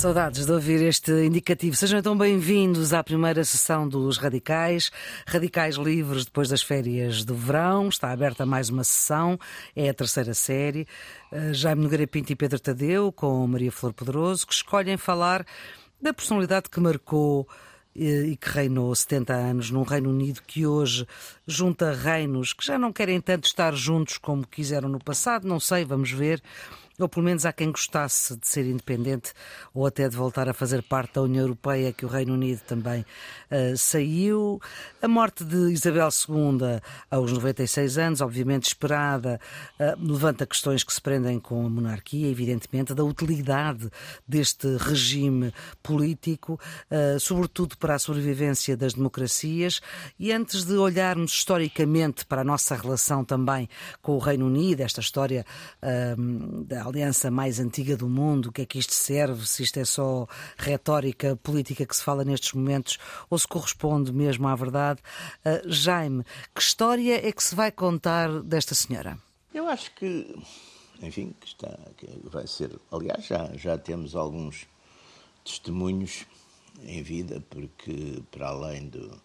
Saudades 0.00 0.46
de 0.46 0.52
ouvir 0.52 0.80
este 0.80 1.12
indicativo. 1.26 1.76
Sejam 1.76 1.98
então 1.98 2.16
bem-vindos 2.16 2.94
à 2.94 3.04
primeira 3.04 3.44
sessão 3.44 3.86
dos 3.86 4.16
Radicais. 4.16 4.90
Radicais 5.26 5.76
livres 5.76 6.24
depois 6.24 6.48
das 6.48 6.62
férias 6.62 7.22
do 7.22 7.34
verão. 7.34 7.90
Está 7.90 8.10
aberta 8.10 8.46
mais 8.46 8.70
uma 8.70 8.82
sessão. 8.82 9.38
É 9.76 9.90
a 9.90 9.94
terceira 9.94 10.32
série. 10.32 10.86
Uh, 11.30 11.52
Jaime 11.52 11.82
Nogueira 11.82 12.06
Pinto 12.06 12.32
e 12.32 12.34
Pedro 12.34 12.58
Tadeu, 12.58 13.12
com 13.12 13.46
Maria 13.46 13.70
Flor 13.70 13.92
Poderoso, 13.92 14.46
que 14.46 14.54
escolhem 14.54 14.96
falar 14.96 15.44
da 16.00 16.14
personalidade 16.14 16.70
que 16.70 16.80
marcou 16.80 17.46
eh, 17.94 18.28
e 18.28 18.36
que 18.36 18.48
reinou 18.48 18.94
70 18.94 19.34
anos 19.34 19.70
num 19.70 19.82
Reino 19.82 20.08
Unido 20.08 20.40
que 20.46 20.66
hoje 20.66 21.06
junta 21.46 21.92
reinos 21.92 22.54
que 22.54 22.64
já 22.64 22.78
não 22.78 22.90
querem 22.90 23.20
tanto 23.20 23.44
estar 23.44 23.74
juntos 23.74 24.16
como 24.16 24.46
quiseram 24.46 24.88
no 24.88 24.98
passado, 24.98 25.46
não 25.46 25.60
sei, 25.60 25.84
vamos 25.84 26.10
ver 26.10 26.42
ou 27.02 27.08
pelo 27.08 27.24
menos 27.24 27.46
há 27.46 27.52
quem 27.52 27.70
gostasse 27.70 28.36
de 28.36 28.46
ser 28.46 28.66
independente 28.66 29.32
ou 29.72 29.86
até 29.86 30.08
de 30.08 30.16
voltar 30.16 30.48
a 30.48 30.52
fazer 30.52 30.82
parte 30.82 31.14
da 31.14 31.22
União 31.22 31.42
Europeia, 31.42 31.92
que 31.92 32.04
o 32.04 32.08
Reino 32.08 32.34
Unido 32.34 32.60
também 32.66 33.04
uh, 33.50 33.76
saiu. 33.76 34.60
A 35.00 35.08
morte 35.08 35.44
de 35.44 35.72
Isabel 35.72 36.08
II, 36.08 36.80
aos 37.10 37.32
96 37.32 37.98
anos, 37.98 38.20
obviamente 38.20 38.64
esperada, 38.64 39.40
uh, 39.78 40.06
levanta 40.12 40.46
questões 40.46 40.84
que 40.84 40.92
se 40.92 41.00
prendem 41.00 41.38
com 41.38 41.64
a 41.64 41.70
monarquia, 41.70 42.28
evidentemente, 42.28 42.94
da 42.94 43.04
utilidade 43.04 43.90
deste 44.26 44.76
regime 44.76 45.52
político, 45.82 46.60
uh, 46.90 47.18
sobretudo 47.18 47.76
para 47.78 47.94
a 47.94 47.98
sobrevivência 47.98 48.76
das 48.76 48.94
democracias. 48.94 49.80
E 50.18 50.32
antes 50.32 50.64
de 50.64 50.74
olharmos 50.74 51.32
historicamente 51.32 52.26
para 52.26 52.42
a 52.42 52.44
nossa 52.44 52.74
relação 52.74 53.24
também 53.24 53.68
com 54.02 54.12
o 54.12 54.18
Reino 54.18 54.46
Unido, 54.46 54.80
esta 54.80 55.00
história 55.00 55.44
da 56.66 56.89
aliança 56.90 57.30
mais 57.30 57.58
antiga 57.58 57.96
do 57.96 58.08
mundo, 58.08 58.46
o 58.46 58.52
que 58.52 58.62
é 58.62 58.66
que 58.66 58.78
isto 58.78 58.92
serve, 58.92 59.46
se 59.46 59.62
isto 59.62 59.78
é 59.78 59.84
só 59.84 60.26
retórica 60.56 61.36
política 61.36 61.86
que 61.86 61.96
se 61.96 62.02
fala 62.02 62.24
nestes 62.24 62.52
momentos 62.52 62.98
ou 63.28 63.38
se 63.38 63.48
corresponde 63.48 64.12
mesmo 64.12 64.46
à 64.46 64.54
verdade. 64.54 65.00
Uh, 65.44 65.70
Jaime, 65.70 66.24
que 66.54 66.60
história 66.60 67.26
é 67.26 67.32
que 67.32 67.42
se 67.42 67.54
vai 67.54 67.72
contar 67.72 68.42
desta 68.42 68.74
senhora? 68.74 69.18
Eu 69.54 69.66
acho 69.66 69.92
que, 69.94 70.36
enfim, 71.02 71.34
que 71.40 71.46
está, 71.46 71.76
que 71.96 72.06
vai 72.24 72.46
ser. 72.46 72.78
Aliás, 72.92 73.24
já, 73.26 73.50
já 73.56 73.78
temos 73.78 74.14
alguns 74.14 74.66
testemunhos 75.44 76.26
em 76.82 77.02
vida, 77.02 77.42
porque 77.50 78.22
para 78.30 78.48
além 78.48 78.88
do, 78.88 79.20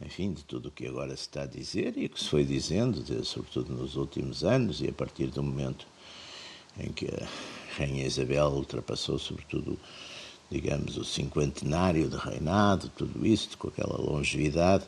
enfim, 0.00 0.32
de 0.32 0.44
tudo 0.44 0.68
o 0.68 0.72
que 0.72 0.86
agora 0.86 1.16
se 1.16 1.22
está 1.22 1.42
a 1.42 1.46
dizer 1.46 1.96
e 1.96 2.08
que 2.08 2.20
se 2.20 2.28
foi 2.28 2.44
dizendo, 2.44 3.02
sobretudo 3.24 3.74
nos 3.74 3.96
últimos 3.96 4.44
anos 4.44 4.80
e 4.80 4.88
a 4.88 4.92
partir 4.92 5.26
do 5.28 5.42
momento 5.42 5.86
em 6.80 6.92
que 6.92 7.06
a 7.06 7.26
Rainha 7.76 8.06
Isabel 8.06 8.48
ultrapassou, 8.48 9.18
sobretudo, 9.18 9.78
digamos, 10.50 10.96
o 10.96 11.04
cinquentenário 11.04 12.08
de 12.08 12.16
reinado, 12.16 12.90
tudo 12.96 13.26
isto, 13.26 13.56
com 13.58 13.68
aquela 13.68 13.96
longevidade. 13.96 14.84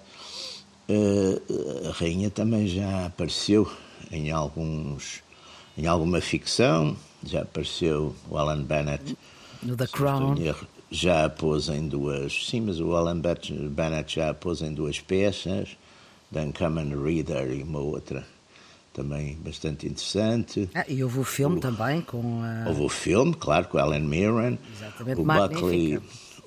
Eh, 0.88 1.40
a 1.88 1.92
Rainha 1.92 2.30
também 2.30 2.66
já 2.66 3.06
apareceu 3.06 3.70
em 4.10 4.30
alguns 4.30 5.22
em 5.78 5.86
alguma 5.86 6.20
ficção, 6.20 6.96
já 7.24 7.42
apareceu 7.42 8.14
o 8.28 8.36
Alan 8.36 8.62
Bennett 8.62 9.16
no 9.62 9.76
The 9.76 9.86
Crown. 9.86 10.34
Já 10.90 11.24
a 11.26 11.30
pôs 11.30 11.68
em 11.68 11.86
duas. 11.86 12.46
Sim, 12.48 12.62
mas 12.62 12.80
o 12.80 12.96
Alan 12.96 13.20
Bennett 13.20 14.14
já 14.14 14.30
a 14.30 14.34
pôs 14.34 14.60
em 14.60 14.74
duas 14.74 14.98
peças, 14.98 15.76
The 16.32 16.42
Uncommon 16.42 17.00
Reader 17.02 17.52
e 17.52 17.62
uma 17.62 17.78
outra 17.78 18.26
também 18.92 19.36
bastante 19.36 19.86
interessante. 19.86 20.68
Ah, 20.74 20.84
e 20.88 21.02
houve 21.02 21.20
o 21.20 21.24
filme 21.24 21.56
o, 21.56 21.60
também 21.60 22.00
com 22.00 22.42
a... 22.42 22.68
Houve 22.68 22.82
o 22.82 22.88
filme, 22.88 23.34
claro, 23.34 23.68
com 23.68 23.78
Alan 23.78 24.00
Mirren. 24.00 24.58
Exatamente, 24.76 25.20
o 25.20 25.24
Buckley, 25.24 26.00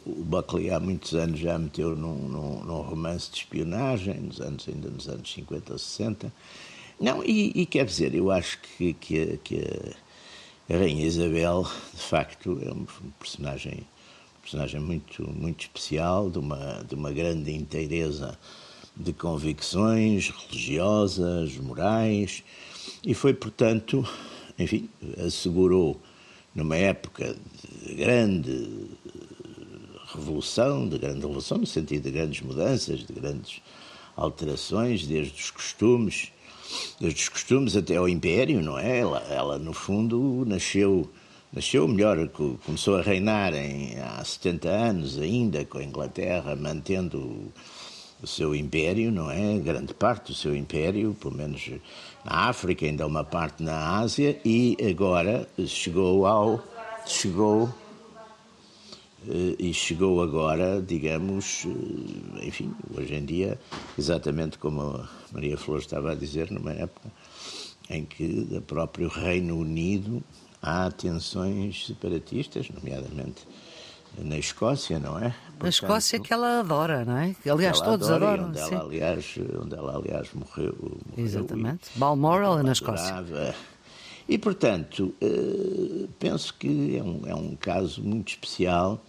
o 0.06 0.24
Buckley 0.24 0.70
há 0.70 0.80
muitos 0.80 1.14
anos 1.14 1.40
já 1.40 1.58
meteu 1.58 1.96
num, 1.96 2.28
num, 2.28 2.64
num, 2.64 2.82
romance 2.82 3.32
de 3.32 3.38
espionagem, 3.38 4.20
nos 4.20 4.42
anos, 4.42 4.68
ainda 4.68 4.90
nos 4.90 5.08
anos 5.08 5.32
50 5.32 5.74
ou 5.74 5.80
60. 5.80 6.34
Não, 7.00 7.24
e, 7.24 7.52
e 7.56 7.66
quer 7.66 7.86
dizer, 7.86 8.14
eu 8.14 8.30
acho 8.30 8.60
que, 8.62 8.94
que, 8.94 9.40
que 9.44 9.96
a, 10.70 10.78
Rainha 10.78 11.06
Isabel, 11.06 11.68
de 11.94 12.02
facto, 12.02 12.60
é 12.62 12.72
um 12.72 12.86
personagem, 13.20 13.88
um 14.38 14.42
personagem 14.42 14.82
muito, 14.82 15.30
muito 15.30 15.62
especial, 15.62 16.30
de 16.30 16.40
uma, 16.40 16.84
de 16.88 16.96
uma 16.96 17.12
grande 17.12 17.54
inteireza 17.54 18.38
de 18.96 19.14
convicções 19.14 20.30
religiosas, 20.30 21.58
morais, 21.58 22.44
e 23.04 23.14
foi, 23.14 23.34
portanto, 23.34 24.08
enfim, 24.58 24.90
assegurou, 25.26 26.00
numa 26.54 26.76
época 26.76 27.36
de 27.86 27.96
grande 27.96 28.88
revolução, 30.14 30.88
de 30.88 31.00
grande 31.00 31.22
revolução 31.22 31.58
no 31.58 31.66
sentido 31.66 32.04
de 32.04 32.12
grandes 32.12 32.42
mudanças, 32.42 33.00
de 33.00 33.12
grandes 33.12 33.62
alterações, 34.16 35.08
desde 35.08 35.34
os 35.34 35.50
costumes, 35.50 36.32
desde 37.00 37.24
os 37.24 37.30
costumes 37.30 37.76
até 37.76 37.96
ao 37.96 38.08
império, 38.08 38.62
não 38.62 38.78
é? 38.78 39.00
Ela, 39.00 39.20
ela 39.30 39.58
no 39.58 39.74
fundo 39.74 40.46
nasceu 40.46 41.10
nasceu 41.52 41.88
melhor, 41.88 42.28
começou 42.66 42.96
a 42.98 43.02
reinar 43.04 43.54
em, 43.54 44.00
há 44.00 44.24
70 44.24 44.70
anos 44.70 45.20
ainda 45.20 45.64
com 45.66 45.78
a 45.78 45.84
Inglaterra, 45.84 46.56
mantendo 46.56 47.54
o 48.24 48.28
seu 48.28 48.56
império, 48.56 49.12
não 49.12 49.30
é? 49.30 49.60
Grande 49.60 49.94
parte 49.94 50.32
do 50.32 50.34
seu 50.34 50.56
império, 50.56 51.14
pelo 51.20 51.36
menos 51.36 51.70
na 52.24 52.48
África, 52.48 52.86
ainda 52.86 53.06
uma 53.06 53.24
parte 53.24 53.62
na 53.62 54.00
Ásia, 54.00 54.40
e 54.46 54.78
agora 54.90 55.48
chegou 55.68 56.26
ao. 56.26 56.64
chegou. 57.06 57.70
Eh, 59.28 59.56
e 59.60 59.74
chegou 59.74 60.22
agora, 60.22 60.82
digamos, 60.82 61.66
eh, 61.66 62.48
enfim, 62.48 62.74
hoje 62.98 63.14
em 63.14 63.26
dia, 63.26 63.60
exatamente 63.98 64.58
como 64.58 64.82
a 64.82 65.10
Maria 65.32 65.58
Flor 65.58 65.80
estava 65.80 66.12
a 66.12 66.16
dizer, 66.16 66.52
numa 66.52 66.72
época 66.72 67.12
em 67.90 68.06
que, 68.06 68.28
do 68.28 68.62
próprio 68.62 69.08
Reino 69.10 69.58
Unido, 69.58 70.24
há 70.62 70.90
tensões 70.92 71.86
separatistas, 71.86 72.70
nomeadamente 72.70 73.46
na 74.18 74.38
Escócia, 74.38 75.00
não 75.00 75.18
é? 75.18 75.30
Portanto, 75.30 75.64
na 75.64 75.70
Escócia 75.70 76.20
que 76.20 76.34
ela 76.34 76.60
adora, 76.60 77.06
não 77.06 77.18
é? 77.18 77.36
Aliás, 77.50 77.80
todos 77.80 78.10
adora, 78.10 78.44
adoram. 78.44 78.50
Onde 78.50 78.60
ela, 78.60 78.84
aliás, 78.84 79.36
onde 79.62 79.76
ela, 79.76 79.98
aliás, 79.98 80.34
morreu. 80.34 80.76
morreu 80.80 81.02
Exatamente. 81.18 81.90
Balmoral 81.96 82.60
é 82.60 82.64
na 82.64 82.72
Escócia. 82.72 83.26
E, 84.28 84.38
portanto, 84.38 85.14
eh, 85.20 86.08
penso 86.18 86.54
que 86.54 86.98
é 86.98 87.04
um, 87.04 87.22
é 87.26 87.36
um 87.36 87.56
caso 87.56 88.02
muito 88.02 88.30
especial, 88.30 89.04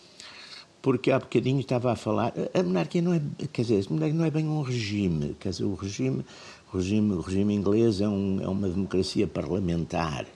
porque 0.82 1.10
há 1.12 1.19
bocadinho 1.19 1.60
estava 1.60 1.92
a 1.92 1.97
falar. 1.97 2.32
A 2.53 2.62
monarquia 2.62 3.00
não 3.00 3.15
é, 3.15 3.22
quer 3.53 3.62
dizer, 3.62 3.86
a 3.88 3.92
monarquia 3.92 4.19
não 4.19 4.25
é 4.25 4.31
bem 4.31 4.47
um 4.48 4.62
regime. 4.62 5.36
Quer 5.38 5.50
dizer, 5.50 5.65
o 5.65 5.75
regime, 5.75 6.25
o 6.72 6.76
regime, 6.76 7.12
o 7.15 7.21
regime 7.21 7.54
inglês 7.54 8.00
é, 8.00 8.09
um, 8.09 8.41
é 8.42 8.48
uma 8.48 8.69
democracia 8.69 9.26
parlamentar 9.26 10.26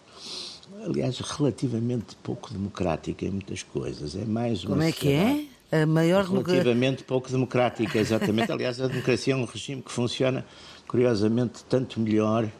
aliás, 0.89 1.19
relativamente 1.19 2.17
pouco 2.23 2.53
democrática 2.53 3.25
em 3.25 3.31
muitas 3.31 3.63
coisas. 3.63 4.17
É 4.17 4.25
mais 4.25 4.65
uma 4.65 4.71
Como 4.71 4.83
é 4.83 4.93
que 4.93 5.13
é? 5.13 5.45
A 5.71 5.85
maior 5.85 6.25
relativamente 6.25 7.05
pouco 7.05 7.31
democrática, 7.31 7.99
exatamente. 7.99 8.51
aliás, 8.53 8.81
a 8.81 8.89
democracia 8.89 9.35
é 9.35 9.37
um 9.37 9.45
regime 9.45 9.83
que 9.83 9.93
funciona, 9.93 10.45
curiosamente, 10.87 11.63
tanto 11.69 12.01
melhor 12.01 12.51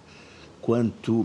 quanto 0.61 1.25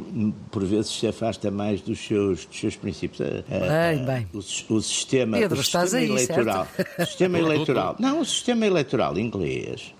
por 0.50 0.64
vezes 0.64 0.92
se 0.92 1.06
afasta 1.06 1.52
mais 1.52 1.82
dos 1.82 2.00
seus, 2.00 2.46
dos 2.46 2.58
seus 2.58 2.78
princípios. 2.78 3.20
Bem, 3.50 4.06
bem. 4.06 4.28
O, 4.34 4.38
o 4.38 4.82
sistema, 4.82 5.38
Pedro, 5.38 5.60
o 5.60 5.64
sistema 5.64 5.98
aí, 5.98 6.06
eleitoral, 6.06 6.68
certo? 6.74 7.06
sistema 7.06 7.40
eleitoral, 7.40 7.96
não, 8.00 8.22
o 8.22 8.26
sistema 8.26 8.66
eleitoral 8.66 9.18
inglês. 9.18 9.94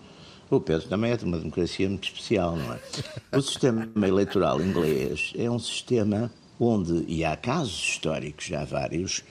O 0.50 0.62
Pedro 0.62 0.88
também 0.88 1.12
é 1.12 1.18
de 1.18 1.26
uma 1.26 1.38
democracia 1.38 1.90
muito 1.90 2.06
especial, 2.06 2.56
não 2.56 2.74
é? 2.74 2.80
O 3.38 3.42
sistema 3.42 3.90
eleitoral 4.08 4.62
inglês 4.62 5.34
é 5.36 5.50
um 5.50 5.60
sistema 5.60 6.32
onde, 6.64 7.06
e 7.08 7.24
há 7.24 7.36
casos 7.36 7.74
históricos, 7.74 8.46
já 8.46 8.64
vários, 8.64 9.24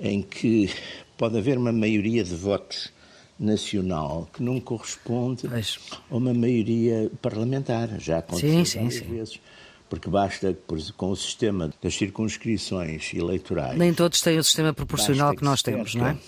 em 0.00 0.22
que 0.22 0.70
pode 1.16 1.36
haver 1.38 1.58
uma 1.58 1.72
maioria 1.72 2.22
de 2.22 2.34
votos 2.34 2.92
nacional 3.38 4.28
que 4.32 4.42
não 4.42 4.60
corresponde 4.60 5.46
Mas... 5.48 5.78
a 6.10 6.16
uma 6.16 6.32
maioria 6.32 7.10
parlamentar. 7.20 8.00
Já 8.00 8.18
aconteceu 8.18 8.64
sim, 8.64 8.78
várias 8.78 8.94
sim, 8.94 9.04
vezes. 9.04 9.40
Porque 9.88 10.10
basta, 10.10 10.56
com 10.96 11.10
o 11.10 11.16
sistema 11.16 11.72
das 11.80 11.94
circunscrições 11.94 13.14
eleitorais. 13.14 13.78
Nem 13.78 13.94
todos 13.94 14.20
têm 14.20 14.36
o 14.36 14.42
sistema 14.42 14.72
proporcional 14.72 15.30
que, 15.30 15.38
que 15.38 15.44
nós 15.44 15.62
temos, 15.62 15.94
não 15.94 16.08
é? 16.08 16.18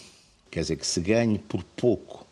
Quer 0.50 0.60
dizer, 0.60 0.76
que 0.76 0.86
se 0.86 1.00
ganhe 1.00 1.38
por 1.38 1.64
pouco 1.64 2.26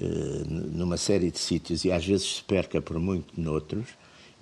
eh, 0.00 0.44
numa 0.46 0.96
série 0.96 1.30
de 1.30 1.38
sítios 1.38 1.84
e 1.84 1.92
às 1.92 2.04
vezes 2.06 2.36
se 2.36 2.42
perca 2.44 2.80
por 2.80 2.98
muito 2.98 3.38
noutros, 3.38 3.88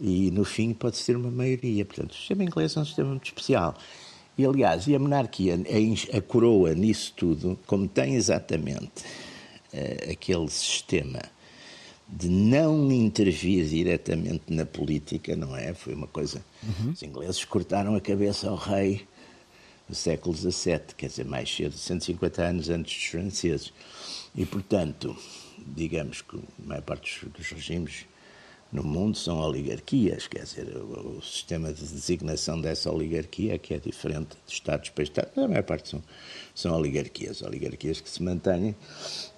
e 0.00 0.30
no 0.30 0.44
fim 0.44 0.72
pode 0.72 0.96
ser 0.96 1.16
uma 1.16 1.30
maioria. 1.30 1.84
Portanto, 1.84 2.12
o 2.12 2.14
sistema 2.14 2.42
inglês 2.42 2.76
é 2.76 2.80
um 2.80 2.84
sistema 2.84 3.10
muito 3.10 3.26
especial. 3.26 3.76
E 4.38 4.46
aliás, 4.46 4.86
e 4.86 4.94
a 4.94 4.98
monarquia, 4.98 5.58
a 6.16 6.20
coroa 6.22 6.74
nisso 6.74 7.12
tudo, 7.14 7.58
como 7.66 7.86
tem 7.86 8.14
exatamente 8.14 9.02
uh, 9.74 10.10
aquele 10.10 10.48
sistema 10.48 11.20
de 12.08 12.28
não 12.28 12.90
intervir 12.90 13.66
diretamente 13.66 14.44
na 14.48 14.64
política, 14.64 15.36
não 15.36 15.54
é? 15.54 15.74
Foi 15.74 15.94
uma 15.94 16.06
coisa. 16.06 16.42
Uhum. 16.62 16.90
Os 16.92 17.02
ingleses 17.02 17.44
cortaram 17.44 17.94
a 17.94 18.00
cabeça 18.00 18.48
ao 18.48 18.56
rei 18.56 19.06
no 19.88 19.94
século 19.94 20.34
XVII, 20.34 20.80
quer 20.96 21.08
dizer, 21.08 21.24
mais 21.24 21.54
cedo, 21.54 21.76
150 21.76 22.42
anos 22.42 22.68
antes 22.68 22.94
dos 22.94 23.04
franceses. 23.04 23.72
E, 24.34 24.46
portanto, 24.46 25.16
digamos 25.58 26.22
que 26.22 26.36
a 26.36 26.66
maior 26.66 26.82
parte 26.82 27.26
dos, 27.26 27.32
dos 27.32 27.50
regimes 27.50 28.06
no 28.72 28.84
mundo 28.84 29.16
são 29.16 29.38
oligarquias, 29.40 30.28
quer 30.28 30.44
dizer, 30.44 30.76
o, 30.76 31.18
o, 31.18 31.22
sistema 31.22 31.72
de 31.72 31.80
designação 31.80 32.60
dessa 32.60 32.90
oligarquia 32.90 33.58
que 33.58 33.74
é 33.74 33.78
diferente 33.78 34.36
de 34.46 34.52
Estados 34.52 34.90
para 34.90 35.02
Estados, 35.02 35.32
mas 35.34 35.44
a 35.44 35.48
maior 35.48 35.64
parte 35.64 35.88
são, 35.88 36.02
são 36.54 36.76
oligarquias, 36.76 37.42
oligarquias 37.42 38.00
que 38.00 38.08
se 38.08 38.22
mantêm 38.22 38.76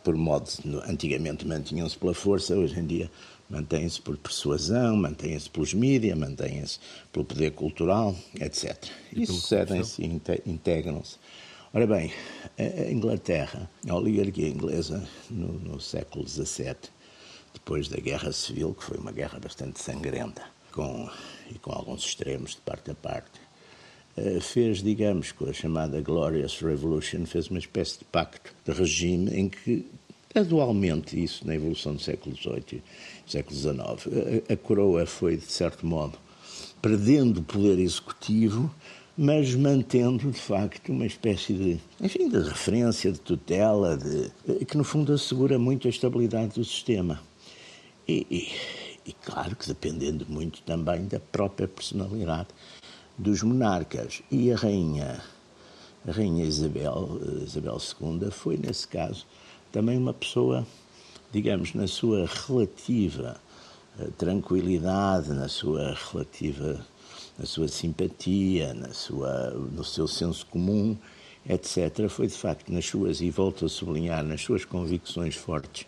por 0.05 0.14
modo, 0.17 0.50
antigamente 0.87 1.46
mantinham-se 1.46 1.96
pela 1.96 2.12
força, 2.12 2.55
hoje 2.55 2.79
em 2.79 2.87
dia 2.87 3.11
mantêm-se 3.49 4.00
por 4.00 4.17
persuasão, 4.17 4.96
mantêm-se 4.96 5.49
pelos 5.50 5.75
mídias, 5.75 6.17
mantêm-se 6.17 6.78
pelo 7.12 7.25
poder 7.25 7.52
cultural, 7.52 8.17
etc. 8.40 8.87
E, 9.12 9.23
e 9.23 9.26
sucedem-se 9.26 10.02
e 10.02 10.50
integram-se. 10.50 11.17
Ora 11.75 11.87
bem, 11.87 12.12
a 12.58 12.90
Inglaterra, 12.90 13.70
a 13.88 13.94
oligarquia 13.94 14.49
inglesa 14.49 15.06
no, 15.31 15.52
no 15.55 15.81
século 15.81 16.26
XVII, 16.28 16.76
depois 17.52 17.88
da 17.88 17.99
Guerra 17.99 18.32
Civil, 18.32 18.75
que 18.75 18.84
foi 18.84 18.99
uma 18.99 19.12
guerra 19.12 19.38
bastante 19.38 19.81
sangrenta, 19.81 20.43
com, 20.72 21.08
e 21.50 21.58
com 21.58 21.72
alguns 21.72 22.04
extremos 22.04 22.52
de 22.52 22.60
parte 22.62 22.90
a 22.90 22.94
parte, 22.94 23.40
eh, 24.16 24.40
fez, 24.40 24.82
digamos, 24.82 25.32
com 25.32 25.49
a 25.49 25.52
chamada 25.52 26.00
Glorious 26.00 26.60
Revolution, 26.60 27.25
fez 27.26 27.49
uma 27.49 27.58
espécie 27.58 28.00
de 28.00 28.04
pacto 28.06 28.52
de 28.64 28.72
regime 28.72 29.31
em 29.32 29.49
que, 29.49 29.87
gradualmente, 30.34 31.22
isso 31.22 31.46
na 31.46 31.54
evolução 31.54 31.94
do 31.94 32.00
século 32.00 32.37
XVIII 32.37 32.82
e 33.26 33.31
século 33.31 33.56
XIX, 33.56 33.78
a, 34.49 34.52
a 34.52 34.56
coroa 34.56 35.06
foi, 35.06 35.37
de 35.37 35.50
certo 35.50 35.87
modo, 35.87 36.19
perdendo 36.81 37.40
o 37.40 37.43
poder 37.44 37.78
executivo, 37.78 38.75
mas 39.16 39.54
mantendo, 39.54 40.31
de 40.31 40.38
facto, 40.38 40.90
uma 40.90 41.06
espécie 41.06 41.52
de, 41.52 41.78
enfim, 42.00 42.28
de 42.28 42.38
referência, 42.38 43.12
de 43.12 43.20
tutela, 43.20 43.96
de, 43.96 44.64
que, 44.64 44.76
no 44.76 44.84
fundo, 44.84 45.12
assegura 45.12 45.58
muito 45.58 45.87
a 45.87 45.90
estabilidade 45.90 46.54
do 46.54 46.64
sistema. 46.64 47.20
E, 48.06 48.26
e, 48.31 49.10
e, 49.10 49.12
claro 49.25 49.54
que 49.54 49.66
dependendo 49.66 50.26
muito 50.28 50.62
também 50.62 51.06
da 51.06 51.20
própria 51.20 51.69
personalidade 51.69 52.49
dos 53.16 53.43
monarcas. 53.43 54.22
E 54.31 54.52
a 54.52 54.56
rainha, 54.56 55.22
a 56.06 56.10
rainha 56.10 56.44
Isabel, 56.44 57.20
Isabel 57.44 57.78
II, 57.78 58.31
foi 58.31 58.56
nesse 58.56 58.88
caso 58.88 59.26
também 59.70 59.96
uma 59.96 60.12
pessoa, 60.12 60.66
digamos, 61.31 61.75
na 61.75 61.87
sua 61.87 62.26
relativa 62.26 63.40
eh, 63.99 64.08
tranquilidade, 64.19 65.31
na 65.31 65.49
sua 65.49 65.96
relativa, 66.10 66.84
na 67.38 67.46
sua 67.46 67.69
simpatia, 67.69 68.75
na 68.75 68.93
sua, 68.93 69.50
no 69.50 69.84
seu 69.84 70.08
senso 70.08 70.44
comum, 70.46 70.96
etc. 71.49 72.08
Foi 72.08 72.26
de 72.26 72.34
facto 72.34 72.72
nas 72.72 72.84
suas 72.84 73.20
e 73.20 73.31
volto 73.31 73.64
a 73.64 73.69
sublinhar 73.69 74.25
nas 74.25 74.43
suas 74.43 74.64
convicções 74.64 75.37
fortes 75.37 75.87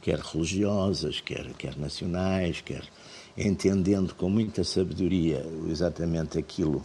quer 0.00 0.18
religiosas, 0.18 1.20
quer, 1.20 1.46
quer 1.54 1.76
nacionais, 1.76 2.60
quer 2.60 2.82
entendendo 3.36 4.14
com 4.14 4.28
muita 4.28 4.64
sabedoria 4.64 5.44
exatamente 5.68 6.38
aquilo 6.38 6.82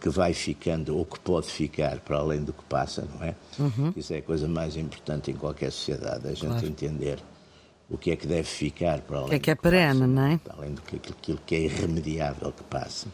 que 0.00 0.08
vai 0.08 0.34
ficando 0.34 0.96
ou 0.96 1.04
que 1.04 1.18
pode 1.20 1.46
ficar 1.46 1.98
para 2.00 2.18
além 2.18 2.42
do 2.42 2.52
que 2.52 2.62
passa, 2.64 3.06
não 3.14 3.26
é? 3.26 3.34
Uhum. 3.58 3.92
Isso 3.96 4.12
é 4.12 4.18
a 4.18 4.22
coisa 4.22 4.46
mais 4.48 4.76
importante 4.76 5.30
em 5.30 5.34
qualquer 5.34 5.70
sociedade, 5.72 6.26
a 6.26 6.34
gente 6.34 6.46
claro. 6.46 6.66
entender 6.66 7.18
o 7.88 7.98
que 7.98 8.10
é 8.10 8.16
que 8.16 8.26
deve 8.26 8.44
ficar 8.44 9.00
para 9.00 9.18
além 9.18 9.26
o 9.26 9.30
que 9.30 9.36
é 9.36 9.38
que 9.38 9.50
é 9.50 9.54
perene, 9.54 10.06
não 10.06 10.26
é? 10.26 10.38
Para 10.38 10.54
além 10.56 10.74
do 10.74 10.82
que 10.82 10.96
aquilo 10.96 11.38
que 11.46 11.54
é 11.54 11.60
irremediável 11.60 12.52
que 12.52 12.62
passa. 12.64 13.08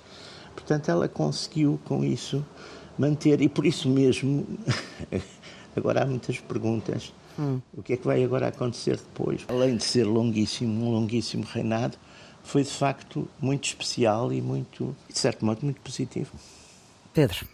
Portanto, 0.54 0.88
ela 0.88 1.08
conseguiu 1.08 1.81
com 1.84 2.04
isso 2.04 2.44
manter, 2.98 3.40
e 3.40 3.48
por 3.48 3.66
isso 3.66 3.88
mesmo, 3.88 4.46
agora 5.76 6.02
há 6.02 6.06
muitas 6.06 6.38
perguntas 6.38 7.12
Hum. 7.38 7.61
O 7.73 7.82
que 7.82 7.94
é 7.94 7.97
que 7.97 8.06
vai 8.06 8.23
agora 8.23 8.49
acontecer 8.49 8.97
depois? 8.97 9.44
Além 9.49 9.77
de 9.77 9.85
ser 9.85 10.05
longuíssimo, 10.05 10.87
um 10.87 10.93
longuíssimo 10.93 11.44
reinado, 11.44 11.97
foi 12.43 12.62
de 12.62 12.71
facto 12.71 13.29
muito 13.41 13.65
especial 13.65 14.32
e 14.32 14.41
muito, 14.41 14.97
de 15.09 15.19
certo 15.19 15.44
modo, 15.44 15.61
muito 15.62 15.81
positivo. 15.81 16.32
Pedro. 17.12 17.47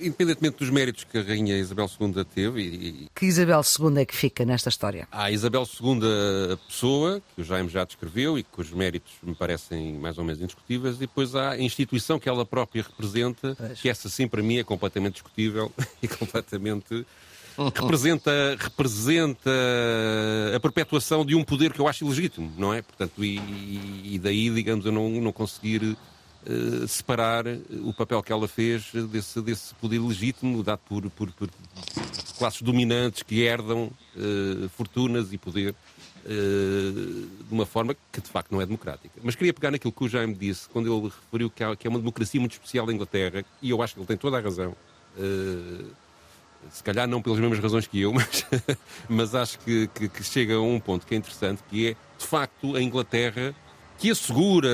Independentemente 0.00 0.58
dos 0.58 0.70
méritos 0.70 1.04
que 1.04 1.16
a 1.18 1.22
Rainha 1.22 1.56
Isabel 1.56 1.88
II 2.00 2.24
teve. 2.24 2.60
E... 2.60 3.08
Que 3.14 3.26
Isabel 3.26 3.60
II 3.60 4.00
é 4.00 4.04
que 4.04 4.14
fica 4.14 4.44
nesta 4.44 4.68
história? 4.68 5.06
Há 5.12 5.30
Isabel 5.30 5.62
II, 5.62 6.00
a 6.52 6.56
pessoa, 6.56 7.22
que 7.34 7.42
o 7.42 7.44
Jaime 7.44 7.68
já 7.68 7.84
descreveu 7.84 8.36
e 8.36 8.42
cujos 8.42 8.72
méritos 8.72 9.12
me 9.22 9.34
parecem 9.34 9.94
mais 9.94 10.18
ou 10.18 10.24
menos 10.24 10.40
indiscutíveis, 10.40 10.96
e 10.96 11.00
depois 11.00 11.34
há 11.34 11.50
a 11.50 11.58
instituição 11.58 12.18
que 12.18 12.28
ela 12.28 12.44
própria 12.44 12.82
representa, 12.82 13.54
pois. 13.54 13.80
que 13.80 13.88
essa 13.88 14.08
sim 14.08 14.26
para 14.26 14.42
mim 14.42 14.56
é 14.56 14.64
completamente 14.64 15.14
discutível 15.14 15.70
e 16.02 16.08
completamente 16.08 17.06
representa, 17.74 18.56
representa 18.58 19.50
a 20.54 20.60
perpetuação 20.60 21.24
de 21.24 21.34
um 21.34 21.44
poder 21.44 21.72
que 21.72 21.80
eu 21.80 21.88
acho 21.88 22.04
ilegítimo, 22.04 22.52
não 22.56 22.72
é? 22.72 22.82
Portanto, 22.82 23.24
e, 23.24 24.14
e 24.14 24.18
daí, 24.18 24.50
digamos, 24.50 24.84
eu 24.86 24.92
não, 24.92 25.08
não 25.10 25.32
conseguir 25.32 25.82
uh, 25.82 26.88
separar 26.88 27.44
o 27.84 27.92
papel 27.92 28.22
que 28.22 28.32
ela 28.32 28.48
fez 28.48 28.90
desse, 29.10 29.40
desse 29.40 29.74
poder 29.76 30.00
legítimo 30.00 30.62
dado 30.62 30.80
por, 30.88 31.08
por, 31.10 31.30
por 31.32 31.48
classes 32.38 32.62
dominantes 32.62 33.22
que 33.22 33.40
herdam 33.40 33.90
uh, 34.16 34.68
fortunas 34.70 35.32
e 35.32 35.38
poder 35.38 35.74
uh, 36.24 37.28
de 37.48 37.52
uma 37.52 37.66
forma 37.66 37.94
que 38.10 38.20
de 38.20 38.28
facto 38.28 38.52
não 38.52 38.60
é 38.60 38.66
democrática. 38.66 39.14
Mas 39.22 39.34
queria 39.34 39.52
pegar 39.52 39.70
naquilo 39.70 39.92
que 39.92 40.04
o 40.04 40.08
Jaime 40.08 40.34
disse 40.34 40.68
quando 40.68 40.92
ele 40.92 41.12
referiu 41.22 41.50
que, 41.50 41.62
há, 41.62 41.76
que 41.76 41.86
é 41.86 41.90
uma 41.90 41.98
democracia 41.98 42.40
muito 42.40 42.52
especial 42.52 42.86
da 42.86 42.92
Inglaterra, 42.92 43.44
e 43.60 43.70
eu 43.70 43.82
acho 43.82 43.94
que 43.94 44.00
ele 44.00 44.06
tem 44.06 44.16
toda 44.16 44.38
a 44.38 44.40
razão. 44.40 44.74
Uh, 45.16 46.01
se 46.70 46.82
calhar 46.82 47.08
não 47.08 47.20
pelas 47.20 47.38
mesmas 47.38 47.58
razões 47.58 47.86
que 47.86 48.00
eu, 48.00 48.12
mas, 48.14 48.46
mas 49.08 49.34
acho 49.34 49.58
que, 49.60 49.88
que, 49.88 50.08
que, 50.08 50.22
chega 50.22 50.54
a 50.54 50.60
um 50.60 50.78
ponto 50.78 51.06
que 51.06 51.14
é 51.14 51.18
interessante, 51.18 51.62
que 51.68 51.88
é, 51.88 51.96
de 52.18 52.26
facto, 52.26 52.76
a 52.76 52.82
Inglaterra 52.82 53.54
que 53.98 54.10
assegura 54.10 54.68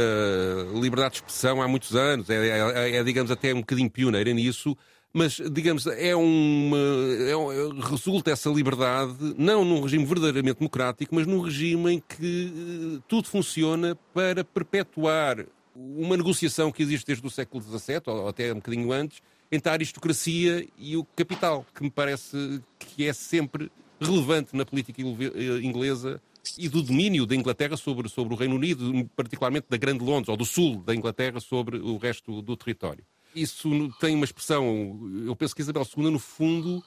liberdade 0.73 1.11
de 1.11 1.17
expressão 1.19 1.61
há 1.61 1.69
muitos 1.69 1.95
anos, 1.95 2.31
é, 2.31 2.49
é, 2.49 2.97
é 2.97 3.05
digamos, 3.05 3.31
até 3.31 3.53
um 3.53 3.61
bocadinho 3.61 3.91
pioneira 3.91 4.33
nisso, 4.33 4.75
mas, 5.13 5.41
digamos, 5.53 5.87
é 5.87 6.15
uma, 6.15 6.77
é, 6.77 7.91
resulta 7.91 8.31
essa 8.31 8.49
liberdade 8.51 9.35
não 9.37 9.65
num 9.65 9.83
regime 9.83 10.05
verdadeiramente 10.05 10.59
democrático, 10.59 11.15
mas 11.15 11.27
num 11.27 11.41
regime 11.41 11.95
em 11.95 12.03
que 12.07 12.53
uh, 12.97 13.03
tudo 13.09 13.27
funciona 13.27 13.97
para 14.15 14.45
perpetuar 14.45 15.45
uma 15.75 16.17
negociação 16.17 16.71
que 16.71 16.83
existe 16.83 17.07
desde 17.07 17.27
o 17.27 17.31
século 17.31 17.63
XVII, 17.63 18.03
ou 18.07 18.29
até 18.29 18.53
um 18.53 18.57
bocadinho 18.57 18.93
antes, 18.93 19.21
entre 19.51 19.71
a 19.71 19.73
aristocracia 19.73 20.67
e 20.77 20.97
o 20.97 21.05
capital, 21.17 21.65
que 21.75 21.83
me 21.83 21.91
parece 21.91 22.63
que 22.79 23.07
é 23.07 23.13
sempre 23.13 23.71
relevante 24.01 24.55
na 24.55 24.65
política 24.65 25.01
eh, 25.01 25.59
inglesa 25.63 26.21
e 26.57 26.69
do 26.69 26.83
domínio 26.83 27.27
da 27.27 27.35
Inglaterra 27.35 27.77
sobre, 27.77 28.09
sobre 28.09 28.35
o 28.35 28.37
Reino 28.37 28.55
Unido, 28.55 29.09
particularmente 29.17 29.67
da 29.69 29.77
Grande 29.77 30.05
Londres, 30.05 30.29
ou 30.29 30.37
do 30.37 30.45
sul 30.45 30.83
da 30.83 30.95
Inglaterra 30.95 31.41
sobre 31.41 31.79
o 31.79 31.97
resto 31.97 32.41
do 32.41 32.57
território. 32.57 33.05
Isso 33.35 33.93
tem 34.01 34.15
uma 34.15 34.25
expressão, 34.25 34.99
eu 35.27 35.37
penso 35.37 35.55
que 35.55 35.61
Isabel 35.61 35.87
II, 35.97 36.11
no 36.11 36.19
fundo, 36.19 36.83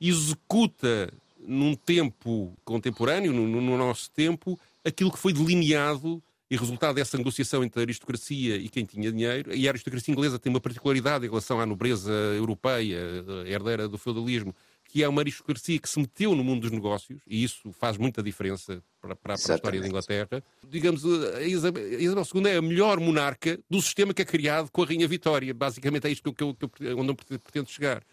executa 0.00 1.12
num 1.38 1.74
tempo 1.74 2.56
contemporâneo, 2.64 3.32
no, 3.32 3.46
no 3.46 3.76
nosso 3.76 4.10
tempo, 4.10 4.58
aquilo 4.84 5.12
que 5.12 5.18
foi 5.18 5.32
delineado 5.32 6.22
e 6.54 6.56
resultado 6.56 6.94
dessa 6.94 7.18
negociação 7.18 7.64
entre 7.64 7.80
a 7.80 7.84
aristocracia 7.84 8.56
e 8.56 8.68
quem 8.68 8.84
tinha 8.84 9.10
dinheiro, 9.10 9.54
e 9.54 9.66
a 9.66 9.70
aristocracia 9.70 10.12
inglesa 10.12 10.38
tem 10.38 10.50
uma 10.50 10.60
particularidade 10.60 11.26
em 11.26 11.28
relação 11.28 11.60
à 11.60 11.66
nobreza 11.66 12.12
europeia, 12.36 12.98
herdeira 13.46 13.88
do 13.88 13.98
feudalismo, 13.98 14.54
que 14.88 15.02
é 15.02 15.08
uma 15.08 15.22
aristocracia 15.22 15.78
que 15.78 15.88
se 15.88 15.98
meteu 15.98 16.36
no 16.36 16.44
mundo 16.44 16.62
dos 16.62 16.70
negócios, 16.70 17.20
e 17.26 17.42
isso 17.42 17.72
faz 17.72 17.96
muita 17.96 18.22
diferença 18.22 18.80
para, 19.00 19.16
para, 19.16 19.36
para 19.36 19.52
a 19.52 19.56
história 19.56 19.80
da 19.80 19.88
Inglaterra. 19.88 20.42
Digamos, 20.70 21.04
a 21.04 21.42
Isabel, 21.42 21.82
a 21.84 22.00
Isabel, 22.00 22.24
II 22.32 22.46
é 22.46 22.56
a 22.56 22.62
melhor 22.62 23.00
monarca 23.00 23.58
do 23.68 23.82
sistema 23.82 24.14
que 24.14 24.22
é 24.22 24.24
criado 24.24 24.70
com 24.70 24.82
a 24.82 24.86
Rainha 24.86 25.08
Vitória. 25.08 25.52
Basicamente 25.52 26.06
é 26.06 26.10
isto 26.10 26.32
que 26.32 26.44
eu, 26.44 26.54
que 26.54 26.66
eu, 26.84 26.98
onde 26.98 27.10
eu 27.10 27.16
pretendo 27.16 27.68
chegar. 27.68 28.04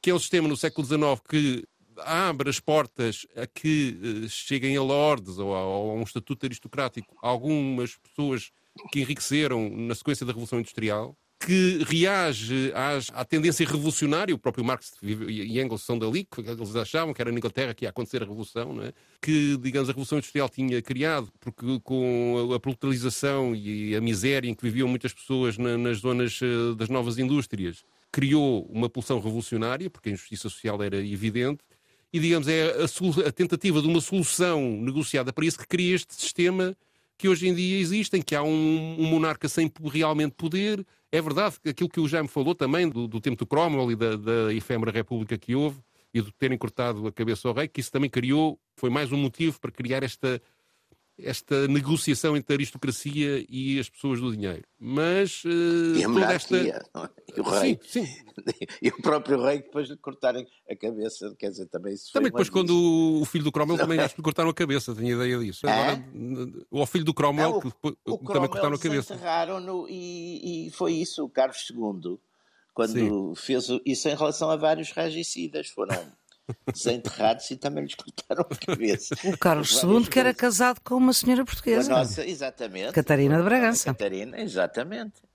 Que 0.00 0.10
é 0.10 0.14
um 0.14 0.18
sistema 0.18 0.46
no 0.46 0.56
século 0.56 0.86
XIX 0.86 1.20
que 1.28 1.64
abre 2.00 2.50
as 2.50 2.60
portas 2.60 3.26
a 3.36 3.46
que 3.46 3.98
uh, 4.02 4.28
cheguem 4.28 4.76
a 4.76 4.82
lordes 4.82 5.38
ou 5.38 5.54
a, 5.54 5.64
ou 5.64 5.90
a, 5.90 5.94
um 5.94 6.02
estatuto 6.02 6.46
aristocrático 6.46 7.16
algumas 7.22 7.96
pessoas 7.96 8.50
que 8.92 9.00
enriqueceram 9.00 9.68
na 9.70 9.94
sequência 9.94 10.24
da 10.24 10.32
Revolução 10.32 10.60
Industrial, 10.60 11.16
que 11.40 11.84
reage 11.84 12.72
às, 12.74 13.10
à 13.14 13.24
tendência 13.24 13.66
revolucionária, 13.66 14.34
o 14.34 14.38
próprio 14.38 14.64
Marx 14.64 14.92
e 15.02 15.60
Engels 15.60 15.82
são 15.82 15.98
dali, 15.98 16.24
que 16.24 16.40
eles 16.40 16.74
achavam 16.74 17.14
que 17.14 17.22
era 17.22 17.30
na 17.30 17.38
Inglaterra 17.38 17.74
que 17.74 17.84
ia 17.84 17.90
acontecer 17.90 18.22
a 18.22 18.26
Revolução, 18.26 18.82
é? 18.82 18.92
que, 19.22 19.56
digamos, 19.56 19.88
a 19.88 19.92
Revolução 19.92 20.18
Industrial 20.18 20.48
tinha 20.48 20.82
criado, 20.82 21.32
porque 21.38 21.80
com 21.84 22.52
a 22.54 22.58
brutalização 22.58 23.54
e 23.54 23.94
a 23.94 24.00
miséria 24.00 24.48
em 24.48 24.54
que 24.54 24.64
viviam 24.64 24.88
muitas 24.88 25.12
pessoas 25.12 25.56
na, 25.56 25.78
nas 25.78 25.98
zonas 25.98 26.40
uh, 26.40 26.74
das 26.74 26.88
novas 26.88 27.18
indústrias, 27.18 27.84
criou 28.10 28.66
uma 28.70 28.88
pulsão 28.88 29.20
revolucionária, 29.20 29.88
porque 29.88 30.08
a 30.08 30.12
injustiça 30.12 30.48
social 30.48 30.82
era 30.82 30.96
evidente, 30.96 31.62
e, 32.12 32.18
digamos, 32.18 32.48
é 32.48 32.74
a, 32.82 33.28
a, 33.28 33.32
tentativa 33.32 33.82
de 33.82 33.86
uma 33.86 34.00
solução 34.00 34.62
negociada 34.80 35.32
para 35.32 35.44
isso 35.44 35.58
que 35.58 35.66
cria 35.66 35.94
este 35.94 36.14
sistema 36.14 36.76
que 37.18 37.28
hoje 37.28 37.48
em 37.48 37.54
dia 37.54 37.78
existem, 37.78 38.22
que 38.22 38.34
há 38.34 38.42
um, 38.42 38.96
um 38.98 39.04
monarca 39.04 39.48
sem 39.48 39.70
realmente 39.84 40.34
poder. 40.36 40.86
É 41.10 41.20
verdade 41.20 41.56
que 41.60 41.68
aquilo 41.70 41.88
que 41.88 42.00
o 42.00 42.06
Jaime 42.06 42.28
falou 42.28 42.54
também 42.54 42.88
do, 42.88 43.08
do 43.08 43.20
tempo 43.20 43.36
do 43.36 43.46
Cromwell 43.46 43.90
e 43.90 43.96
da, 43.96 44.16
da 44.16 44.54
efêmera 44.54 44.92
república 44.92 45.36
que 45.36 45.54
houve 45.54 45.80
e 46.14 46.22
de 46.22 46.32
terem 46.32 46.56
cortado 46.56 47.06
a 47.06 47.12
cabeça 47.12 47.48
ao 47.48 47.54
rei, 47.54 47.68
que 47.68 47.80
isso 47.80 47.90
também 47.90 48.08
criou, 48.08 48.58
foi 48.76 48.88
mais 48.88 49.12
um 49.12 49.18
motivo 49.18 49.60
para 49.60 49.70
criar 49.70 50.02
esta 50.02 50.40
esta 51.20 51.66
negociação 51.66 52.36
entre 52.36 52.54
a 52.54 52.56
aristocracia 52.56 53.44
e 53.48 53.78
as 53.78 53.88
pessoas 53.88 54.20
do 54.20 54.30
dinheiro. 54.34 54.62
Mas 54.78 55.44
uh, 55.44 55.96
e 55.96 56.04
a 56.04 56.08
monarquia, 56.08 56.76
esta... 56.76 57.04
É? 57.04 57.10
e 57.36 57.40
o 57.40 57.42
rei, 57.42 57.80
sim, 57.82 58.06
sim. 58.06 58.26
e 58.80 58.88
o 58.88 59.02
próprio 59.02 59.42
rei 59.42 59.58
depois 59.58 59.88
de 59.88 59.96
cortarem 59.96 60.46
a 60.70 60.76
cabeça, 60.76 61.34
quer 61.38 61.50
dizer, 61.50 61.66
também 61.66 61.94
isso 61.94 62.12
Também 62.12 62.30
depois 62.30 62.48
quando 62.48 63.20
o 63.20 63.24
filho 63.24 63.44
do 63.44 63.52
Cromwell 63.52 63.78
também 63.78 63.98
acho 63.98 64.14
que 64.14 64.22
cortaram 64.22 64.50
a 64.50 64.54
cabeça, 64.54 64.94
tinha 64.94 65.14
ideia 65.14 65.38
disso. 65.38 65.66
É? 65.66 65.72
Agora, 65.72 66.04
o 66.70 66.86
filho 66.86 67.04
do 67.04 67.14
Cromwell 67.14 67.50
não, 67.52 67.60
que 67.60 67.68
depois, 67.68 67.94
o 68.06 68.18
também 68.18 68.48
cortaram 68.48 68.74
a 68.74 68.78
cabeça. 68.78 69.14
enterraram-no 69.14 69.88
e, 69.88 70.66
e 70.66 70.70
foi 70.70 70.92
isso, 70.92 71.24
o 71.24 71.28
Carlos 71.28 71.68
II, 71.70 72.18
quando 72.72 72.92
sim. 72.92 73.34
fez 73.34 73.66
isso 73.84 74.08
em 74.08 74.14
relação 74.14 74.50
a 74.50 74.56
vários 74.56 74.92
regicidas, 74.92 75.68
foram 75.68 75.96
desenterrados 76.72 77.50
e 77.50 77.56
também 77.56 77.84
lhes 77.84 77.94
cortaram 77.94 78.46
a 78.50 78.56
cabeça. 78.56 79.14
O 79.24 79.36
Carlos 79.36 79.82
II, 79.82 80.06
que 80.06 80.18
era 80.18 80.34
casado 80.34 80.80
com 80.80 80.94
uma 80.96 81.12
senhora 81.12 81.44
portuguesa. 81.44 81.92
A 81.92 81.98
nossa, 81.98 82.26
exatamente. 82.26 82.92
Catarina 82.92 83.36
de 83.38 83.42
Bragança. 83.42 83.84
Catarina, 83.84 84.40
exatamente. 84.40 85.28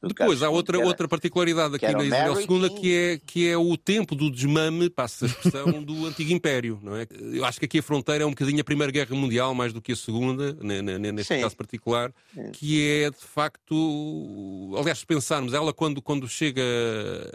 Depois 0.00 0.44
há 0.44 0.48
outra, 0.48 0.78
era, 0.78 0.86
outra 0.86 1.08
particularidade 1.08 1.74
aqui 1.74 1.92
na 1.92 2.04
Isabel 2.04 2.40
II 2.40 2.70
que 2.70 2.94
é, 2.94 3.18
que 3.18 3.48
é 3.48 3.56
o 3.56 3.76
tempo 3.76 4.14
do 4.14 4.30
desmame, 4.30 4.88
passa 4.88 5.24
a 5.24 5.28
expressão, 5.28 5.82
do 5.82 6.06
antigo 6.06 6.32
império. 6.32 6.78
Não 6.80 6.94
é? 6.94 7.06
Eu 7.32 7.44
acho 7.44 7.58
que 7.58 7.64
aqui 7.64 7.80
a 7.80 7.82
fronteira 7.82 8.22
é 8.22 8.26
um 8.26 8.30
bocadinho 8.30 8.60
a 8.60 8.64
Primeira 8.64 8.92
Guerra 8.92 9.16
Mundial, 9.16 9.54
mais 9.54 9.72
do 9.72 9.82
que 9.82 9.92
a 9.92 9.96
Segunda, 9.96 10.56
neste 10.62 11.34
Sim. 11.34 11.40
caso 11.40 11.56
particular, 11.56 12.12
que 12.52 12.88
é 12.88 13.10
de 13.10 13.24
facto. 13.24 14.72
Aliás, 14.78 15.00
se 15.00 15.06
pensarmos, 15.06 15.52
ela 15.52 15.72
quando, 15.72 16.00
quando 16.00 16.28
chega 16.28 16.62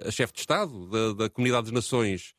a 0.05 0.11
chefe 0.11 0.31
de 0.31 0.39
Estado 0.39 0.87
da, 0.87 1.23
da 1.23 1.29
Comunidade 1.29 1.63
das 1.63 1.73
Nações 1.73 2.33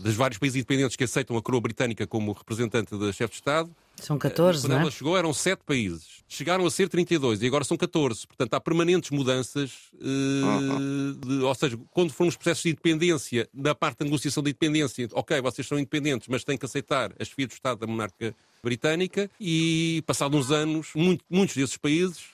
dos 0.00 0.14
vários 0.14 0.38
países 0.38 0.56
independentes 0.56 0.96
que 0.96 1.04
aceitam 1.04 1.36
a 1.36 1.42
coroa 1.42 1.60
britânica 1.60 2.06
como 2.06 2.32
representante 2.32 2.96
da 2.96 3.12
chefe 3.12 3.32
de 3.32 3.36
Estado. 3.36 3.70
São 3.96 4.18
14, 4.18 4.62
Quando 4.62 4.70
não 4.70 4.78
é? 4.78 4.82
ela 4.82 4.90
chegou 4.90 5.16
eram 5.16 5.32
7 5.32 5.62
países. 5.64 6.20
Chegaram 6.26 6.64
a 6.64 6.70
ser 6.70 6.88
32 6.88 7.42
e 7.42 7.46
agora 7.46 7.64
são 7.64 7.76
14. 7.76 8.26
Portanto, 8.26 8.54
há 8.54 8.60
permanentes 8.60 9.10
mudanças. 9.10 9.72
Uh, 9.94 11.14
de, 11.14 11.42
ou 11.42 11.54
seja, 11.54 11.78
quando 11.90 12.12
foram 12.12 12.28
os 12.28 12.36
processos 12.36 12.62
de 12.62 12.70
independência, 12.70 13.48
da 13.52 13.74
parte 13.74 13.98
da 13.98 14.04
negociação 14.06 14.42
de 14.42 14.50
independência, 14.50 15.08
ok, 15.12 15.40
vocês 15.42 15.66
são 15.66 15.78
independentes, 15.78 16.28
mas 16.28 16.44
têm 16.44 16.56
que 16.56 16.64
aceitar 16.64 17.12
a 17.18 17.24
chefia 17.24 17.46
do 17.46 17.52
Estado 17.52 17.80
da 17.80 17.86
monarca 17.86 18.34
britânica 18.62 19.30
e, 19.38 20.02
passados 20.06 20.46
uns 20.46 20.50
anos, 20.50 20.88
muito, 20.94 21.24
muitos 21.28 21.56
desses 21.56 21.76
países 21.76 22.24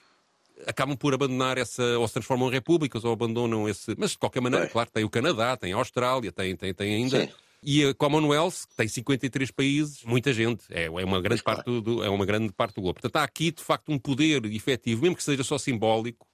acabam 0.67 0.97
por 0.97 1.13
abandonar 1.13 1.59
essa, 1.59 1.83
ou 1.99 2.07
se 2.07 2.15
transformam 2.15 2.49
em 2.49 2.53
repúblicas, 2.53 3.05
ou 3.05 3.13
abandonam 3.13 3.69
esse. 3.69 3.95
Mas 3.99 4.13
de 4.13 4.19
qualquer 4.19 4.41
maneira, 4.41 4.67
claro, 4.69 4.89
tem 4.91 5.05
o 5.05 5.11
Canadá, 5.11 5.57
tem 5.57 5.73
a 5.73 5.77
Austrália, 5.77 6.33
tem, 6.33 6.57
tem, 6.57 6.73
tem 6.73 6.95
ainda. 6.95 7.27
Sim. 7.27 7.33
E 7.69 7.85
a 7.85 7.93
Commonwealth, 7.93 8.69
que 8.71 8.77
tem 8.77 8.87
53 8.87 9.51
países, 9.51 10.05
muita 10.05 10.33
gente, 10.33 10.63
é, 10.71 10.85
é, 10.85 10.89
uma 10.89 11.21
grande 11.21 11.43
parte 11.43 11.65
do, 11.65 12.05
é 12.05 12.09
uma 12.09 12.25
grande 12.25 12.53
parte 12.53 12.77
do 12.77 12.81
globo. 12.81 13.01
Portanto, 13.01 13.17
há 13.17 13.25
aqui, 13.25 13.51
de 13.51 13.61
facto, 13.61 13.91
um 13.91 13.99
poder 13.99 14.45
efetivo, 14.47 15.03
mesmo 15.03 15.17
que 15.17 15.23
seja 15.25 15.43
só 15.43 15.59
simbólico, 15.59 16.25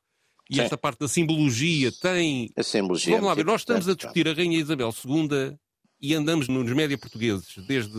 e 0.50 0.56
Sim. 0.56 0.60
esta 0.60 0.76
parte 0.76 0.98
da 0.98 1.08
simbologia 1.08 1.90
tem. 1.90 2.50
A 2.54 2.62
simbologia. 2.62 3.14
Vamos 3.14 3.28
lá 3.28 3.34
ver, 3.34 3.46
nós 3.46 3.62
estamos 3.62 3.88
a 3.88 3.94
discutir 3.94 4.28
a 4.28 4.34
Rainha 4.34 4.58
Isabel 4.58 4.92
II 5.02 5.56
e 5.98 6.14
andamos 6.14 6.48
nos 6.48 6.70
média 6.70 6.98
portugueses 6.98 7.56
desde 7.66 7.96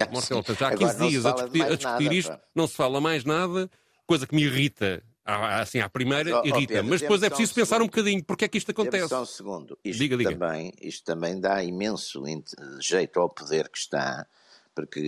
a 0.00 0.06
morte 0.10 0.28
dela. 0.30 0.42
já 0.58 0.68
há 0.68 0.76
15 0.76 1.08
dias 1.08 1.26
a 1.26 1.32
discutir, 1.32 1.62
a 1.62 1.76
discutir 1.76 2.04
nada, 2.04 2.14
isto, 2.16 2.32
pá. 2.32 2.40
não 2.56 2.66
se 2.66 2.74
fala 2.74 3.00
mais 3.00 3.24
nada, 3.24 3.70
coisa 4.04 4.26
que 4.26 4.34
me 4.34 4.42
irrita 4.42 5.00
Assim, 5.24 5.78
à 5.78 5.88
primeira 5.88 6.30
mas, 6.30 6.44
irrita, 6.46 6.82
mas 6.82 7.00
depois 7.00 7.22
é 7.22 7.28
preciso 7.28 7.54
pensar 7.54 7.80
um, 7.80 7.84
um 7.84 7.86
bocadinho 7.86 8.24
porque 8.24 8.44
é 8.44 8.48
que 8.48 8.58
isto 8.58 8.72
acontece. 8.72 9.08
Só 9.08 9.22
um 9.22 9.26
segundo. 9.26 9.78
Isto, 9.84 9.98
diga, 10.00 10.16
diga. 10.16 10.32
Também, 10.32 10.72
isto 10.80 11.04
também 11.04 11.40
dá 11.40 11.62
imenso 11.62 12.24
jeito 12.80 13.20
ao 13.20 13.30
poder 13.30 13.68
que 13.68 13.78
está, 13.78 14.26
porque 14.74 15.00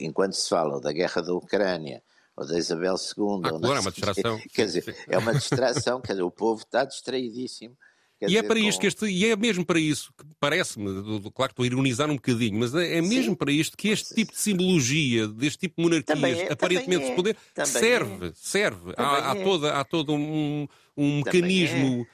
enquanto 0.00 0.34
se 0.34 0.48
fala 0.48 0.78
da 0.78 0.92
guerra 0.92 1.22
da 1.22 1.32
Ucrânia 1.32 2.02
ou 2.36 2.46
da 2.46 2.58
Isabel 2.58 2.94
II. 2.94 3.42
Ah, 3.44 3.58
claro, 3.58 3.76
é 3.76 3.80
uma 3.80 3.90
distração. 3.90 4.40
Quer 4.52 4.66
dizer, 4.66 4.96
é 5.08 5.18
uma 5.18 5.32
distração, 5.34 6.00
quer 6.00 6.12
dizer, 6.12 6.22
o 6.22 6.30
povo 6.30 6.62
está 6.62 6.84
distraidíssimo. 6.84 7.76
Quer 8.22 8.30
e 8.30 8.36
é 8.36 8.42
para 8.42 8.58
isto 8.60 8.80
que 8.80 8.86
este, 8.86 9.06
e 9.06 9.26
é 9.26 9.34
mesmo 9.34 9.66
para 9.66 9.80
isso 9.80 10.12
que 10.16 10.24
parece-me, 10.38 10.86
claro 11.32 11.32
que 11.32 11.42
estou 11.42 11.64
a 11.64 11.66
ironizar 11.66 12.08
um 12.08 12.14
bocadinho, 12.14 12.60
mas 12.60 12.72
é, 12.72 12.98
é 12.98 13.02
mesmo 13.02 13.32
Sim. 13.32 13.34
para 13.34 13.50
isto 13.50 13.76
que 13.76 13.88
este 13.88 14.14
tipo 14.14 14.30
de 14.30 14.38
simbologia, 14.38 15.26
deste 15.26 15.58
tipo 15.58 15.74
de 15.76 15.82
monarquias, 15.82 16.38
é, 16.38 16.52
aparentemente 16.52 17.06
de 17.06 17.16
poder, 17.16 17.36
serve, 17.64 18.28
é. 18.28 18.32
serve. 18.32 18.94
Há, 18.96 19.32
há, 19.32 19.36
é. 19.36 19.42
toda, 19.42 19.72
há 19.72 19.84
todo 19.84 20.14
um, 20.14 20.68
um 20.96 21.16
mecanismo 21.16 22.06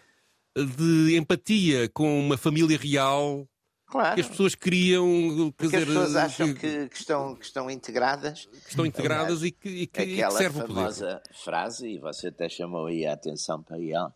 é. 0.57 0.65
de 0.65 1.17
empatia 1.19 1.91
com 1.91 2.19
uma 2.19 2.39
família 2.39 2.79
real 2.79 3.47
Claro. 3.87 4.15
que 4.17 4.21
as 4.21 4.29
pessoas 4.29 4.55
criam. 4.55 5.53
Quer 5.57 5.65
dizer, 5.65 5.79
as 5.79 5.85
pessoas 5.85 6.17
acham 6.17 6.55
que, 6.55 6.89
que, 6.89 6.97
estão, 6.97 7.35
que 7.35 7.45
estão 7.45 7.71
integradas. 7.71 8.47
Que 8.47 8.71
estão 8.71 8.85
integradas 8.85 9.43
e 9.43 9.51
que, 9.51 9.69
e 9.69 9.87
que, 9.87 10.01
aquela 10.03 10.31
e 10.31 10.37
que 10.37 10.39
serve 10.39 10.59
o 10.59 10.67
poder. 10.67 10.75
famosa 10.75 11.23
frase, 11.43 11.89
e 11.89 11.99
você 11.99 12.29
até 12.29 12.49
chamou 12.51 12.87
aí 12.87 13.07
a 13.07 13.15
atenção 13.15 13.63
para 13.63 13.83
ela, 13.83 14.15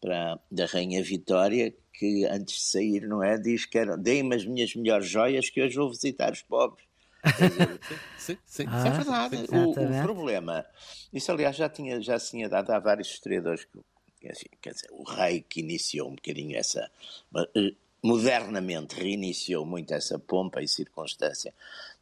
para, 0.00 0.38
da 0.50 0.66
Rainha 0.66 1.02
Vitória, 1.02 1.74
que 1.92 2.26
antes 2.26 2.56
de 2.56 2.62
sair, 2.62 3.06
não 3.06 3.22
é? 3.22 3.38
Diz 3.38 3.64
que 3.64 3.84
deem-me 3.96 4.34
as 4.34 4.44
minhas 4.44 4.74
melhores 4.74 5.08
joias 5.08 5.50
que 5.50 5.62
hoje 5.62 5.76
vou 5.76 5.90
visitar 5.90 6.32
os 6.32 6.42
pobres. 6.42 6.86
sim, 8.18 8.38
sim, 8.46 8.64
ah, 8.68 8.86
é 8.86 8.90
verdade. 8.90 9.36
O, 9.50 9.70
o, 9.70 10.02
problema, 10.02 10.64
isso 11.12 11.32
aliás 11.32 11.56
já, 11.56 11.68
tinha, 11.68 12.00
já 12.00 12.18
se 12.18 12.30
tinha 12.30 12.48
dado 12.48 12.70
a 12.70 12.78
vários 12.78 13.08
historiadores 13.08 13.64
que, 13.64 14.28
assim, 14.28 14.46
quer 14.60 14.72
dizer, 14.72 14.88
o 14.92 15.02
rei 15.02 15.40
que 15.40 15.60
iniciou 15.60 16.08
um 16.08 16.14
bocadinho 16.14 16.56
essa, 16.56 16.88
eh, 17.56 17.74
modernamente 18.02 18.94
reiniciou 18.94 19.66
muito 19.66 19.92
essa 19.92 20.18
pompa 20.18 20.62
e 20.62 20.68
circunstância, 20.68 21.52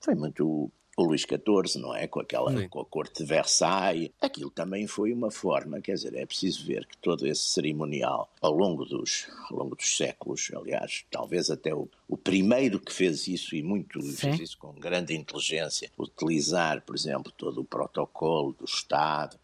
foi 0.01 0.15
muito 0.15 0.71
o 0.97 1.05
Luís 1.05 1.23
XIV, 1.23 1.81
não 1.81 1.95
é? 1.95 2.07
Com 2.07 2.21
aquela 2.21 2.69
com 2.69 2.81
a 2.81 2.85
corte 2.85 3.23
de 3.23 3.29
Versailles. 3.29 4.11
Aquilo 4.21 4.51
também 4.51 4.87
foi 4.87 5.13
uma 5.13 5.31
forma, 5.31 5.81
quer 5.81 5.95
dizer, 5.95 6.15
é 6.15 6.25
preciso 6.25 6.65
ver 6.65 6.87
que 6.87 6.97
todo 6.99 7.27
esse 7.27 7.43
cerimonial, 7.43 8.31
ao 8.41 8.53
longo 8.53 8.85
dos, 8.85 9.27
ao 9.51 9.59
longo 9.59 9.75
dos 9.75 9.97
séculos, 9.97 10.51
aliás, 10.55 11.05
talvez 11.11 11.51
até 11.51 11.75
o, 11.75 11.89
o 12.09 12.17
primeiro 12.17 12.79
que 12.79 12.93
fez 12.93 13.27
isso 13.27 13.57
e 13.57 13.63
muito 13.63 14.01
Sim. 14.01 14.17
fez 14.17 14.41
isso 14.41 14.59
com 14.59 14.73
grande 14.73 15.15
inteligência, 15.15 15.91
utilizar, 15.99 16.83
por 16.83 16.95
exemplo, 16.95 17.33
todo 17.37 17.61
o 17.61 17.65
protocolo 17.65 18.53
do 18.53 18.65
Estado 18.65 19.37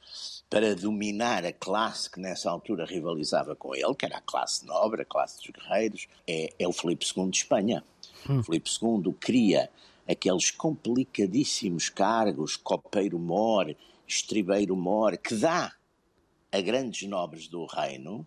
para 0.49 0.75
dominar 0.75 1.45
a 1.45 1.53
classe 1.53 2.11
que 2.11 2.21
nessa 2.21 2.51
altura 2.51 2.85
rivalizava 2.85 3.55
com 3.55 3.75
ele, 3.75 3.95
que 3.95 4.05
era 4.05 4.19
a 4.19 4.21
classe 4.21 4.67
nobre, 4.67 5.03
a 5.03 5.05
classe 5.05 5.39
dos 5.39 5.51
guerreiros, 5.51 6.09
é, 6.27 6.53
é 6.59 6.69
o 6.69 6.73
Filipe 6.73 7.07
II 7.17 7.31
de 7.31 7.39
Espanha. 7.39 7.85
Hum. 8.29 8.43
Filipe 8.43 8.69
II 8.71 9.15
cria 9.19 9.71
aqueles 10.11 10.51
complicadíssimos 10.51 11.89
cargos, 11.89 12.57
copeiro-mor, 12.57 13.77
estribeiro-mor, 14.07 15.17
que 15.17 15.35
dá 15.37 15.73
a 16.51 16.61
grandes 16.61 17.09
nobres 17.09 17.47
do 17.47 17.65
reino, 17.65 18.27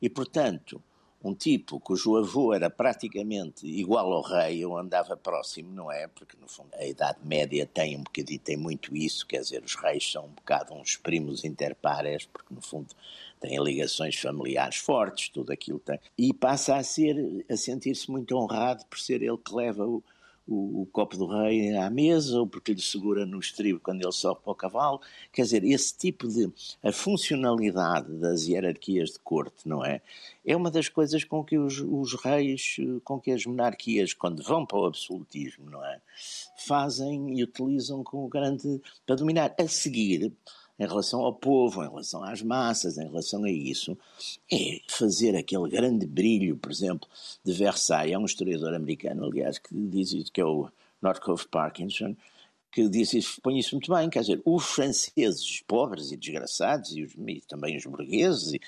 e, 0.00 0.08
portanto, 0.08 0.80
um 1.24 1.34
tipo 1.34 1.80
cujo 1.80 2.16
avô 2.16 2.52
era 2.52 2.70
praticamente 2.70 3.66
igual 3.66 4.12
ao 4.12 4.22
rei, 4.22 4.64
ou 4.64 4.78
andava 4.78 5.16
próximo, 5.16 5.72
não 5.72 5.90
é? 5.90 6.06
Porque, 6.06 6.36
no 6.40 6.46
fundo, 6.46 6.68
a 6.74 6.86
Idade 6.86 7.18
Média 7.24 7.66
tem 7.66 7.96
um 7.96 8.04
bocadinho, 8.04 8.38
tem 8.38 8.56
muito 8.56 8.94
isso, 8.94 9.26
quer 9.26 9.40
dizer, 9.40 9.64
os 9.64 9.74
reis 9.74 10.08
são 10.12 10.26
um 10.26 10.32
bocado 10.32 10.72
uns 10.72 10.96
primos 10.96 11.42
interpares, 11.42 12.26
porque, 12.26 12.54
no 12.54 12.60
fundo, 12.60 12.94
têm 13.40 13.60
ligações 13.60 14.16
familiares 14.16 14.76
fortes, 14.76 15.30
tudo 15.30 15.50
aquilo 15.50 15.80
tem. 15.80 15.98
E 16.16 16.32
passa 16.32 16.76
a 16.76 16.84
ser, 16.84 17.44
a 17.50 17.56
sentir-se 17.56 18.08
muito 18.08 18.36
honrado 18.36 18.84
por 18.86 19.00
ser 19.00 19.20
ele 19.20 19.38
que 19.38 19.54
leva 19.54 19.84
o, 19.84 20.02
o, 20.46 20.82
o, 20.82 20.86
copo 20.86 21.16
do 21.16 21.26
rei 21.26 21.76
à 21.76 21.88
mesa, 21.88 22.38
ou 22.38 22.46
porque 22.46 22.72
lhe 22.72 22.80
segura 22.80 23.24
no 23.24 23.38
estribo 23.38 23.80
quando 23.80 24.02
ele 24.02 24.12
sobe 24.12 24.40
para 24.42 24.52
o 24.52 24.54
cavalo. 24.54 25.00
Quer 25.32 25.42
dizer, 25.42 25.64
esse 25.64 25.96
tipo 25.96 26.28
de. 26.28 26.52
a 26.82 26.92
funcionalidade 26.92 28.12
das 28.18 28.46
hierarquias 28.46 29.10
de 29.10 29.18
corte, 29.20 29.66
não 29.66 29.84
é? 29.84 30.02
É 30.44 30.54
uma 30.54 30.70
das 30.70 30.88
coisas 30.88 31.24
com 31.24 31.42
que 31.42 31.58
os, 31.58 31.80
os 31.80 32.14
reis, 32.22 32.76
com 33.02 33.18
que 33.18 33.30
as 33.30 33.46
monarquias, 33.46 34.12
quando 34.12 34.42
vão 34.42 34.66
para 34.66 34.78
o 34.78 34.84
absolutismo, 34.84 35.70
não 35.70 35.84
é? 35.84 36.00
Fazem 36.58 37.38
e 37.38 37.42
utilizam 37.42 38.04
com 38.04 38.28
grande. 38.28 38.80
para 39.06 39.16
dominar. 39.16 39.54
A 39.58 39.68
seguir 39.68 40.32
em 40.78 40.86
relação 40.86 41.20
ao 41.20 41.32
povo, 41.32 41.84
em 41.84 41.88
relação 41.88 42.22
às 42.22 42.42
massas, 42.42 42.98
em 42.98 43.04
relação 43.04 43.44
a 43.44 43.50
isso, 43.50 43.96
é 44.50 44.80
fazer 44.88 45.36
aquele 45.36 45.68
grande 45.68 46.06
brilho, 46.06 46.56
por 46.56 46.70
exemplo, 46.70 47.08
de 47.44 47.52
Versailles. 47.52 48.14
Há 48.14 48.18
um 48.18 48.24
historiador 48.24 48.74
americano, 48.74 49.24
aliás, 49.24 49.58
que 49.58 49.72
diz 49.72 50.12
isso, 50.12 50.32
que 50.32 50.40
é 50.40 50.44
o 50.44 50.68
Northcote 51.00 51.46
Parkinson, 51.48 52.16
que 52.72 52.88
diz 52.88 53.12
isso, 53.14 53.40
põe 53.40 53.58
isso 53.58 53.76
muito 53.76 53.92
bem, 53.94 54.10
quer 54.10 54.20
dizer, 54.20 54.42
os 54.44 54.64
franceses 54.64 55.62
pobres 55.66 56.10
e 56.10 56.16
desgraçados, 56.16 56.90
e, 56.90 57.04
os, 57.04 57.12
e 57.12 57.40
também 57.46 57.76
os 57.76 57.86
burgueses, 57.86 58.58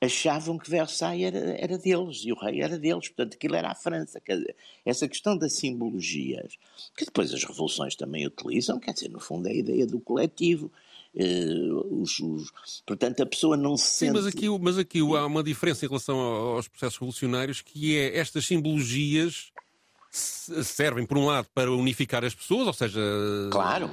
achavam 0.00 0.58
que 0.58 0.70
Versailles 0.70 1.26
era, 1.26 1.38
era 1.58 1.78
deles 1.78 2.22
e 2.24 2.32
o 2.32 2.38
rei 2.38 2.60
era 2.60 2.78
deles, 2.78 3.08
portanto 3.08 3.34
aquilo 3.34 3.56
era 3.56 3.70
a 3.70 3.74
França. 3.74 4.20
Dizer, 4.20 4.54
essa 4.84 5.08
questão 5.08 5.36
das 5.36 5.54
simbologias, 5.54 6.56
que 6.96 7.04
depois 7.04 7.32
as 7.32 7.42
revoluções 7.42 7.96
também 7.96 8.26
utilizam, 8.26 8.78
quer 8.78 8.92
dizer, 8.92 9.08
no 9.08 9.18
fundo 9.18 9.48
é 9.48 9.52
a 9.52 9.56
ideia 9.56 9.86
do 9.86 9.98
coletivo. 9.98 10.70
Uh, 11.14 12.02
os, 12.02 12.18
os, 12.20 12.52
portanto, 12.86 13.22
a 13.22 13.26
pessoa 13.26 13.56
não 13.56 13.76
se 13.76 13.86
Sim, 13.86 14.06
sente... 14.06 14.12
mas 14.12 14.26
aqui, 14.26 14.58
mas 14.58 14.78
aqui 14.78 15.00
há 15.00 15.26
uma 15.26 15.42
diferença 15.42 15.84
em 15.84 15.88
relação 15.88 16.18
aos 16.18 16.68
processos 16.68 16.98
revolucionários, 16.98 17.60
que 17.60 17.96
é 17.96 18.18
estas 18.18 18.46
simbologias 18.46 19.50
servem, 20.10 21.04
por 21.04 21.18
um 21.18 21.26
lado, 21.26 21.48
para 21.54 21.70
unificar 21.70 22.24
as 22.24 22.34
pessoas, 22.34 22.66
ou 22.66 22.72
seja, 22.72 23.00
claro. 23.50 23.90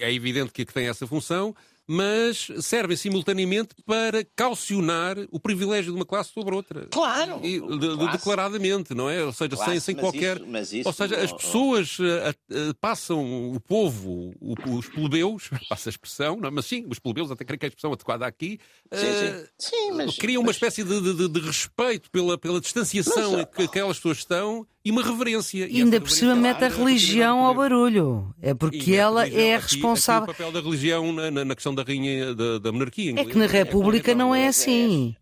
é 0.00 0.12
evidente 0.12 0.52
que 0.52 0.64
tem 0.64 0.88
essa 0.88 1.06
função, 1.06 1.54
mas 1.88 2.48
servem 2.60 2.94
simultaneamente 2.94 3.70
para 3.86 4.22
caucionar 4.36 5.16
o 5.30 5.40
privilégio 5.40 5.90
de 5.90 5.98
uma 5.98 6.04
classe 6.04 6.30
sobre 6.30 6.54
outra. 6.54 6.86
Claro! 6.90 7.40
E, 7.42 7.58
de, 7.58 7.96
de, 7.96 8.12
declaradamente, 8.12 8.94
não 8.94 9.08
é? 9.08 9.24
Ou 9.24 9.32
seja, 9.32 9.56
classe, 9.56 9.70
sem, 9.70 9.80
sem 9.80 9.94
qualquer. 9.96 10.36
Isso, 10.36 10.46
mas 10.46 10.72
isso, 10.72 10.88
ou 10.88 10.92
seja, 10.92 11.16
as 11.16 11.32
pessoas 11.32 11.98
uh, 11.98 12.02
uh, 12.50 12.74
passam, 12.78 13.52
o 13.54 13.58
povo, 13.58 14.34
o, 14.38 14.54
os 14.76 14.86
plebeus, 14.88 15.48
passa 15.66 15.88
a 15.88 15.92
expressão, 15.92 16.36
não, 16.36 16.48
é? 16.48 16.50
mas 16.50 16.66
sim, 16.66 16.86
os 16.90 16.98
plebeus, 16.98 17.30
até 17.30 17.42
creio 17.42 17.58
que 17.58 17.64
é 17.64 17.68
a 17.68 17.70
expressão 17.70 17.92
adequada 17.92 18.26
aqui, 18.26 18.60
uh, 18.92 18.96
sim, 18.96 19.06
sim. 19.06 19.46
Sim, 19.58 19.92
mas, 19.92 20.16
criam 20.16 20.42
mas... 20.42 20.48
uma 20.48 20.52
espécie 20.52 20.84
de, 20.84 21.14
de, 21.14 21.28
de, 21.28 21.40
respeito 21.40 22.10
pela, 22.10 22.36
pela 22.36 22.60
distanciação 22.60 23.32
mas, 23.32 23.46
que 23.46 23.62
aquelas 23.62 23.96
pessoas 23.96 24.18
estão 24.18 24.66
e 24.84 24.90
uma 24.90 25.02
reverência. 25.02 25.68
E 25.68 25.82
ainda 25.82 26.00
por 26.00 26.10
cima 26.10 26.34
mete 26.34 26.64
a 26.64 26.68
religião 26.68 27.44
ao 27.44 27.54
barulho. 27.54 28.34
É 28.40 28.54
porque 28.54 28.94
ela 28.94 29.28
é 29.28 29.56
responsável. 29.56 30.30
Aqui, 30.30 30.30
o 30.30 30.34
papel 30.34 30.52
da 30.52 30.60
religião 30.60 31.12
na, 31.12 31.44
na 31.44 31.54
questão 31.54 31.74
da 31.78 31.82
rainha 31.82 32.34
da, 32.34 32.58
da 32.58 32.72
monarquia. 32.72 33.14
É 33.16 33.24
que 33.24 33.38
na 33.38 33.46
República 33.46 34.14
não 34.14 34.34
é 34.34 34.48
assim. 34.48 35.14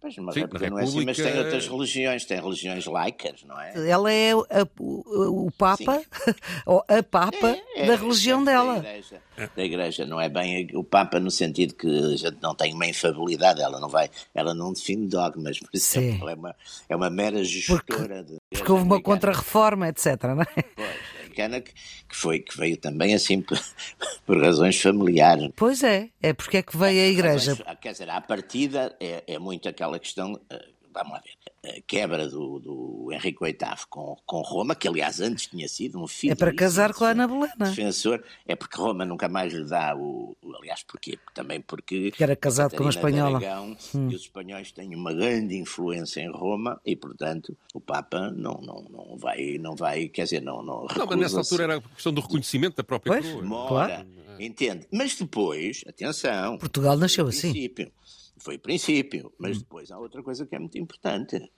Pois, 0.00 0.16
mas 0.18 0.34
Sim, 0.34 0.40
República 0.42 0.70
não 0.70 0.78
é 0.78 0.84
assim, 0.84 1.04
mas 1.04 1.16
tem 1.16 1.38
outras 1.38 1.66
religiões, 1.66 2.24
tem 2.24 2.40
religiões 2.40 2.86
laicas, 2.86 3.42
não 3.44 3.60
é? 3.60 3.90
Ela 3.90 4.12
é 4.12 4.30
a, 4.32 4.66
o, 4.78 5.46
o 5.46 5.50
Papa, 5.50 6.00
ou 6.64 6.84
a 6.86 7.02
Papa 7.02 7.56
é, 7.74 7.82
é, 7.82 7.86
da 7.86 7.96
religião 7.96 8.42
é, 8.42 8.44
dela. 8.44 8.74
Da 8.74 8.88
igreja, 8.90 9.22
da 9.56 9.64
igreja, 9.64 10.06
não 10.06 10.20
é 10.20 10.28
bem 10.28 10.68
o 10.74 10.84
Papa 10.84 11.18
no 11.18 11.32
sentido 11.32 11.74
que 11.74 11.88
a 11.88 12.16
gente 12.16 12.38
não 12.40 12.54
tem 12.54 12.72
uma 12.72 12.86
infabilidade, 12.86 13.60
ela 13.60 13.80
não 13.80 13.88
vai, 13.88 14.08
ela 14.32 14.54
não 14.54 14.72
define 14.72 15.08
dogmas, 15.08 15.58
por 15.58 15.70
exemplo, 15.74 16.28
é 16.28 16.34
uma, 16.34 16.56
é 16.88 16.94
uma 16.94 17.10
mera 17.10 17.42
gestora. 17.42 17.82
Porque, 17.84 18.22
de, 18.22 18.38
porque 18.50 18.72
houve 18.72 18.84
uma 18.84 19.02
contra-reforma, 19.02 19.88
etc, 19.88 20.22
não 20.22 20.42
é? 20.42 20.46
Pois 20.76 21.17
americana 21.38 21.60
que, 21.60 21.72
que, 21.72 22.16
foi, 22.16 22.40
que 22.40 22.56
veio 22.56 22.76
também 22.76 23.14
assim 23.14 23.40
por, 23.42 23.58
por, 24.26 24.40
razões 24.42 24.80
familiares. 24.80 25.50
Pois 25.56 25.82
é, 25.82 26.10
é 26.20 26.32
porque 26.32 26.58
é 26.58 26.62
que 26.62 26.76
veio 26.76 27.00
a 27.00 27.06
Igreja. 27.06 27.52
Razões, 27.52 27.78
quer 27.80 27.92
dizer, 27.92 28.10
à 28.10 28.20
partida 28.20 28.96
é, 29.00 29.22
é 29.26 29.38
muito 29.38 29.68
aquela 29.68 29.98
questão, 29.98 30.40
eh, 30.50 30.68
vamos 30.92 31.12
lá 31.12 31.20
ver, 31.20 31.32
quebra 31.86 32.28
do, 32.28 32.58
do 32.58 33.10
Henrique 33.12 33.42
VIII 33.42 33.56
com, 33.88 34.16
com 34.26 34.40
Roma, 34.42 34.74
que 34.74 34.88
aliás 34.88 35.20
antes 35.20 35.46
tinha 35.46 35.68
sido 35.68 36.02
um 36.02 36.06
filho. 36.06 36.32
É 36.32 36.36
para 36.36 36.54
casar 36.54 36.92
com 36.94 37.04
a 37.04 37.10
Ana 37.10 37.26
Bolena. 37.26 37.54
Defensor, 37.58 38.22
é 38.46 38.54
porque 38.54 38.76
Roma 38.76 39.04
nunca 39.04 39.28
mais 39.28 39.52
lhe 39.52 39.64
dá 39.64 39.94
o. 39.96 40.36
Aliás, 40.58 40.82
porquê? 40.82 41.18
Também 41.34 41.60
porque. 41.60 42.10
Que 42.10 42.22
era 42.22 42.36
casado 42.36 42.76
com 42.76 42.84
uma 42.84 42.90
espanhola. 42.90 43.40
hum. 43.94 44.08
E 44.10 44.14
os 44.14 44.22
espanhóis 44.22 44.72
têm 44.72 44.94
uma 44.94 45.12
grande 45.12 45.56
influência 45.56 46.20
em 46.20 46.30
Roma 46.30 46.80
e, 46.84 46.96
portanto, 46.96 47.56
o 47.74 47.80
Papa 47.80 48.30
não, 48.30 48.60
não, 48.60 48.82
não, 48.90 49.16
vai, 49.16 49.58
não 49.58 49.74
vai. 49.74 50.08
Quer 50.08 50.24
dizer, 50.24 50.42
não. 50.42 50.62
Não, 50.62 50.86
não 50.96 51.06
mas 51.06 51.18
nessa 51.18 51.38
altura 51.38 51.64
era 51.64 51.76
a 51.76 51.80
questão 51.80 52.12
do 52.12 52.20
reconhecimento 52.20 52.76
da 52.76 52.84
própria 52.84 53.14
pois, 53.14 53.26
coroa. 53.26 53.44
Mora, 53.44 53.68
claro. 53.68 54.08
Entende? 54.38 54.86
Mas 54.92 55.16
depois, 55.16 55.84
atenção. 55.86 56.58
Portugal 56.58 56.96
nasceu 56.96 57.26
assim. 57.26 57.52
Foi 58.38 58.56
o 58.56 58.60
princípio, 58.60 59.32
mas 59.38 59.56
hum. 59.56 59.60
depois 59.60 59.90
há 59.90 59.98
outra 59.98 60.22
coisa 60.22 60.46
que 60.46 60.54
é 60.54 60.58
muito 60.58 60.78
importante 60.78 61.50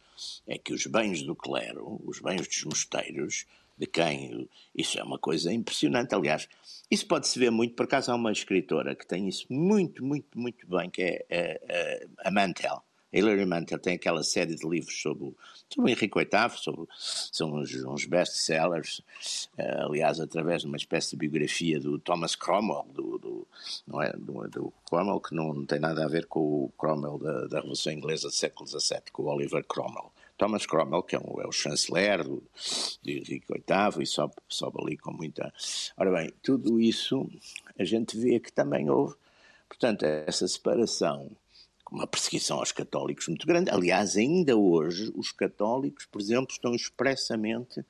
é 0.47 0.59
que 0.59 0.73
os 0.73 0.87
bens 0.87 1.23
do 1.23 1.35
clero, 1.35 2.01
os 2.05 2.21
bens 2.21 2.47
dos 2.47 2.65
mosteiros, 2.65 3.47
de 3.77 3.87
quem 3.87 4.49
isso 4.77 4.99
é 4.99 5.03
uma 5.03 5.19
coisa 5.19 5.53
impressionante. 5.53 6.15
Aliás, 6.15 6.49
isso 6.91 7.07
pode-se 7.07 7.39
ver 7.39 7.51
muito, 7.51 7.75
por 7.75 7.85
acaso 7.85 8.13
há 8.13 8.15
uma 8.15 8.31
escritora 8.31 8.95
que 8.95 9.07
tem 9.07 9.27
isso 9.27 9.47
muito, 9.51 10.05
muito, 10.05 10.39
muito 10.39 10.67
bem, 10.69 10.91
que 10.91 11.03
é 11.03 11.61
a, 12.23 12.27
a, 12.27 12.29
a 12.29 12.31
Mantel. 12.31 12.83
Hilary 13.13 13.45
Mantel 13.45 13.79
tem 13.79 13.95
aquela 13.95 14.23
série 14.23 14.55
de 14.55 14.69
livros 14.69 15.01
sobre, 15.01 15.35
sobre 15.69 15.91
o 15.91 15.95
Henrique 15.95 16.19
VIII, 16.19 16.57
sobre, 16.57 16.87
são 16.97 17.53
uns, 17.55 17.75
uns 17.85 18.05
best-sellers, 18.05 19.01
uh, 19.59 19.87
aliás, 19.87 20.21
através 20.21 20.63
de 20.63 20.69
uma 20.69 20.77
espécie 20.77 21.11
de 21.11 21.17
biografia 21.17 21.81
do 21.81 21.99
Thomas 21.99 22.37
Cromwell, 22.37 22.87
do, 22.95 23.19
do 23.19 23.49
não 23.87 24.01
é, 24.01 24.13
do, 24.13 24.49
do, 24.49 24.73
Cromwell, 24.89 25.21
que 25.21 25.35
não, 25.35 25.53
não, 25.53 25.67
tem 25.67 25.81
nada 25.81 26.05
a 26.05 26.09
ver 26.09 26.27
com 26.27 26.41
o 26.41 26.73
Cromwell 26.79 27.19
da, 27.19 27.47
da 27.47 27.57
Revolução 27.57 27.93
Inglesa 27.93 28.29
do 28.29 28.35
século 28.35 28.69
XVII, 28.69 29.03
com 29.13 29.25
o 29.25 29.27
Oliver 29.27 29.65
Cromwell. 29.65 30.13
Thomas 30.39 30.65
Cromwell, 30.65 31.03
que 31.03 31.17
é, 31.17 31.19
um, 31.19 31.41
é 31.41 31.47
o 31.47 31.53
chanceler 31.53 32.25
do, 32.25 32.43
de 33.03 33.19
Henrique 33.19 33.47
VIII, 33.49 34.03
e 34.03 34.07
sobe, 34.07 34.35
sobe 34.49 34.79
ali 34.81 34.97
com 34.97 35.13
muita... 35.13 35.53
Ora 35.97 36.13
bem, 36.13 36.33
tudo 36.43 36.81
isso 36.81 37.29
a 37.79 37.85
gente 37.85 38.17
vê 38.17 38.39
que 38.39 38.53
também 38.53 38.89
houve, 38.89 39.15
portanto, 39.69 40.05
essa 40.05 40.47
separação 40.47 41.31
uma 41.91 42.07
perseguição 42.07 42.59
aos 42.59 42.73
católicos 42.73 43.27
muito 43.29 43.47
grande. 43.47 43.71
Aliás, 43.71 44.17
ainda 44.17 44.57
hoje, 44.57 45.13
os 45.15 45.33
católicos, 45.33 46.07
por 46.07 46.21
exemplo, 46.21 46.53
estão 46.53 46.75
expressamente 46.75 47.85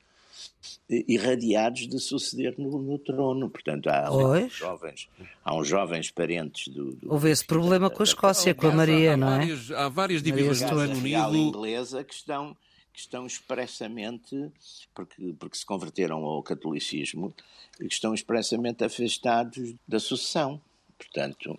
eh, 0.90 1.04
irradiados 1.06 1.86
de 1.86 1.98
suceder 2.00 2.54
no, 2.58 2.80
no 2.80 2.98
trono. 2.98 3.50
Portanto, 3.50 3.88
há 3.88 4.10
uns, 4.10 4.52
jovens, 4.52 5.08
há 5.44 5.54
uns 5.54 5.68
jovens 5.68 6.10
parentes 6.10 6.72
do. 6.72 6.92
do 6.92 7.12
Houve 7.12 7.30
esse 7.30 7.44
problema 7.44 7.88
da, 7.88 7.94
com 7.94 8.02
a 8.02 8.04
Escócia, 8.04 8.54
com 8.54 8.68
a 8.68 8.72
Maria, 8.72 9.14
há, 9.14 9.16
não 9.16 9.28
é? 9.28 9.38
Várias, 9.38 9.70
há 9.70 9.88
várias 9.88 10.22
divisões 10.22 10.60
no 10.70 10.78
Reino 10.78 11.28
Unido. 11.28 11.36
inglesa 11.36 12.02
que 12.02 12.14
estão 12.14 12.56
que 12.92 12.98
estão 12.98 13.24
expressamente, 13.24 14.50
porque, 14.92 15.34
porque 15.38 15.56
se 15.56 15.64
converteram 15.64 16.24
ao 16.24 16.42
catolicismo, 16.42 17.32
que 17.78 17.86
estão 17.86 18.12
expressamente 18.12 18.82
afastados 18.82 19.74
da 19.86 20.00
sucessão. 20.00 20.60
Portanto, 20.98 21.58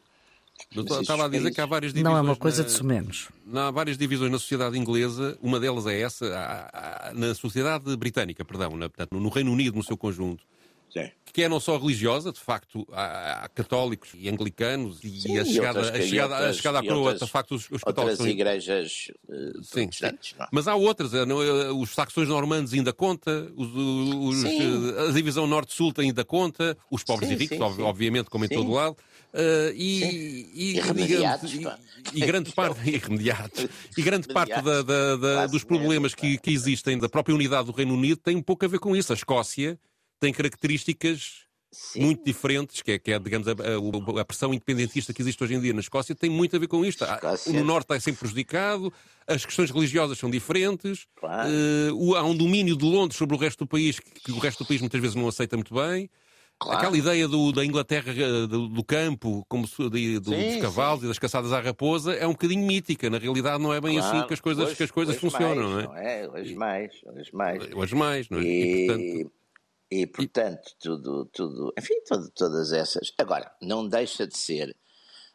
Doutor, 0.71 1.02
estava 1.02 1.26
a 1.26 1.28
dizer 1.28 1.52
que 1.52 1.62
há 1.62 1.65
várias 1.65 1.93
divisões. 1.93 2.13
Não 2.13 2.17
é 2.17 2.21
uma 2.21 2.36
coisa 2.36 2.62
na, 2.62 2.67
de 2.67 2.74
sumenos. 2.74 3.30
Há 3.54 3.71
várias 3.71 3.97
divisões 3.97 4.32
na 4.32 4.39
sociedade 4.39 4.78
inglesa, 4.78 5.38
uma 5.41 5.60
delas 5.60 5.86
é 5.88 6.00
essa, 6.00 6.26
há, 6.28 7.10
há, 7.10 7.13
na 7.13 7.34
sociedade 7.36 7.95
britânica, 7.97 8.45
perdão, 8.45 8.71
na, 8.78 8.89
portanto, 8.89 9.19
no 9.19 9.30
Reino 9.30 9.52
Unido 9.52 9.76
no 9.76 9.84
seu 9.84 9.97
conjunto. 9.97 10.43
Sim. 10.91 11.10
Que 11.34 11.43
é 11.43 11.50
não 11.50 11.62
só 11.62 11.78
religiosa, 11.78 12.34
de 12.34 12.39
facto, 12.39 12.86
há, 12.91 13.45
há 13.45 13.50
católicos 13.50 14.10
e 14.13 14.28
anglicanos 14.28 15.00
e, 15.02 15.21
Sim, 15.21 15.38
a, 15.38 15.45
chegada, 15.45 15.80
outras, 15.80 16.02
a, 16.02 16.06
chegada, 16.06 16.34
outras, 16.34 16.50
a 16.50 16.54
chegada 16.54 16.80
à 16.80 16.84
coroa, 16.84 17.13
de 17.13 17.28
facto, 17.28 17.56
os, 17.56 17.71
os 17.71 17.82
católicos. 17.82 17.97
Outras 17.97 18.17
são... 18.17 18.28
igrejas 18.28 19.12
uh, 19.30 19.63
sim, 19.63 19.89
sim. 19.89 20.06
É? 20.06 20.13
Mas 20.52 20.67
há 20.67 20.76
outras, 20.76 21.13
é, 21.13 21.26
não, 21.26 21.41
é, 21.41 21.71
os 21.71 21.91
saxões 21.91 22.28
normandos 22.28 22.74
ainda 22.74 22.91
conta, 22.91 23.50
os, 23.56 23.69
os, 23.74 24.45
a 25.08 25.12
divisão 25.13 25.47
norte-sul 25.47 25.93
ainda 25.97 26.26
conta, 26.26 26.78
os 26.89 27.06
pobres 27.06 27.30
sim, 27.30 27.36
e 27.36 27.38
ricos, 27.38 27.80
obviamente, 27.80 28.30
como 28.30 28.43
em 28.43 28.50
todo 28.50 28.69
lado. 28.69 28.97
Uh, 29.34 29.72
e, 29.74 30.50
e, 30.54 30.76
irremediados, 30.76 31.54
e, 31.54 31.65
e, 32.13 32.20
grande 32.20 32.52
parte 32.56 32.82
irremediados 32.89 33.65
e 33.98 34.02
grande 34.02 34.28
parte 34.28 34.62
da, 34.62 34.82
da, 34.82 35.15
da, 35.15 35.48
dos 35.48 35.63
problemas 35.63 36.13
que, 36.13 36.38
que, 36.38 36.52
existem 36.52 37.00
da 37.00 37.08
própria 37.08 37.34
unidade 37.34 37.67
do 37.67 37.72
Reino 37.72 37.94
Unido 37.94 38.17
tem 38.17 38.36
um 38.36 38.41
pouco 38.41 38.65
a 38.65 38.67
ver 38.67 38.80
com 38.80 38.94
isso. 38.94 39.13
A 39.13 39.15
Escócia 39.15 39.80
tem 40.20 40.34
características 40.34 41.46
Sim. 41.72 42.02
muito 42.02 42.26
diferentes, 42.26 42.82
que 42.82 42.91
é, 42.91 43.00
que 43.00 43.13
é 43.13 43.17
digamos, 43.17 43.48
a, 43.48 43.52
a, 43.52 44.22
a, 44.22 44.26
pressão 44.26 44.54
independentista 44.54 45.13
que 45.13 45.22
existe 45.22 45.41
hoje 45.41 45.56
em 45.56 45.62
dia 45.62 45.74
na 45.74 45.80
Escócia 45.80 46.13
tem 46.13 46.30
muito 46.30 46.54
a 46.54 46.60
ver 46.60 46.67
com 46.67 46.84
isto. 46.84 47.06
Escócia. 47.06 47.58
O 47.58 47.63
Norte 47.63 47.86
está 47.86 48.00
sempre 48.02 48.20
prejudicado, 48.20 48.91
as 49.26 49.46
questões 49.46 49.72
religiosas 49.72 50.17
são 50.17 50.30
diferentes, 50.30 51.08
claro. 51.15 51.50
uh, 51.50 52.15
há 52.15 52.24
um 52.24 52.36
domínio 52.36 52.76
de 52.76 52.84
Londres 52.84 53.17
sobre 53.17 53.36
o 53.38 53.39
resto 53.39 53.60
do 53.60 53.67
país 53.67 53.98
que, 53.98 54.12
que 54.12 54.32
o 54.34 54.39
resto 54.39 54.65
do 54.65 54.67
país 54.67 54.82
muitas 54.82 55.00
vezes 55.00 55.15
não 55.15 55.28
aceita 55.28 55.56
muito 55.56 55.74
bem. 55.74 56.10
Claro. 56.62 56.78
Aquela 56.78 56.95
ideia 56.95 57.28
do, 57.28 57.52
da 57.52 57.65
Inglaterra 57.65 58.13
eh, 58.13 58.45
do, 58.45 58.67
do 58.67 58.84
campo, 58.84 59.43
como 59.50 59.65
de, 59.65 60.19
do, 60.19 60.30
sim, 60.30 60.54
dos 60.54 60.62
cavalos 60.62 61.00
sim. 61.00 61.06
e 61.06 61.08
das 61.08 61.17
caçadas 61.17 61.52
à 61.52 61.60
raposa, 61.60 62.13
é 62.13 62.28
um 62.28 62.34
bocadinho 62.34 62.63
mítica. 62.63 63.10
Na 63.10 63.17
realidade, 63.17 63.63
não 63.63 63.74
é 63.74 63.82
bem 63.82 63.97
claro. 63.97 64.15
assim 64.15 64.28
que 64.28 64.34
as 64.36 64.39
coisas, 64.39 64.65
hoje, 64.67 64.76
que 64.76 64.84
as 64.84 64.91
coisas 64.91 65.15
funcionam, 65.15 65.71
mais, 65.71 65.86
não 65.86 65.97
é? 65.97 66.28
Não 66.28 66.36
é? 66.36 66.39
Hoje 66.39 66.54
mais, 66.54 66.91
hoje 67.04 67.32
mais. 67.34 67.74
Hoje 67.74 67.95
mais, 67.95 68.30
não 68.30 68.38
é? 68.38 68.43
E, 68.43 68.52
e 68.52 68.86
portanto, 68.86 69.32
e, 69.89 70.08
portanto 70.08 70.76
tudo, 70.80 71.26
tudo, 71.34 71.74
enfim, 71.76 71.95
todas 72.36 72.71
essas. 72.74 73.12
Agora, 73.17 73.52
não 73.60 73.88
deixa 73.88 74.28
de 74.28 74.38
ser, 74.38 74.76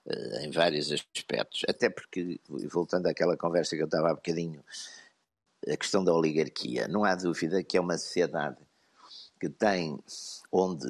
uh, 0.07 0.45
em 0.45 0.51
vários 0.53 0.93
aspectos, 0.93 1.63
até 1.69 1.91
porque, 1.91 2.41
voltando 2.71 3.09
àquela 3.09 3.37
conversa 3.37 3.75
que 3.75 3.83
eu 3.83 3.87
estava 3.87 4.13
há 4.13 4.15
bocadinho, 4.15 4.63
a 5.69 5.77
questão 5.77 6.05
da 6.05 6.15
oligarquia, 6.15 6.87
não 6.87 7.03
há 7.05 7.17
dúvida 7.17 7.65
que 7.65 7.77
é 7.77 7.81
uma 7.81 7.99
sociedade 7.99 8.59
que 9.41 9.49
tem, 9.49 9.99
onde 10.53 10.89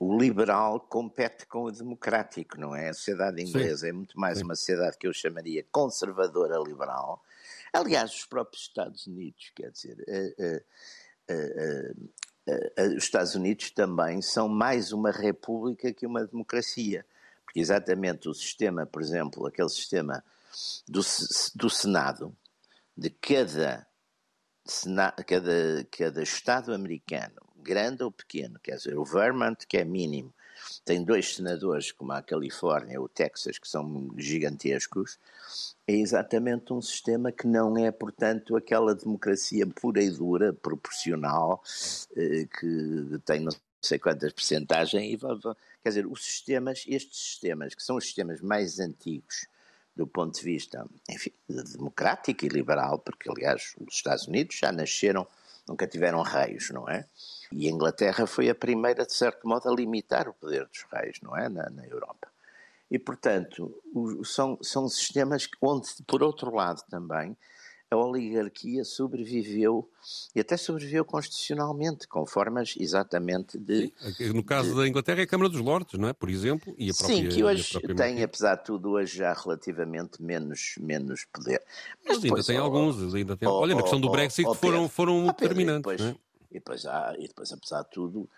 o 0.00 0.18
liberal 0.18 0.80
compete 0.80 1.46
com 1.46 1.64
o 1.64 1.70
democrático, 1.70 2.58
não 2.58 2.74
é? 2.74 2.88
A 2.88 2.94
sociedade 2.94 3.42
inglesa 3.42 3.82
Sim. 3.82 3.88
é 3.88 3.92
muito 3.92 4.18
mais 4.18 4.38
Sim. 4.38 4.44
uma 4.44 4.56
sociedade 4.56 4.96
que 4.96 5.06
eu 5.06 5.12
chamaria 5.12 5.62
conservadora 5.70 6.56
liberal. 6.58 7.22
Aliás, 7.70 8.10
os 8.14 8.24
próprios 8.24 8.62
Estados 8.62 9.06
Unidos, 9.06 9.52
quer 9.54 9.70
dizer, 9.70 9.98
uh, 10.08 11.32
uh, 11.34 12.10
uh, 12.48 12.96
os 12.96 13.04
Estados 13.04 13.34
Unidos 13.34 13.72
também 13.72 14.22
são 14.22 14.48
mais 14.48 14.90
uma 14.90 15.10
república 15.10 15.92
que 15.92 16.06
uma 16.06 16.26
democracia, 16.26 17.04
porque 17.44 17.60
exatamente 17.60 18.26
o 18.26 18.32
sistema, 18.32 18.86
por 18.86 19.02
exemplo, 19.02 19.46
aquele 19.46 19.68
sistema 19.68 20.24
do, 20.88 21.02
do 21.54 21.68
Senado 21.68 22.34
de 22.96 23.10
cada, 23.10 23.86
cada, 25.26 25.86
cada 25.90 26.22
Estado 26.22 26.72
americano, 26.72 27.49
grande 27.62 28.02
ou 28.02 28.10
pequeno, 28.10 28.58
quer 28.62 28.76
dizer, 28.76 28.98
o 28.98 29.04
Vermont, 29.04 29.66
que 29.66 29.76
é 29.76 29.84
mínimo, 29.84 30.32
tem 30.84 31.02
dois 31.02 31.34
senadores, 31.34 31.92
como 31.92 32.12
a 32.12 32.22
Califórnia, 32.22 33.00
o 33.00 33.08
Texas, 33.08 33.58
que 33.58 33.68
são 33.68 34.10
gigantescos, 34.16 35.18
é 35.86 35.94
exatamente 35.94 36.72
um 36.72 36.82
sistema 36.82 37.32
que 37.32 37.46
não 37.46 37.76
é, 37.76 37.90
portanto, 37.90 38.56
aquela 38.56 38.94
democracia 38.94 39.66
pura 39.66 40.02
e 40.02 40.10
dura, 40.10 40.52
proporcional, 40.52 41.62
eh, 42.16 42.46
que 42.58 43.18
tem 43.24 43.40
não 43.40 43.52
sei 43.80 43.98
quantas 43.98 44.32
percentagem, 44.32 45.12
e, 45.12 45.18
quer 45.18 45.88
dizer, 45.88 46.06
os 46.06 46.22
sistemas, 46.24 46.84
estes 46.86 47.18
sistemas, 47.18 47.74
que 47.74 47.82
são 47.82 47.96
os 47.96 48.04
sistemas 48.04 48.40
mais 48.40 48.78
antigos, 48.78 49.46
do 49.96 50.06
ponto 50.06 50.38
de 50.38 50.44
vista, 50.44 50.86
enfim, 51.08 51.32
democrático 51.48 52.44
e 52.44 52.48
liberal, 52.48 52.98
porque 52.98 53.28
aliás 53.28 53.74
os 53.80 53.94
Estados 53.94 54.26
Unidos 54.28 54.56
já 54.56 54.70
nasceram, 54.70 55.26
nunca 55.68 55.86
tiveram 55.86 56.22
reis, 56.22 56.70
não 56.70 56.88
é? 56.88 57.06
E 57.52 57.66
a 57.66 57.70
Inglaterra 57.70 58.26
foi 58.26 58.48
a 58.48 58.54
primeira, 58.54 59.04
de 59.04 59.12
certo 59.12 59.46
modo, 59.46 59.68
a 59.68 59.74
limitar 59.74 60.28
o 60.28 60.34
poder 60.34 60.66
dos 60.66 60.84
reis, 60.92 61.18
não 61.22 61.36
é? 61.36 61.48
Na, 61.48 61.68
na 61.70 61.86
Europa. 61.86 62.28
E, 62.90 62.98
portanto, 62.98 63.72
o, 63.94 64.24
são, 64.24 64.58
são 64.62 64.88
sistemas 64.88 65.48
onde, 65.60 65.88
por 66.06 66.22
outro 66.22 66.54
lado 66.54 66.82
também, 66.90 67.36
a 67.90 67.96
oligarquia 67.96 68.84
sobreviveu 68.84 69.88
e 70.34 70.40
até 70.40 70.56
sobreviveu 70.56 71.04
constitucionalmente, 71.04 72.06
com 72.06 72.24
formas 72.24 72.74
exatamente 72.78 73.58
de. 73.58 73.92
Sim, 74.16 74.32
no 74.32 74.44
caso 74.44 74.70
de, 74.70 74.76
da 74.76 74.88
Inglaterra 74.88 75.20
é 75.20 75.22
a 75.24 75.26
Câmara 75.26 75.48
dos 75.48 75.60
Lordes, 75.60 75.98
não 75.98 76.08
é? 76.08 76.12
Por 76.12 76.30
exemplo, 76.30 76.72
e 76.78 76.90
a 76.90 76.94
própria. 76.94 77.16
Sim, 77.16 77.28
que 77.28 77.42
hoje 77.42 77.80
tem, 77.96 78.22
apesar 78.22 78.54
de 78.56 78.64
tudo, 78.64 78.90
hoje 78.90 79.18
já 79.18 79.32
relativamente 79.32 80.22
menos, 80.22 80.74
menos 80.78 81.24
poder. 81.32 81.60
Mas, 82.06 82.18
Mas 82.18 82.24
ainda 82.24 82.44
tem 82.44 82.60
oh, 82.60 82.62
alguns, 82.62 83.14
ainda 83.14 83.36
tem. 83.36 83.48
Oh, 83.48 83.52
Olha, 83.54 83.74
na 83.74 83.82
questão 83.82 84.00
do 84.00 84.10
Brexit 84.10 84.48
oh, 84.48 84.54
foram, 84.54 84.88
foram 84.88 85.26
determinantes. 85.26 85.96
Depois, 85.96 86.00
é? 86.00 86.29
E, 86.50 86.54
depois 86.54 86.86
há, 86.86 87.14
e 87.18 87.28
depois, 87.28 87.52
apesar 87.52 87.82
de 87.82 87.90
tudo, 87.90 88.28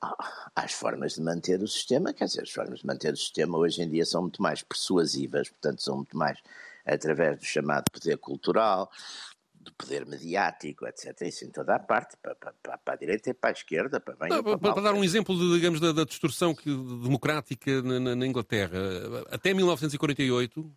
há 0.00 0.14
as 0.54 0.72
formas 0.72 1.14
de 1.14 1.22
manter 1.22 1.62
o 1.62 1.68
sistema, 1.68 2.12
quer 2.12 2.24
dizer, 2.24 2.42
as 2.42 2.50
formas 2.50 2.80
de 2.80 2.86
manter 2.86 3.12
o 3.12 3.16
sistema 3.16 3.58
hoje 3.58 3.82
em 3.82 3.88
dia 3.88 4.04
são 4.04 4.22
muito 4.22 4.42
mais 4.42 4.62
persuasivas, 4.62 5.48
portanto, 5.48 5.82
são 5.82 5.96
muito 5.96 6.16
mais 6.16 6.38
através 6.84 7.38
do 7.38 7.44
chamado 7.44 7.90
poder 7.90 8.16
cultural, 8.18 8.90
do 9.54 9.72
poder 9.74 10.06
mediático, 10.06 10.86
etc. 10.86 11.20
Isso 11.22 11.44
em 11.44 11.50
toda 11.50 11.74
a 11.74 11.78
parte, 11.78 12.16
para, 12.22 12.34
para, 12.34 12.78
para 12.78 12.94
a 12.94 12.96
direita 12.96 13.30
e 13.30 13.34
para 13.34 13.50
a 13.50 13.52
esquerda, 13.52 14.00
para 14.00 14.16
bem 14.16 14.30
Não, 14.30 14.42
para, 14.42 14.58
para, 14.58 14.80
dar 14.80 14.94
um 14.94 15.04
exemplo, 15.04 15.36
de, 15.36 15.54
digamos, 15.54 15.80
da, 15.80 15.92
da 15.92 16.04
distorção 16.04 16.54
que, 16.54 16.70
democrática 16.70 17.82
na, 17.82 18.16
na, 18.16 18.26
Inglaterra. 18.26 18.78
Até 19.30 19.52
1948, 19.52 20.72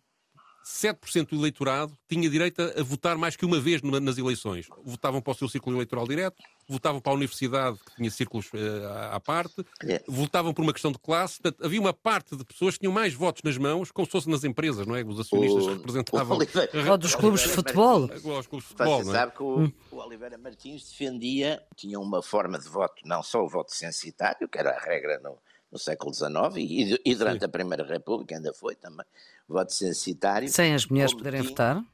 7% 0.64 1.28
do 1.28 1.36
eleitorado 1.36 1.96
tinha 2.08 2.28
direito 2.28 2.62
a 2.62 2.82
votar 2.82 3.18
mais 3.18 3.36
que 3.36 3.44
uma 3.44 3.60
vez 3.60 3.82
nas 3.82 4.16
eleições. 4.16 4.66
Votavam 4.82 5.20
para 5.20 5.32
o 5.32 5.34
seu 5.34 5.48
círculo 5.48 5.76
eleitoral 5.76 6.08
direto, 6.08 6.42
votavam 6.66 7.00
para 7.00 7.12
a 7.12 7.16
universidade, 7.16 7.78
que 7.78 7.96
tinha 7.96 8.10
círculos 8.10 8.46
uh, 8.46 9.12
à 9.12 9.20
parte, 9.20 9.64
votavam 10.08 10.54
por 10.54 10.62
uma 10.62 10.72
questão 10.72 10.90
de 10.90 10.98
classe. 10.98 11.40
Portanto, 11.40 11.64
havia 11.64 11.80
uma 11.80 11.92
parte 11.92 12.34
de 12.34 12.44
pessoas 12.44 12.74
que 12.74 12.80
tinham 12.80 12.92
mais 12.92 13.12
votos 13.12 13.42
nas 13.42 13.58
mãos, 13.58 13.92
como 13.92 14.06
se 14.06 14.12
fosse 14.12 14.30
nas 14.30 14.42
empresas, 14.42 14.86
não 14.86 14.96
é? 14.96 15.04
Os 15.04 15.20
acionistas 15.20 15.64
o, 15.64 15.74
representavam. 15.74 16.38
Ou 16.90 16.98
dos 16.98 17.14
clubes 17.14 17.42
de 17.42 17.48
futebol. 17.48 18.04
Os 18.04 18.46
clubes 18.46 18.64
de 18.64 18.74
futebol. 18.74 19.04
Você 19.04 19.10
é? 19.10 19.12
sabe 19.12 19.32
que 19.32 19.42
o, 19.42 19.72
o 19.90 19.96
Oliveira 19.96 20.38
Martins 20.38 20.88
defendia, 20.88 21.62
tinha 21.76 22.00
uma 22.00 22.22
forma 22.22 22.58
de 22.58 22.68
voto, 22.68 23.02
não 23.04 23.22
só 23.22 23.44
o 23.44 23.48
voto 23.48 23.74
censitário, 23.74 24.48
que 24.48 24.58
era 24.58 24.70
a 24.70 24.80
regra 24.80 25.20
no 25.22 25.38
no 25.74 25.78
século 25.78 26.14
XIX 26.14 26.30
e, 26.56 27.00
e 27.04 27.14
durante 27.16 27.40
Sim. 27.40 27.46
a 27.46 27.48
Primeira 27.48 27.84
República 27.84 28.36
ainda 28.36 28.54
foi 28.54 28.76
também, 28.76 29.04
voto 29.48 29.72
censitário. 29.72 30.48
Sem 30.48 30.72
as 30.72 30.86
mulheres 30.86 31.12
poderem 31.12 31.40
tinha, 31.40 31.50
votar? 31.50 31.84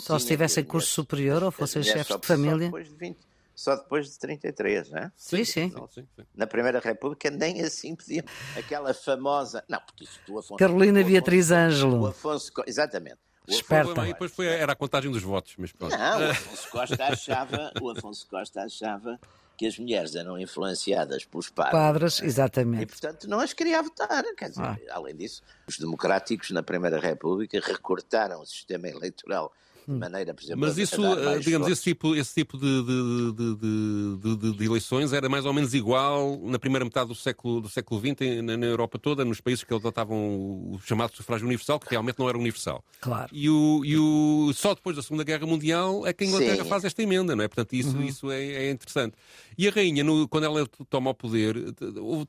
Só 0.00 0.20
se 0.20 0.28
tivessem 0.28 0.62
curso 0.62 0.88
superior 0.88 1.42
ou 1.42 1.50
fossem 1.50 1.82
chefes 1.82 2.16
de 2.16 2.26
família? 2.26 2.70
Só 2.70 2.76
depois 2.76 2.88
de, 2.88 2.94
20, 2.94 3.18
só 3.56 3.76
depois 3.76 4.10
de 4.12 4.18
33, 4.20 4.90
não 4.90 4.98
é? 5.00 5.12
Sim, 5.16 5.44
sim. 5.44 5.74
sim. 5.90 6.06
Na 6.32 6.46
Primeira 6.46 6.78
República 6.78 7.28
nem 7.28 7.60
assim 7.60 7.96
podiam. 7.96 8.24
Aquela 8.56 8.94
famosa. 8.94 9.64
Não, 9.68 9.80
porque 9.80 10.04
isso 10.04 10.20
do 10.28 10.38
Afonso. 10.38 10.56
Carolina 10.56 11.00
Afonso, 11.00 11.12
Beatriz 11.12 11.50
Ângelo. 11.50 12.02
O 12.02 12.06
Afonso, 12.06 12.52
exatamente. 12.68 13.18
Esperta. 13.48 14.04
E 14.04 14.12
depois 14.12 14.32
foi, 14.32 14.46
era 14.46 14.72
a 14.72 14.76
contagem 14.76 15.10
dos 15.10 15.22
votos, 15.22 15.54
mas 15.58 15.72
pronto. 15.72 15.90
Não, 15.96 16.20
o 16.20 16.30
Afonso 16.30 16.70
Costa 16.70 17.04
achava, 17.04 17.72
o 17.82 17.90
Afonso 17.90 18.26
Costa 18.28 18.62
achava 18.62 19.18
que 19.56 19.66
as 19.66 19.78
mulheres 19.78 20.14
eram 20.14 20.38
influenciadas 20.38 21.24
pelos 21.24 21.48
padres. 21.48 21.72
Padres, 21.72 22.22
exatamente. 22.22 22.82
E, 22.82 22.86
portanto, 22.86 23.28
não 23.28 23.40
as 23.40 23.52
queria 23.52 23.82
votar. 23.82 24.24
Quer 24.36 24.50
dizer, 24.50 24.62
ah. 24.62 24.76
além 24.90 25.16
disso, 25.16 25.42
os 25.66 25.78
democráticos 25.78 26.50
na 26.50 26.62
Primeira 26.62 26.98
República 26.98 27.60
recortaram 27.60 28.40
o 28.40 28.46
sistema 28.46 28.88
eleitoral. 28.88 29.52
Maneira, 29.86 30.32
por 30.32 30.42
exemplo, 30.42 30.60
Mas 30.60 30.78
isso, 30.78 31.04
eh, 31.04 31.38
digamos, 31.38 31.68
esse 31.68 31.82
tipo, 31.82 32.14
esse 32.14 32.34
tipo 32.34 32.56
de, 32.56 32.82
de, 32.82 34.36
de, 34.36 34.52
de, 34.56 34.64
eleições 34.64 35.12
era 35.12 35.28
mais 35.28 35.44
ou 35.44 35.52
menos 35.52 35.74
igual 35.74 36.40
na 36.42 36.58
primeira 36.58 36.84
metade 36.84 37.08
do 37.08 37.14
século, 37.14 37.60
do 37.60 37.68
século 37.68 38.00
XX 38.00 38.42
na, 38.42 38.56
na 38.56 38.66
Europa 38.66 38.98
toda, 38.98 39.24
nos 39.24 39.40
países 39.40 39.64
que 39.64 39.74
adotavam 39.74 40.16
o 40.16 40.80
chamado 40.84 41.14
sufrágio 41.14 41.46
universal, 41.46 41.78
que 41.78 41.90
realmente 41.90 42.18
não 42.18 42.28
era 42.28 42.38
universal. 42.38 42.82
Claro. 43.00 43.28
E, 43.32 43.48
o, 43.50 43.84
e 43.84 43.96
o, 43.96 44.52
só 44.54 44.74
depois 44.74 44.96
da 44.96 45.02
Segunda 45.02 45.24
Guerra 45.24 45.46
Mundial 45.46 46.06
é 46.06 46.12
que 46.12 46.24
a 46.24 46.26
Inglaterra 46.26 46.62
Sim. 46.62 46.68
faz 46.68 46.84
esta 46.84 47.02
emenda, 47.02 47.36
não 47.36 47.44
é? 47.44 47.48
Portanto, 47.48 47.74
isso, 47.74 47.96
uhum. 47.96 48.04
isso 48.04 48.30
é, 48.30 48.42
é, 48.42 48.70
interessante. 48.70 49.14
E 49.56 49.68
a 49.68 49.70
rainha, 49.70 50.02
no, 50.02 50.26
quando 50.28 50.44
ela 50.44 50.66
toma 50.88 51.10
o 51.10 51.14
poder, 51.14 51.56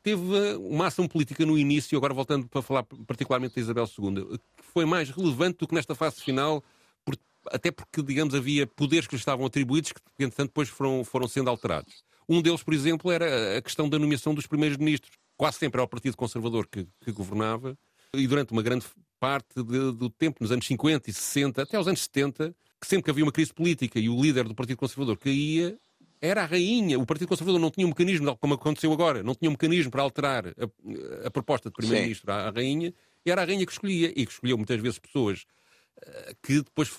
teve 0.04 0.22
uma 0.60 0.88
ação 0.88 1.08
política 1.08 1.46
no 1.46 1.58
início, 1.58 1.98
agora 1.98 2.14
voltando 2.14 2.48
para 2.48 2.62
falar 2.62 2.84
particularmente 3.08 3.56
de 3.56 3.62
Isabel 3.62 3.88
II, 3.98 4.38
que 4.38 4.66
foi 4.74 4.86
mais 4.86 5.10
relevante 5.10 5.60
do 5.60 5.68
que 5.68 5.74
nesta 5.74 5.96
fase 5.96 6.22
final 6.22 6.64
até 7.52 7.72
porque, 7.72 8.02
digamos, 8.02 8.34
havia 8.34 8.68
poderes 8.68 9.08
que 9.08 9.16
lhe 9.16 9.20
estavam 9.20 9.46
atribuídos 9.46 9.92
que, 9.92 10.24
entretanto, 10.24 10.50
depois 10.50 10.70
foram, 10.70 11.04
foram 11.04 11.28
sendo 11.28 11.50
alterados. 11.50 12.04
Um 12.28 12.42
deles, 12.42 12.64
por 12.64 12.74
exemplo, 12.74 13.12
era 13.12 13.58
a 13.58 13.62
questão 13.62 13.88
da 13.88 14.00
nomeação 14.00 14.34
dos 14.34 14.48
primeiros 14.48 14.78
ministros. 14.78 15.12
Quase 15.38 15.58
sempre 15.58 15.80
era 15.80 15.86
o 15.86 15.88
Partido 15.88 16.18
Conservador 16.18 16.68
que, 16.68 16.88
que 17.04 17.12
governava, 17.12 17.78
e 18.14 18.28
durante 18.28 18.52
uma 18.52 18.62
grande 18.62 18.86
parte 19.20 19.56
de, 19.56 19.92
do 19.92 20.10
tempo, 20.10 20.38
nos 20.42 20.52
anos 20.52 20.66
50 20.66 21.10
e 21.10 21.14
60, 21.14 21.62
até 21.62 21.78
aos 21.78 21.88
anos 21.88 22.02
70, 22.04 22.56
que 22.80 22.88
sempre 22.88 23.04
que 23.04 23.10
havia 23.12 23.24
uma 23.24 23.32
crise 23.32 23.54
política 23.54 24.00
e 24.00 24.10
o 24.10 24.22
líder 24.22 24.46
do 24.46 24.56
Partido 24.56 24.78
Conservador 24.78 25.18
caía, 25.18 25.78
era 26.22 26.44
a 26.44 26.46
rainha. 26.46 26.98
O 27.00 27.06
Partido 27.06 27.28
Conservador 27.28 27.60
não 27.60 27.70
tinha 27.70 27.86
um 27.86 27.90
mecanismo, 27.90 28.36
como 28.38 28.54
aconteceu 28.54 28.92
agora, 28.92 29.22
não 29.22 29.36
tinha 29.36 29.50
um 29.50 29.54
mecanismo 29.54 29.92
para 29.92 30.02
alterar 30.02 30.48
a, 30.48 31.28
a 31.28 31.32
proposta 31.32 31.70
de 31.70 31.76
primeiro-ministro 31.76 32.32
à, 32.32 32.48
à 32.48 32.50
rainha, 32.50 32.94
era 33.26 33.42
a 33.42 33.46
rainha 33.46 33.66
que 33.66 33.72
escolhia, 33.72 34.14
e 34.16 34.26
que 34.26 34.32
escolheu 34.32 34.58
muitas 34.58 34.80
vezes 34.80 35.00
pessoas 35.00 35.46
que 36.42 36.62
depois, 36.62 36.92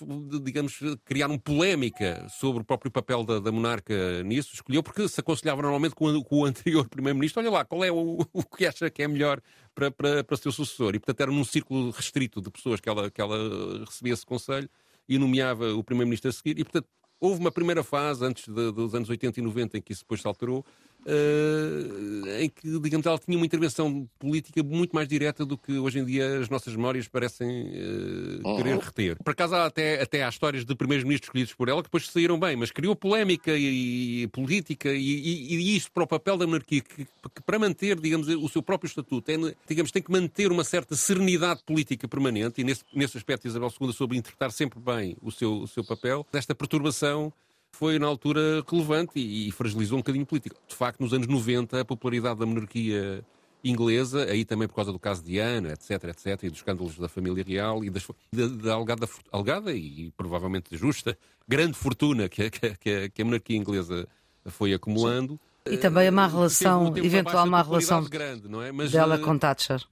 digamos, 0.43 0.79
criaram 1.05 1.37
polémica 1.37 2.27
sobre 2.29 2.61
o 2.61 2.65
próprio 2.65 2.91
papel 2.91 3.23
da, 3.23 3.39
da 3.39 3.51
monarca 3.51 4.23
nisso, 4.23 4.53
escolheu 4.53 4.81
porque 4.81 5.07
se 5.07 5.19
aconselhava 5.19 5.61
normalmente 5.61 5.95
com, 5.95 6.05
o, 6.07 6.23
com 6.23 6.41
o 6.41 6.45
anterior 6.45 6.87
primeiro-ministro, 6.89 7.41
olha 7.41 7.51
lá, 7.51 7.65
qual 7.65 7.83
é 7.83 7.91
o, 7.91 8.19
o, 8.33 8.43
que 8.43 8.65
acha 8.65 8.89
que 8.89 9.03
é 9.03 9.07
melhor 9.07 9.41
para, 9.73 9.91
para, 9.91 10.23
para 10.23 10.37
seu 10.37 10.51
sucessor? 10.51 10.95
E, 10.95 10.99
portanto, 10.99 11.21
era 11.21 11.31
num 11.31 11.43
círculo 11.43 11.91
restrito 11.91 12.41
de 12.41 12.49
pessoas 12.49 12.79
que 12.79 12.89
ela, 12.89 13.09
que 13.09 13.21
ela 13.21 13.85
recebia 13.85 14.13
esse 14.13 14.25
conselho 14.25 14.69
e 15.07 15.17
nomeava 15.17 15.73
o 15.73 15.83
primeiro-ministro 15.83 16.29
a 16.29 16.33
seguir. 16.33 16.59
E, 16.59 16.63
portanto, 16.63 16.87
houve 17.19 17.39
uma 17.39 17.51
primeira 17.51 17.83
fase, 17.83 18.25
antes 18.25 18.47
de, 18.47 18.71
dos 18.71 18.93
anos 18.93 19.09
80 19.09 19.39
e 19.39 19.43
90, 19.43 19.77
em 19.77 19.81
que 19.81 19.93
isso 19.93 20.01
depois 20.01 20.21
se 20.21 20.27
alterou, 20.27 20.65
uh, 21.05 22.41
em 22.41 22.49
que, 22.49 22.79
digamos, 22.79 23.05
ela 23.05 23.17
tinha 23.17 23.37
uma 23.37 23.45
intervenção 23.45 24.07
política 24.19 24.63
muito 24.63 24.93
mais 24.93 25.07
direta 25.07 25.45
do 25.45 25.57
que 25.57 25.77
hoje 25.77 25.99
em 25.99 26.05
dia 26.05 26.39
as 26.39 26.49
nossas 26.49 26.75
memórias 26.75 27.07
parecem 27.07 27.49
uh, 27.49 28.57
querer 28.57 28.75
uhum. 28.75 28.79
reter. 28.79 29.17
Por 29.23 29.31
acaso, 29.31 29.55
há 29.55 29.65
até, 29.65 30.01
até 30.01 30.23
há 30.23 30.29
histórias 30.29 30.65
de 30.65 30.75
primeiros 30.75 31.03
ministros 31.03 31.27
escolhidos 31.27 31.53
por 31.53 31.69
ela 31.69 31.81
que 31.81 31.87
depois 31.87 32.07
saíram 32.07 32.39
bem, 32.39 32.55
mas 32.55 32.71
criou 32.71 32.95
polémica 32.95 33.51
e, 33.55 34.23
e 34.23 34.27
política 34.27 34.91
e, 34.93 34.97
e, 34.97 35.55
e, 35.55 35.75
isto 35.77 35.91
para 35.91 36.03
o 36.03 36.07
papel 36.07 36.37
da 36.37 36.45
monarquia, 36.45 36.81
que, 36.81 37.05
que, 37.05 37.41
para 37.45 37.59
manter, 37.59 37.99
digamos, 37.99 38.27
o 38.27 38.49
seu 38.49 38.61
próprio 38.61 38.87
estatuto, 38.87 39.31
é, 39.31 39.55
digamos, 39.67 39.91
tem 39.91 40.01
que 40.01 40.11
manter 40.11 40.51
uma 40.51 40.63
certa 40.63 40.95
serenidade 40.95 41.63
política 41.63 42.07
permanente, 42.07 42.61
e 42.61 42.63
nesse, 42.63 42.83
nesse 42.93 43.17
aspecto 43.17 43.47
Isabel 43.47 43.71
II 43.79 43.93
soube 43.93 44.17
interpretar 44.17 44.51
sempre 44.51 44.79
bem 44.79 45.17
o 45.21 45.31
seu, 45.31 45.59
o 45.59 45.67
seu 45.67 45.83
papel. 45.83 46.25
Esta 46.33 46.55
perturbação 46.55 47.31
foi 47.77 47.99
na 47.99 48.07
altura 48.07 48.63
relevante 48.67 49.19
e, 49.19 49.47
e 49.47 49.51
fragilizou 49.51 49.97
um 49.97 50.01
bocadinho 50.01 50.23
a 50.23 50.27
política. 50.27 50.55
De 50.67 50.75
facto, 50.75 50.99
nos 50.99 51.13
anos 51.13 51.27
90, 51.27 51.81
a 51.81 51.85
popularidade 51.85 52.39
da 52.39 52.45
monarquia 52.45 53.23
inglesa, 53.63 54.25
aí 54.25 54.43
também 54.45 54.67
por 54.67 54.75
causa 54.75 54.91
do 54.91 54.99
caso 54.99 55.23
de 55.23 55.37
Ana, 55.37 55.73
etc, 55.73 56.03
etc, 56.05 56.43
e 56.43 56.49
dos 56.49 56.59
escândalos 56.59 56.97
da 56.97 57.07
família 57.07 57.43
real 57.43 57.83
e 57.83 57.89
das, 57.89 58.07
da, 58.31 58.47
da 58.47 58.73
alegada, 58.73 59.07
alegada 59.31 59.73
e 59.73 60.11
provavelmente 60.15 60.75
justa 60.75 61.17
grande 61.47 61.73
fortuna 61.73 62.27
que, 62.27 62.49
que, 62.49 63.09
que 63.09 63.21
a 63.21 63.25
monarquia 63.25 63.57
inglesa 63.57 64.07
foi 64.45 64.73
acumulando. 64.73 65.39
Sim. 65.67 65.73
E 65.73 65.77
também 65.77 66.07
a 66.07 66.11
má 66.11 66.27
relação, 66.27 66.95
eventual 66.97 67.45
má 67.45 67.61
relação 67.61 68.03
grande, 68.05 68.47
é? 68.63 68.71
Mas, 68.71 68.91
dela 68.91 69.17
uh, 69.17 69.21
com 69.21 69.37
Thatcher. 69.37 69.83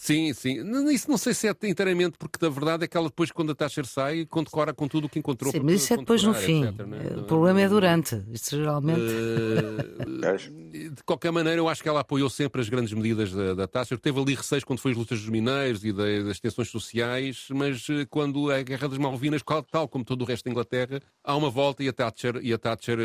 Sim, 0.00 0.32
sim. 0.32 0.62
Isso 0.90 1.10
não 1.10 1.18
sei 1.18 1.34
se 1.34 1.46
é 1.46 1.54
inteiramente, 1.64 2.16
porque 2.18 2.38
da 2.40 2.48
verdade 2.48 2.84
é 2.84 2.88
que 2.88 2.96
ela 2.96 3.08
depois, 3.08 3.30
quando 3.30 3.52
a 3.52 3.54
Thatcher 3.54 3.84
sai, 3.84 4.24
condecora 4.24 4.72
com 4.72 4.88
tudo 4.88 5.04
o 5.04 5.10
que 5.10 5.18
encontrou. 5.18 5.52
Sim, 5.52 5.60
mas 5.62 5.82
isso 5.82 5.92
é 5.92 5.98
depois 5.98 6.22
no 6.22 6.32
fim. 6.32 6.64
Etc, 6.64 6.80
é? 6.80 7.18
O 7.18 7.24
problema 7.24 7.60
é 7.60 7.68
durante. 7.68 8.22
Isso 8.32 8.56
geralmente. 8.56 8.98
Uh, 8.98 10.90
de 10.90 11.02
qualquer 11.04 11.30
maneira, 11.30 11.60
eu 11.60 11.68
acho 11.68 11.82
que 11.82 11.88
ela 11.88 12.00
apoiou 12.00 12.30
sempre 12.30 12.62
as 12.62 12.68
grandes 12.70 12.94
medidas 12.94 13.30
da, 13.30 13.52
da 13.52 13.68
Thatcher. 13.68 13.98
Teve 13.98 14.18
ali 14.18 14.34
receios 14.34 14.64
quando 14.64 14.78
foi 14.78 14.92
as 14.92 14.96
lutas 14.96 15.20
dos 15.20 15.28
mineiros 15.28 15.84
e 15.84 15.92
das 15.92 16.40
tensões 16.40 16.70
sociais, 16.70 17.48
mas 17.50 17.86
eh, 17.90 18.06
quando 18.08 18.50
a 18.50 18.62
Guerra 18.62 18.88
das 18.88 18.96
Malvinas, 18.96 19.42
tal 19.70 19.86
como 19.86 20.02
todo 20.02 20.22
o 20.22 20.24
resto 20.24 20.46
da 20.46 20.50
Inglaterra, 20.50 21.02
há 21.22 21.36
uma 21.36 21.50
volta 21.50 21.82
e 21.82 21.88
a 21.88 21.92
Thatcher, 21.92 22.40
e 22.42 22.54
a 22.54 22.58
Thatcher, 22.58 22.98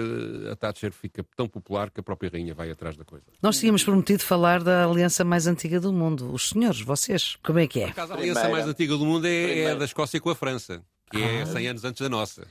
a 0.49 0.55
Thatcher 0.55 0.93
fica 0.93 1.25
tão 1.35 1.49
popular 1.49 1.91
que 1.91 1.99
a 1.99 2.03
própria 2.03 2.29
rainha 2.31 2.53
vai 2.53 2.71
atrás 2.71 2.95
da 2.95 3.03
coisa. 3.03 3.25
Nós 3.41 3.59
tínhamos 3.59 3.83
prometido 3.83 4.23
falar 4.23 4.63
da 4.63 4.85
aliança 4.85 5.25
mais 5.25 5.45
antiga 5.45 5.77
do 5.77 5.91
mundo. 5.91 6.31
Os 6.31 6.47
senhores, 6.49 6.84
vocês, 6.85 7.37
como 7.43 7.59
é 7.59 7.67
que 7.67 7.81
é? 7.81 7.93
a 7.95 8.03
aliança 8.03 8.47
mais 8.47 8.65
antiga 8.65 8.95
do 8.95 9.05
mundo 9.05 9.27
é, 9.27 9.59
é 9.61 9.75
da 9.75 9.85
Escócia 9.85 10.21
com 10.21 10.29
a 10.29 10.35
França 10.35 10.81
que 11.09 11.21
é 11.21 11.41
ah. 11.43 11.45
100 11.45 11.67
anos 11.67 11.85
antes 11.85 12.01
da 12.01 12.09
nossa. 12.09 12.47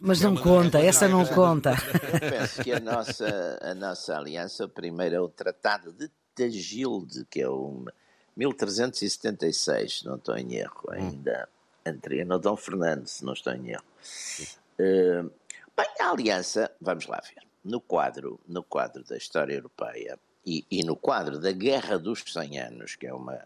Mas 0.00 0.20
não 0.20 0.36
conta, 0.36 0.78
essa 0.78 1.08
não 1.08 1.24
conta. 1.26 1.74
Penso 2.20 2.62
que 2.62 2.72
a 2.72 2.80
nossa, 2.80 3.58
a 3.62 3.74
nossa 3.74 4.16
aliança, 4.16 4.68
primeiro 4.68 5.14
é 5.14 5.20
o 5.20 5.28
Tratado 5.28 5.92
de 5.92 6.10
Tagilde, 6.34 7.24
que 7.30 7.40
é 7.40 7.48
o 7.48 7.84
1376, 8.36 10.02
não 10.04 10.16
estou 10.16 10.36
em 10.36 10.54
erro, 10.54 10.82
hum. 10.88 10.92
ainda 10.92 11.48
entre 11.86 12.24
no 12.24 12.38
Dom 12.38 12.56
Fernando, 12.56 13.06
se 13.06 13.24
não 13.24 13.32
estou 13.32 13.52
em 13.52 13.70
erro. 13.70 13.84
Uh, 14.78 15.30
bem, 15.76 15.86
a 16.00 16.10
aliança, 16.10 16.70
vamos 16.80 17.06
lá 17.06 17.20
ver, 17.22 17.42
no 17.64 17.80
quadro, 17.80 18.40
no 18.46 18.62
quadro 18.62 19.04
da 19.04 19.16
história 19.16 19.54
europeia 19.54 20.18
e, 20.46 20.64
e 20.70 20.82
no 20.84 20.96
quadro 20.96 21.38
da 21.38 21.52
Guerra 21.52 21.98
dos 21.98 22.22
100 22.26 22.58
Anos, 22.60 22.96
que 22.96 23.06
é 23.06 23.14
uma 23.14 23.40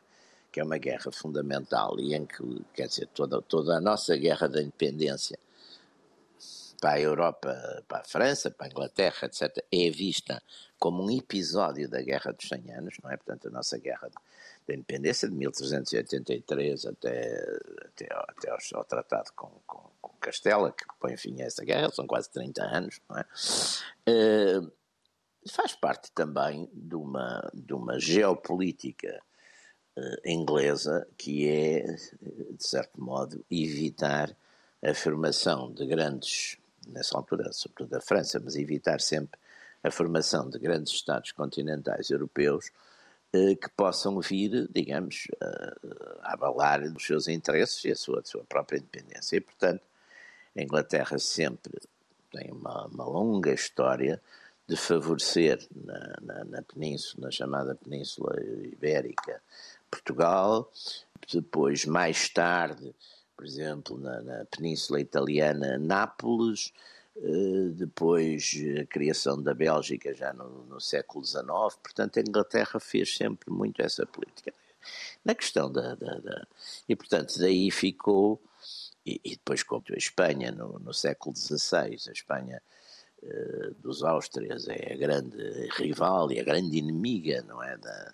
que 0.50 0.60
é 0.60 0.64
uma 0.64 0.78
guerra 0.78 1.12
fundamental 1.12 2.00
e 2.00 2.14
em 2.14 2.24
que, 2.24 2.64
quer 2.72 2.88
dizer, 2.88 3.06
toda, 3.08 3.40
toda 3.42 3.76
a 3.76 3.80
nossa 3.80 4.16
guerra 4.16 4.48
da 4.48 4.62
independência 4.62 5.38
para 6.80 6.92
a 6.92 7.00
Europa, 7.00 7.84
para 7.86 7.98
a 7.98 8.04
França, 8.04 8.50
para 8.50 8.66
a 8.66 8.70
Inglaterra, 8.70 9.26
etc., 9.26 9.64
é 9.70 9.90
vista 9.90 10.42
como 10.78 11.04
um 11.04 11.10
episódio 11.10 11.88
da 11.88 12.00
Guerra 12.00 12.32
dos 12.32 12.48
100 12.48 12.72
Anos, 12.72 12.94
não 13.02 13.10
é? 13.10 13.16
Portanto, 13.16 13.48
a 13.48 13.50
nossa 13.50 13.76
guerra 13.78 14.08
da 14.66 14.74
independência 14.74 15.28
de 15.28 15.34
1383 15.34 16.86
até, 16.86 17.58
até, 17.84 18.08
até 18.12 18.50
ao, 18.50 18.58
ao 18.74 18.84
tratado 18.84 19.32
com, 19.34 19.50
com, 19.66 19.90
com, 20.00 20.08
Castela, 20.20 20.72
que 20.72 20.84
põe 21.00 21.16
fim 21.16 21.40
a 21.42 21.46
essa 21.46 21.64
guerra, 21.64 21.90
são 21.90 22.06
quase 22.06 22.30
30 22.30 22.62
anos, 22.62 23.00
não 23.08 23.18
é? 23.18 23.24
Uh, 24.08 24.72
faz 25.52 25.74
parte 25.74 26.10
também 26.12 26.68
de 26.72 26.94
uma, 26.94 27.50
de 27.54 27.72
uma 27.72 27.98
geopolítica 27.98 29.22
uh, 29.96 30.28
inglesa 30.28 31.06
que 31.16 31.48
é, 31.48 31.82
de 31.82 32.66
certo 32.66 33.00
modo, 33.02 33.44
evitar 33.50 34.34
a 34.82 34.94
formação 34.94 35.72
de 35.72 35.86
grandes, 35.86 36.58
nessa 36.86 37.16
altura, 37.16 37.52
sobretudo 37.52 37.94
a 37.94 38.00
França, 38.00 38.40
mas 38.40 38.56
evitar 38.56 39.00
sempre 39.00 39.38
a 39.82 39.90
formação 39.90 40.48
de 40.48 40.58
grandes 40.58 40.92
Estados 40.92 41.32
continentais 41.32 42.10
europeus 42.10 42.70
uh, 43.34 43.56
que 43.56 43.68
possam 43.76 44.20
vir, 44.20 44.68
digamos, 44.72 45.28
a 46.22 46.32
abalar 46.32 46.82
os 46.82 47.04
seus 47.04 47.28
interesses 47.28 47.84
e 47.84 47.90
a 47.90 47.96
sua, 47.96 48.20
a 48.20 48.24
sua 48.24 48.44
própria 48.44 48.78
independência. 48.78 49.36
E, 49.36 49.40
portanto, 49.40 49.82
a 50.56 50.62
Inglaterra 50.62 51.18
sempre 51.18 51.78
tem 52.30 52.50
uma, 52.50 52.86
uma 52.86 53.04
longa 53.04 53.52
história 53.52 54.20
de 54.68 54.76
favorecer 54.76 55.66
na, 55.74 56.14
na, 56.20 56.44
na, 56.44 56.62
península, 56.62 57.26
na 57.26 57.30
chamada 57.30 57.74
Península 57.74 58.36
Ibérica, 58.64 59.40
Portugal, 59.90 60.70
depois, 61.32 61.86
mais 61.86 62.28
tarde, 62.28 62.94
por 63.34 63.46
exemplo, 63.46 63.98
na, 63.98 64.20
na 64.20 64.44
Península 64.44 65.00
Italiana, 65.00 65.78
Nápoles, 65.78 66.72
eh, 67.16 67.70
depois 67.72 68.52
a 68.80 68.84
criação 68.84 69.42
da 69.42 69.54
Bélgica 69.54 70.14
já 70.14 70.32
no, 70.34 70.64
no, 70.66 70.80
século 70.80 71.24
XIX, 71.24 71.46
portanto 71.82 72.18
a 72.18 72.20
Inglaterra 72.20 72.78
fez 72.78 73.16
sempre 73.16 73.50
muito 73.50 73.80
essa 73.80 74.04
política. 74.04 74.52
Na 75.24 75.34
questão 75.34 75.72
da... 75.72 75.94
da, 75.94 76.18
da 76.18 76.46
e 76.88 76.94
portanto 76.94 77.38
daí 77.38 77.70
ficou, 77.70 78.40
e, 79.04 79.20
e 79.24 79.30
depois 79.30 79.62
como 79.62 79.82
a 79.90 79.96
Espanha 79.96 80.52
no, 80.52 80.78
no 80.78 80.92
século 80.92 81.34
XVI, 81.34 81.96
a 82.08 82.12
Espanha 82.12 82.62
dos 83.80 84.02
Áustrias 84.02 84.68
é 84.68 84.92
a 84.92 84.96
grande 84.96 85.68
rival 85.76 86.30
e 86.32 86.40
a 86.40 86.44
grande 86.44 86.78
inimiga, 86.78 87.42
não 87.42 87.62
é, 87.62 87.76
da, 87.76 88.12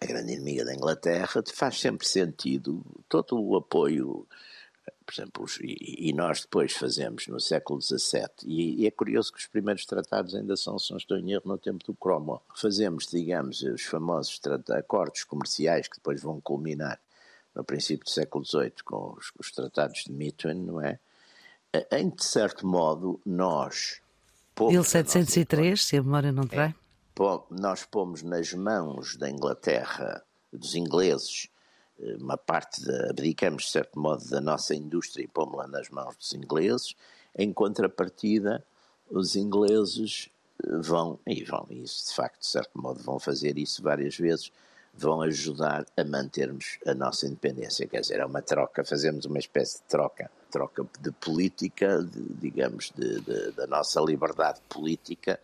a 0.00 0.06
grande 0.06 0.32
inimiga 0.32 0.64
da 0.64 0.74
Inglaterra, 0.74 1.42
faz 1.52 1.80
sempre 1.80 2.06
sentido 2.06 2.84
todo 3.08 3.40
o 3.40 3.56
apoio, 3.56 4.26
por 5.04 5.12
exemplo, 5.12 5.46
e, 5.60 6.12
nós 6.12 6.42
depois 6.42 6.72
fazemos 6.72 7.26
no 7.26 7.40
século 7.40 7.80
XVII, 7.80 8.28
e, 8.44 8.86
é 8.86 8.90
curioso 8.90 9.32
que 9.32 9.38
os 9.38 9.46
primeiros 9.46 9.84
tratados 9.84 10.34
ainda 10.34 10.56
são, 10.56 10.78
se 10.78 10.90
não 10.90 10.98
estou 10.98 11.18
em 11.18 11.32
erro, 11.32 11.42
no 11.46 11.58
tempo 11.58 11.84
do 11.84 11.94
Cromwell. 11.94 12.42
Fazemos, 12.54 13.06
digamos, 13.06 13.62
os 13.62 13.82
famosos 13.82 14.40
acordos 14.70 15.24
comerciais 15.24 15.88
que 15.88 15.96
depois 15.96 16.22
vão 16.22 16.40
culminar 16.40 17.00
no 17.54 17.64
princípio 17.64 18.04
do 18.04 18.10
século 18.10 18.44
XVIII 18.44 18.72
com 18.84 19.14
os, 19.18 19.32
os 19.38 19.50
tratados 19.50 20.04
de 20.04 20.12
Methuen, 20.12 20.54
não 20.54 20.80
é? 20.80 20.98
Em 21.92 22.08
de 22.08 22.24
certo 22.24 22.66
modo, 22.66 23.20
nós. 23.26 24.00
1703, 24.66 25.84
se 25.84 25.96
a 25.96 26.02
memória 26.02 26.32
não 26.32 26.46
trai. 26.46 26.68
É, 26.68 26.74
nós 27.50 27.84
pomos 27.84 28.22
nas 28.22 28.52
mãos 28.52 29.16
da 29.16 29.30
Inglaterra, 29.30 30.22
dos 30.52 30.74
ingleses, 30.74 31.48
eh, 32.00 32.16
uma 32.20 32.36
parte, 32.36 32.82
abdicamos 33.08 33.64
de 33.64 33.70
certo 33.70 33.98
modo 33.98 34.28
da 34.28 34.40
nossa 34.40 34.74
indústria 34.74 35.24
e 35.24 35.28
pomos-la 35.28 35.66
nas 35.66 35.88
mãos 35.90 36.16
dos 36.16 36.32
ingleses, 36.32 36.94
em 37.36 37.52
contrapartida, 37.52 38.64
os 39.10 39.36
ingleses 39.36 40.30
eh, 40.64 40.78
vão, 40.80 41.18
e 41.26 41.44
vão, 41.44 41.66
isso 41.70 42.08
de 42.08 42.14
facto, 42.14 42.40
de 42.40 42.46
certo 42.46 42.80
modo, 42.80 43.00
vão 43.02 43.18
fazer 43.18 43.58
isso 43.58 43.82
várias 43.82 44.16
vezes, 44.16 44.52
vão 44.94 45.22
ajudar 45.22 45.86
a 45.96 46.04
mantermos 46.04 46.78
a 46.86 46.94
nossa 46.94 47.26
independência. 47.26 47.86
Quer 47.86 48.00
dizer, 48.00 48.20
é 48.20 48.26
uma 48.26 48.42
troca, 48.42 48.84
fazemos 48.84 49.24
uma 49.24 49.38
espécie 49.38 49.78
de 49.78 49.84
troca, 49.84 50.30
troca 50.50 50.84
de 51.00 51.12
política, 51.12 52.02
de, 52.02 52.22
digamos, 52.34 52.92
de, 52.96 53.20
de, 53.20 53.52
da 53.52 53.66
nossa 53.66 54.00
liberdade 54.00 54.60
política 54.68 55.38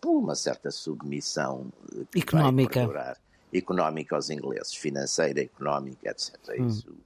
por 0.00 0.18
uma 0.18 0.34
certa 0.34 0.70
submissão 0.70 1.72
eh, 1.94 2.18
económica. 2.18 3.16
económica 3.52 4.16
aos 4.16 4.30
ingleses, 4.30 4.74
financeira, 4.74 5.40
económica, 5.40 6.10
etc. 6.10 6.36
Hum. 6.58 6.66
Isso, 6.66 6.96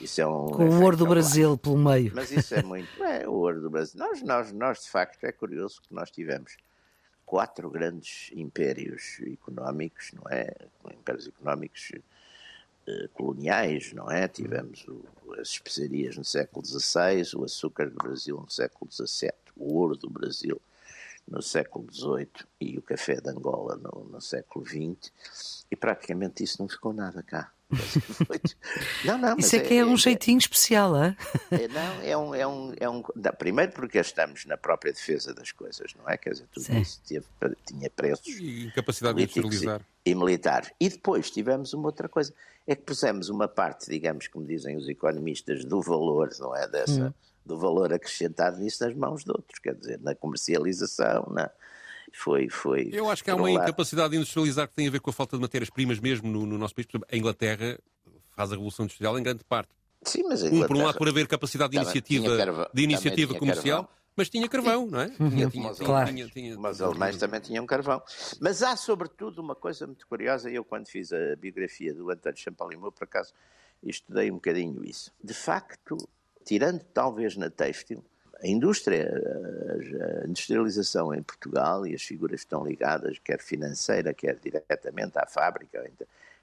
isso 0.00 0.20
é 0.20 0.26
um. 0.26 0.48
Com 0.48 0.68
o 0.68 0.82
ouro 0.82 0.96
do 0.96 1.06
Brasil 1.06 1.56
pelo 1.56 1.78
meio. 1.78 2.12
Mas 2.14 2.30
isso 2.30 2.54
é 2.54 2.62
muito. 2.62 3.02
É, 3.02 3.26
o 3.26 3.32
ouro 3.32 3.60
do 3.60 3.70
Brasil. 3.70 3.98
Nós, 3.98 4.22
nós, 4.22 4.52
nós, 4.52 4.82
de 4.82 4.90
facto, 4.90 5.24
é 5.24 5.32
curioso 5.32 5.80
que 5.80 5.94
nós 5.94 6.10
tivemos 6.10 6.56
quatro 7.32 7.70
grandes 7.70 8.30
impérios 8.34 9.18
económicos, 9.22 10.12
não 10.12 10.30
é? 10.30 10.54
Impérios 10.92 11.26
económicos 11.26 11.92
eh, 12.86 13.08
coloniais, 13.14 13.94
não 13.94 14.10
é? 14.10 14.28
Tivemos 14.28 14.86
o, 14.86 15.02
as 15.40 15.48
especiarias 15.48 16.14
no 16.18 16.24
século 16.26 16.62
XVI, 16.62 17.34
o 17.34 17.44
açúcar 17.44 17.88
do 17.88 17.96
Brasil 17.96 18.36
no 18.38 18.50
século 18.50 18.92
XVII, 18.92 19.32
o 19.56 19.78
ouro 19.78 19.96
do 19.96 20.10
Brasil 20.10 20.60
no 21.32 21.40
século 21.40 21.86
XVIII 21.90 22.28
e 22.60 22.78
o 22.78 22.82
café 22.82 23.20
de 23.20 23.30
Angola 23.30 23.76
no, 23.76 24.04
no 24.04 24.20
século 24.20 24.64
XX, 24.66 25.10
e 25.70 25.74
praticamente 25.74 26.44
isso 26.44 26.60
não 26.60 26.68
ficou 26.68 26.92
nada 26.92 27.22
cá. 27.22 27.50
Não, 29.02 29.16
não, 29.16 29.38
Isso 29.38 29.56
é 29.56 29.60
que 29.60 29.72
é, 29.72 29.78
é 29.78 29.84
um 29.84 29.94
é, 29.94 29.96
jeitinho 29.96 30.36
especial, 30.36 30.94
é? 30.94 31.16
é? 31.50 31.68
Não, 31.68 32.02
é 32.02 32.16
um, 32.16 32.34
é 32.34 32.46
um, 32.46 32.74
é 32.78 32.90
um. 32.90 33.02
Não, 33.16 33.32
primeiro 33.32 33.72
porque 33.72 33.98
estamos 33.98 34.44
na 34.44 34.58
própria 34.58 34.92
defesa 34.92 35.32
das 35.32 35.52
coisas, 35.52 35.94
não 35.94 36.06
é? 36.06 36.18
Quer 36.18 36.32
dizer, 36.32 36.48
tudo 36.52 36.64
Sim. 36.64 36.80
isso 36.80 37.00
teve, 37.08 37.26
tinha 37.66 37.88
preços. 37.88 38.26
E 38.26 38.70
capacidade 38.74 39.16
de 39.16 39.22
industrializar. 39.22 39.80
E, 40.04 40.10
e 40.10 40.14
militar. 40.14 40.70
E 40.78 40.90
depois 40.90 41.30
tivemos 41.30 41.72
uma 41.72 41.86
outra 41.86 42.10
coisa, 42.10 42.34
é 42.66 42.76
que 42.76 42.82
pusemos 42.82 43.30
uma 43.30 43.48
parte, 43.48 43.88
digamos, 43.88 44.28
como 44.28 44.44
dizem 44.44 44.76
os 44.76 44.86
economistas, 44.86 45.64
do 45.64 45.80
valor, 45.80 46.28
não 46.38 46.54
é? 46.54 46.68
Dessa. 46.68 47.06
Hum 47.06 47.31
do 47.44 47.58
valor 47.58 47.92
acrescentado 47.92 48.58
nisso 48.58 48.84
nas 48.84 48.94
mãos 48.94 49.24
de 49.24 49.30
outros, 49.30 49.58
quer 49.58 49.74
dizer, 49.74 50.00
na 50.00 50.14
comercialização, 50.14 51.26
na, 51.30 51.50
foi, 52.12 52.48
foi. 52.48 52.90
Eu 52.92 53.10
acho 53.10 53.24
que 53.24 53.30
há 53.30 53.34
uma 53.34 53.50
lado. 53.50 53.64
incapacidade 53.64 54.10
de 54.10 54.16
industrializar 54.16 54.68
que 54.68 54.74
tem 54.74 54.86
a 54.86 54.90
ver 54.90 55.00
com 55.00 55.10
a 55.10 55.12
falta 55.12 55.36
de 55.36 55.42
matérias-primas 55.42 55.98
mesmo 55.98 56.28
no, 56.28 56.46
no, 56.46 56.58
nosso 56.58 56.74
país. 56.74 56.86
Por 56.86 56.96
exemplo, 56.96 57.08
a 57.10 57.16
Inglaterra 57.16 57.78
faz 58.30 58.50
a 58.50 58.54
revolução 58.54 58.84
industrial 58.84 59.18
em 59.18 59.22
grande 59.22 59.44
parte. 59.44 59.70
Sim, 60.04 60.24
mas 60.24 60.42
um, 60.42 60.66
por 60.66 60.76
um 60.76 60.84
lado, 60.84 60.98
por 60.98 61.08
haver 61.08 61.26
capacidade 61.26 61.70
de 61.70 61.76
iniciativa, 61.78 62.36
carvão, 62.36 62.66
de 62.72 62.82
iniciativa 62.82 63.34
comercial. 63.34 63.84
Carvão. 63.84 64.02
Mas 64.14 64.28
tinha 64.28 64.46
carvão, 64.46 64.86
não 64.86 65.00
é? 65.00 65.06
Uhum. 65.18 65.30
Tinha, 65.30 65.48
tinha, 65.48 65.68
mas, 65.68 65.78
claro. 65.78 66.10
tinha, 66.10 66.28
tinha, 66.28 66.58
mas 66.58 66.76
os 66.76 66.82
alemães 66.82 67.16
também 67.16 67.40
tinham 67.40 67.64
carvão. 67.64 68.02
Mas 68.38 68.62
há, 68.62 68.76
sobretudo, 68.76 69.40
uma 69.40 69.54
coisa 69.54 69.86
muito 69.86 70.06
curiosa. 70.06 70.50
Eu, 70.50 70.64
quando 70.64 70.86
fiz 70.86 71.14
a 71.14 71.34
biografia 71.36 71.94
do 71.94 72.10
António 72.10 72.38
Champalimau, 72.38 72.92
por 72.92 73.04
acaso, 73.04 73.32
estudei 73.82 74.30
um 74.30 74.34
bocadinho 74.34 74.84
isso. 74.84 75.10
De 75.24 75.32
facto, 75.32 75.96
tirando 76.44 76.82
talvez 76.92 77.36
na 77.36 77.50
têxtil, 77.50 78.04
a 78.42 78.46
indústria, 78.46 79.08
a 80.22 80.26
industrialização 80.26 81.14
em 81.14 81.22
Portugal 81.22 81.86
e 81.86 81.94
as 81.94 82.02
figuras 82.02 82.40
que 82.40 82.46
estão 82.46 82.64
ligadas, 82.64 83.18
quer 83.18 83.40
financeira, 83.40 84.12
quer 84.12 84.36
diretamente 84.36 85.16
à 85.16 85.26
fábrica, 85.26 85.84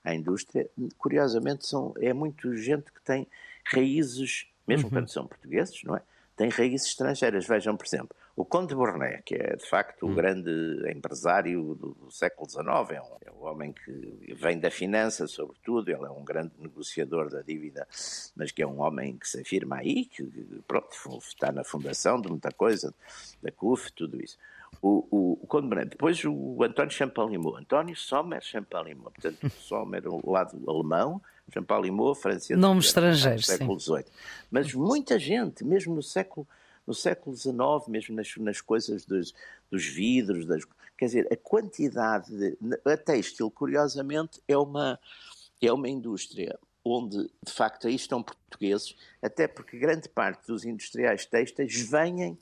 à 0.04 0.16
indústria, 0.16 0.70
curiosamente 0.98 1.68
são, 1.68 1.94
é 2.00 2.14
muito 2.14 2.56
gente 2.56 2.92
que 2.92 3.02
tem 3.02 3.28
raízes, 3.66 4.48
mesmo 4.66 4.86
uhum. 4.86 4.92
quando 4.92 5.10
são 5.10 5.28
portugueses, 5.28 5.84
não 5.84 5.98
é? 5.98 6.02
Tem 6.38 6.48
raízes 6.48 6.88
estrangeiras. 6.88 7.46
Vejam, 7.46 7.76
por 7.76 7.86
exemplo, 7.86 8.16
o 8.40 8.46
Conde 8.46 8.74
Burnet, 8.74 9.22
que 9.24 9.36
é 9.36 9.58
de 9.58 9.68
facto 9.68 10.04
o 10.04 10.10
hum. 10.10 10.16
grande 10.16 10.50
empresário 10.90 11.76
do, 11.76 12.10
século 12.10 12.50
XIX, 12.50 12.66
é 12.92 13.02
um, 13.02 13.18
é 13.26 13.32
um, 13.34 13.46
homem 13.46 13.74
que 13.74 14.34
vem 14.34 14.58
da 14.58 14.72
finança, 14.72 15.28
sobretudo, 15.28 15.90
ele 15.90 16.06
é 16.06 16.10
um 16.10 16.24
grande 16.24 16.54
negociador 16.58 17.30
da 17.30 17.42
dívida, 17.42 17.86
mas 18.38 18.50
que 18.50 18.62
é 18.62 18.66
um 18.66 18.80
homem 18.80 19.18
que 19.18 19.28
se 19.28 19.42
afirma 19.42 19.80
aí, 19.80 20.06
que 20.06 20.24
pronto, 20.66 20.88
está 21.20 21.52
na 21.52 21.66
fundação 21.66 22.22
de 22.22 22.30
muita 22.30 22.50
coisa, 22.50 22.96
da 23.44 23.52
CUF, 23.52 23.92
tudo 23.92 24.24
isso. 24.24 24.38
O, 24.82 25.06
o, 25.12 25.40
o 25.42 25.46
Conde 25.46 25.68
Burnet. 25.68 25.90
Depois 25.90 26.24
o 26.24 26.64
António 26.64 26.94
Champalimau, 26.94 27.58
António 27.58 27.96
Sommer 27.98 28.42
Champalimau, 28.42 29.12
portanto, 29.12 29.50
Sommer, 29.60 30.04
o 30.08 30.32
lado 30.32 30.58
alemão, 30.66 31.22
Champalimau, 31.54 32.16
francês. 32.16 32.58
Nomes 32.58 32.86
estrangeiros, 32.86 33.46
século 33.46 33.78
XVIII. 33.78 34.06
Mas 34.50 34.74
muita 34.74 35.20
gente, 35.20 35.66
mesmo 35.66 35.94
no 35.94 36.02
século 36.02 36.48
no 36.90 36.96
século 36.96 37.36
XIX, 37.36 37.56
mesmo 37.88 38.16
nas, 38.16 38.36
nas 38.38 38.62
coisas 38.62 39.06
dos, 39.06 39.32
dos 39.70 39.86
vidros, 39.86 40.48
das, 40.48 40.64
quer 40.98 41.06
dizer, 41.06 41.28
a 41.32 41.38
quantidade 41.38 42.36
de. 42.36 42.58
A 42.84 42.98
têxtil, 42.98 43.52
curiosamente, 43.52 44.42
é 44.48 44.58
uma, 44.58 45.00
é 45.62 45.72
uma 45.72 45.88
indústria 45.88 46.58
onde, 46.84 47.30
de 47.46 47.54
facto, 47.54 47.86
aí 47.86 47.94
estão 47.94 48.24
portugueses, 48.24 48.96
até 49.22 49.48
porque 49.48 49.78
grande 49.78 50.10
parte 50.10 50.48
dos 50.48 50.66
industriais 50.66 51.28
têxteis 51.28 51.76
vêm, 51.76 52.36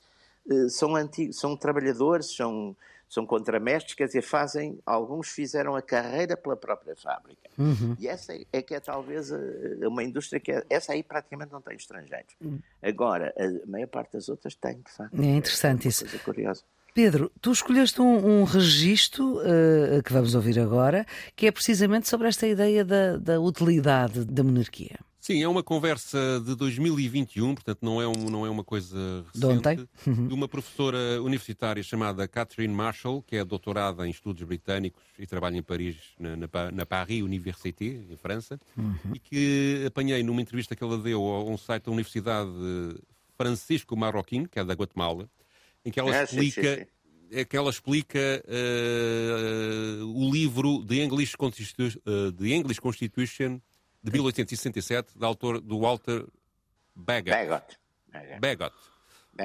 eh, 0.49 0.69
são, 0.69 0.95
antigos, 0.95 1.37
são 1.37 1.57
trabalhadores, 1.57 2.33
são 2.33 2.73
são 3.09 3.25
contramestres, 3.25 3.93
quer 3.93 4.07
dizer, 4.07 4.21
fazem, 4.21 4.79
alguns 4.85 5.29
fizeram 5.29 5.75
a 5.75 5.81
carreira 5.81 6.35
pela 6.35 6.55
própria 6.55 6.95
fábrica. 6.95 7.49
Uhum. 7.57 7.95
E 7.99 8.07
essa 8.07 8.33
é, 8.51 8.61
que 8.61 8.75
é 8.75 8.79
talvez 8.79 9.31
eh, 9.31 9.87
uma 9.87 10.03
indústria 10.03 10.39
que, 10.39 10.51
é, 10.51 10.65
essa 10.69 10.91
aí 10.91 11.01
praticamente 11.01 11.51
não 11.51 11.61
tem 11.61 11.75
estrangeiros. 11.75 12.35
Uhum. 12.41 12.59
Agora, 12.81 13.33
a 13.37 13.67
maior 13.69 13.87
parte 13.87 14.13
das 14.13 14.27
outras 14.27 14.55
tem, 14.55 14.81
de 14.81 14.91
facto. 14.91 15.21
É 15.21 15.25
interessante 15.25 15.87
é 15.87 15.89
isso. 15.89 16.03
Coisa 16.03 16.19
curiosa. 16.19 16.63
Pedro, 16.93 17.31
tu 17.39 17.51
escolheste 17.51 18.01
um, 18.01 18.41
um 18.41 18.43
registro 18.43 19.37
uh, 19.37 20.01
que 20.03 20.11
vamos 20.11 20.33
ouvir 20.33 20.59
agora, 20.59 21.05
que 21.35 21.45
é 21.45 21.51
precisamente 21.51 22.09
sobre 22.09 22.27
esta 22.27 22.47
ideia 22.47 22.83
da, 22.83 23.17
da 23.17 23.39
utilidade 23.39 24.25
da 24.25 24.43
monarquia. 24.43 24.97
Sim, 25.27 25.43
é 25.43 25.47
uma 25.49 25.61
conversa 25.61 26.39
de 26.39 26.55
2021, 26.55 27.53
portanto 27.53 27.79
não 27.81 28.01
é, 28.01 28.07
um, 28.07 28.29
não 28.29 28.45
é 28.45 28.49
uma 28.49 28.63
coisa 28.63 29.25
recente. 29.25 29.39
De 29.39 29.45
ontem? 29.45 29.89
Uhum. 30.07 30.27
De 30.29 30.33
uma 30.33 30.47
professora 30.47 31.21
universitária 31.21 31.83
chamada 31.83 32.25
Catherine 32.29 32.73
Marshall, 32.73 33.21
que 33.21 33.35
é 33.35 33.43
doutorada 33.43 34.07
em 34.07 34.09
estudos 34.09 34.41
britânicos 34.43 35.03
e 35.19 35.27
trabalha 35.27 35.57
em 35.57 35.61
Paris, 35.61 35.97
na, 36.17 36.37
na, 36.37 36.47
na 36.71 36.85
Paris 36.85 37.21
Université, 37.23 38.05
em 38.09 38.15
França, 38.15 38.57
uhum. 38.77 38.95
e 39.13 39.19
que 39.19 39.83
apanhei 39.85 40.23
numa 40.23 40.41
entrevista 40.41 40.77
que 40.77 40.81
ela 40.81 40.97
deu 40.97 41.21
a 41.21 41.43
um 41.43 41.57
site 41.57 41.83
da 41.83 41.91
Universidade 41.91 42.49
Francisco 43.35 43.97
Marroquim, 43.97 44.45
que 44.45 44.57
é 44.57 44.63
da 44.63 44.75
Guatemala, 44.75 45.29
em 45.83 45.91
que 45.91 45.99
ela 45.99 46.21
ah, 46.21 46.23
explica... 46.23 46.61
Sim, 46.61 46.75
sim, 46.77 46.85
sim 46.85 46.91
é 47.29 47.43
que 47.43 47.57
ela 47.57 47.69
explica 47.69 48.41
uh, 48.47 50.05
o 50.05 50.31
livro 50.31 50.85
The 50.85 51.03
English, 51.03 51.35
Constitu 51.35 51.83
uh, 51.83 52.31
The 52.31 52.47
English 52.47 52.79
Constitution 52.79 53.59
de 54.03 54.11
1867, 54.11 55.17
da 55.17 55.27
autor 55.27 55.59
do 55.59 55.79
Walter 55.79 56.25
Bagot. 56.95 57.31
Bagot. 57.31 57.77
Bagot. 58.39 58.73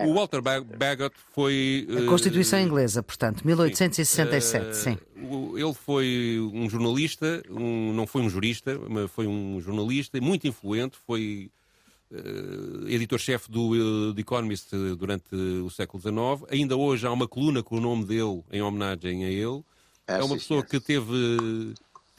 O 0.07 0.15
Walter 0.15 0.41
Bagot 0.41 1.15
foi. 1.35 1.87
A 2.05 2.09
Constituição 2.09 2.59
uh, 2.59 2.63
Inglesa, 2.63 3.03
portanto, 3.03 3.43
1867, 3.45 4.75
sim. 4.75 4.99
Uh, 5.17 5.59
ele 5.59 5.75
foi 5.75 6.39
um 6.53 6.69
jornalista, 6.69 7.43
um, 7.51 7.93
não 7.93 8.07
foi 8.07 8.23
um 8.23 8.31
jurista, 8.31 8.79
mas 8.89 9.11
foi 9.11 9.27
um 9.27 9.61
jornalista 9.61 10.19
muito 10.19 10.49
influente, 10.49 10.97
foi 11.07 11.51
uh, 12.11 12.89
editor-chefe 12.89 13.51
do 13.51 14.15
The 14.15 14.21
Economist 14.23 14.71
durante 14.99 15.35
o 15.35 15.69
século 15.69 16.01
XIX. 16.01 16.51
Ainda 16.51 16.75
hoje 16.75 17.07
há 17.07 17.13
uma 17.13 17.29
coluna 17.29 17.63
com 17.63 17.77
o 17.77 17.81
nome 17.81 18.07
dele 18.07 18.43
em 18.51 18.63
homenagem 18.63 19.27
a 19.27 19.29
ele. 19.29 19.63
Ah, 20.07 20.19
é 20.19 20.23
uma 20.23 20.37
pessoa 20.37 20.65
que 20.65 20.81
teve 20.81 21.13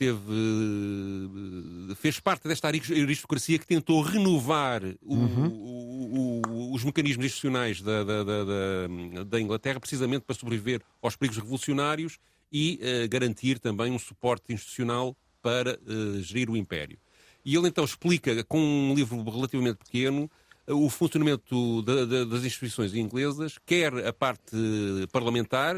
teve, 0.04 1.92
eh, 1.92 1.96
fez 1.96 2.20
parte 2.20 2.48
desta 2.48 2.68
aristocracia 2.68 3.58
que 3.58 3.66
tentou 3.66 4.02
renovar 4.02 4.84
o, 5.02 5.16
uhum. 5.16 5.48
o, 5.48 6.42
o, 6.48 6.74
os 6.74 6.84
mecanismos 6.84 7.26
institucionais 7.26 7.82
da, 7.82 8.04
da, 8.04 8.24
da, 8.24 9.24
da, 9.24 9.40
Inglaterra 9.40 9.80
precisamente 9.80 10.24
para 10.26 10.36
sobreviver 10.36 10.82
aos 11.02 11.16
perigos 11.16 11.38
revolucionários 11.38 12.20
e 12.52 12.80
uh, 12.82 13.10
garantir 13.10 13.60
também 13.60 13.92
um 13.92 14.00
suporte 14.00 14.54
institucional 14.54 15.16
para 15.42 15.80
uh, 15.80 16.22
gerir 16.22 16.50
o 16.50 16.58
Império. 16.58 16.98
E 17.46 17.56
ele 17.56 17.68
então 17.68 17.84
explica, 17.84 18.44
com 18.44 18.60
um 18.60 18.94
livro 18.94 19.22
relativamente 19.24 19.78
pequeno, 19.78 20.30
o 20.66 20.90
funcionamento 20.90 21.82
das 21.82 22.46
instituições 22.46 22.96
inglesas, 22.96 23.58
quer 23.66 23.94
a 24.08 24.14
parte 24.14 24.56
parlamentar, 25.12 25.76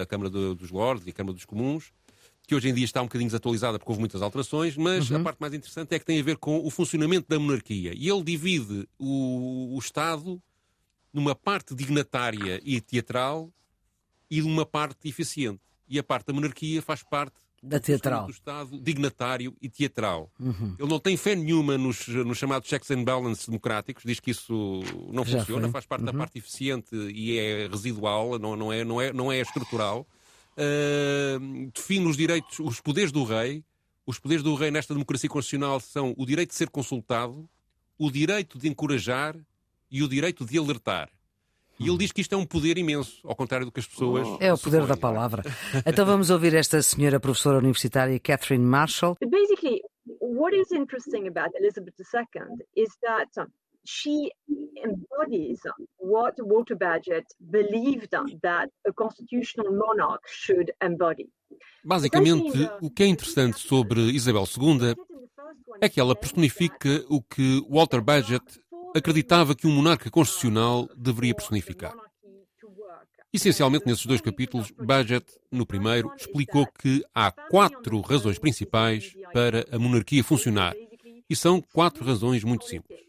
a 0.00 0.06
Câmara 0.06 0.30
dos 0.30 0.70
Lordes 0.70 1.08
e 1.08 1.10
a 1.10 1.12
Câmara 1.12 1.34
dos 1.34 1.44
Comuns, 1.44 1.90
que 2.48 2.54
hoje 2.54 2.70
em 2.70 2.72
dia 2.72 2.86
está 2.86 3.02
um 3.02 3.04
bocadinho 3.04 3.28
desatualizada 3.28 3.78
porque 3.78 3.90
houve 3.90 4.00
muitas 4.00 4.22
alterações, 4.22 4.74
mas 4.74 5.10
uhum. 5.10 5.18
a 5.18 5.20
parte 5.20 5.38
mais 5.38 5.52
interessante 5.52 5.94
é 5.94 5.98
que 5.98 6.04
tem 6.06 6.18
a 6.18 6.22
ver 6.22 6.38
com 6.38 6.64
o 6.64 6.70
funcionamento 6.70 7.28
da 7.28 7.38
monarquia. 7.38 7.92
E 7.94 8.08
ele 8.08 8.22
divide 8.22 8.88
o, 8.98 9.76
o 9.76 9.78
Estado 9.78 10.42
numa 11.12 11.34
parte 11.34 11.74
dignatária 11.74 12.58
e 12.64 12.80
teatral 12.80 13.52
e 14.30 14.40
numa 14.40 14.64
parte 14.64 15.06
eficiente. 15.06 15.60
E 15.86 15.98
a 15.98 16.02
parte 16.02 16.28
da 16.28 16.32
monarquia 16.32 16.80
faz 16.80 17.02
parte 17.02 17.36
da 17.62 17.78
teatral. 17.78 18.24
do 18.24 18.30
Estado 18.30 18.80
dignatário 18.80 19.54
e 19.60 19.68
teatral. 19.68 20.32
Uhum. 20.40 20.74
Ele 20.78 20.88
não 20.88 20.98
tem 20.98 21.18
fé 21.18 21.34
nenhuma 21.34 21.76
nos, 21.76 22.08
nos 22.08 22.38
chamados 22.38 22.66
checks 22.66 22.90
and 22.90 23.04
balances 23.04 23.46
democráticos, 23.46 24.04
diz 24.06 24.20
que 24.20 24.30
isso 24.30 24.80
não 25.12 25.22
Já 25.22 25.40
funciona, 25.40 25.64
foi. 25.64 25.72
faz 25.72 25.84
parte 25.84 26.00
uhum. 26.00 26.06
da 26.06 26.14
parte 26.14 26.38
eficiente 26.38 26.96
e 26.96 27.38
é 27.38 27.68
residual, 27.68 28.38
não, 28.38 28.56
não, 28.56 28.72
é, 28.72 28.84
não, 28.84 28.98
é, 28.98 29.12
não 29.12 29.30
é 29.30 29.38
estrutural 29.38 30.06
uh, 30.58 31.70
define 31.72 32.06
os 32.06 32.16
direitos, 32.16 32.58
os 32.58 32.80
poderes 32.80 33.12
do 33.12 33.24
rei. 33.24 33.64
Os 34.06 34.18
poderes 34.18 34.42
do 34.42 34.54
rei 34.54 34.70
nesta 34.70 34.94
democracia 34.94 35.28
constitucional 35.28 35.80
são 35.80 36.14
o 36.16 36.24
direito 36.24 36.50
de 36.50 36.56
ser 36.56 36.70
consultado, 36.70 37.48
o 37.98 38.10
direito 38.10 38.58
de 38.58 38.66
encorajar 38.66 39.36
e 39.90 40.02
o 40.02 40.08
direito 40.08 40.46
de 40.46 40.58
alertar. 40.58 41.10
E 41.78 41.88
ele 41.88 41.98
diz 41.98 42.10
que 42.10 42.20
isto 42.20 42.34
é 42.34 42.38
um 42.38 42.44
poder 42.44 42.76
imenso, 42.76 43.20
ao 43.22 43.36
contrário 43.36 43.64
do 43.64 43.70
que 43.70 43.78
as 43.78 43.86
pessoas. 43.86 44.26
É 44.40 44.52
o 44.52 44.58
poder 44.58 44.84
da 44.86 44.96
palavra. 44.96 45.44
Então 45.86 46.04
vamos 46.04 46.28
ouvir 46.28 46.54
esta 46.54 46.82
senhora 46.82 47.20
professora 47.20 47.58
universitária, 47.58 48.18
Catherine 48.18 48.64
Marshall. 48.64 49.16
Basically, 49.20 49.80
what 50.20 50.56
is 50.56 50.72
interesting 50.72 51.28
about 51.28 51.54
Elizabeth 51.56 51.94
II 52.00 52.42
is 52.74 52.88
that 53.02 53.30
she 53.84 54.32
embodies 54.76 55.60
what 55.98 56.40
Walter 56.40 56.76
Bagehot 56.76 57.26
believed 57.40 58.10
that 58.42 58.70
a 58.86 58.92
constitutional 58.92 59.72
monarch 59.72 60.22
should 60.26 60.72
embody. 60.82 61.30
Basicamente, 61.84 62.68
o 62.80 62.90
que 62.90 63.02
é 63.02 63.06
interessante 63.06 63.58
sobre 63.58 64.00
Isabel 64.00 64.44
II 64.44 64.94
é 65.80 65.88
que 65.88 66.00
ela 66.00 66.14
personifica 66.14 67.04
o 67.08 67.22
que 67.22 67.64
Walter 67.68 68.00
Bagehot 68.00 68.60
acreditava 68.94 69.54
que 69.54 69.66
um 69.66 69.70
monarca 69.70 70.10
constitucional 70.10 70.88
deveria 70.96 71.34
personificar. 71.34 71.94
Essencialmente, 73.32 73.86
nesses 73.86 74.06
dois 74.06 74.20
capítulos, 74.20 74.70
Bagehot, 74.70 75.26
no 75.52 75.66
primeiro, 75.66 76.12
explicou 76.16 76.66
que 76.66 77.04
há 77.14 77.30
quatro 77.30 78.00
razões 78.00 78.38
principais 78.38 79.14
para 79.32 79.66
a 79.70 79.78
monarquia 79.78 80.24
funcionar. 80.24 80.74
E 81.28 81.36
são 81.36 81.60
quatro 81.60 82.04
razões 82.04 82.42
muito 82.42 82.64
simples. 82.64 83.07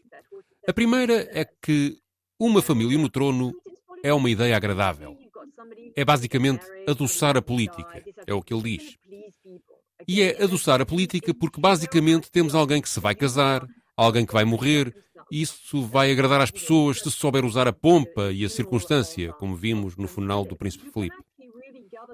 A 0.68 0.72
primeira 0.72 1.28
é 1.32 1.44
que 1.44 1.96
uma 2.38 2.62
família 2.62 2.98
no 2.98 3.08
trono 3.08 3.52
é 4.02 4.12
uma 4.12 4.30
ideia 4.30 4.56
agradável. 4.56 5.16
É 5.96 6.04
basicamente 6.04 6.64
adoçar 6.86 7.36
a 7.36 7.42
política, 7.42 8.02
é 8.26 8.34
o 8.34 8.42
que 8.42 8.54
ele 8.54 8.76
diz. 8.76 8.96
E 10.06 10.22
é 10.22 10.42
adoçar 10.42 10.80
a 10.80 10.86
política 10.86 11.34
porque 11.34 11.60
basicamente 11.60 12.30
temos 12.30 12.54
alguém 12.54 12.80
que 12.80 12.88
se 12.88 13.00
vai 13.00 13.14
casar, 13.14 13.66
alguém 13.96 14.24
que 14.24 14.32
vai 14.32 14.44
morrer, 14.44 14.94
e 15.30 15.42
isso 15.42 15.82
vai 15.82 16.10
agradar 16.10 16.40
às 16.40 16.50
pessoas 16.50 17.00
se 17.00 17.10
souber 17.10 17.44
usar 17.44 17.68
a 17.68 17.72
pompa 17.72 18.32
e 18.32 18.44
a 18.44 18.48
circunstância, 18.48 19.32
como 19.34 19.54
vimos 19.54 19.96
no 19.96 20.08
funeral 20.08 20.44
do 20.44 20.56
príncipe 20.56 20.90
Felipe. 20.90 21.16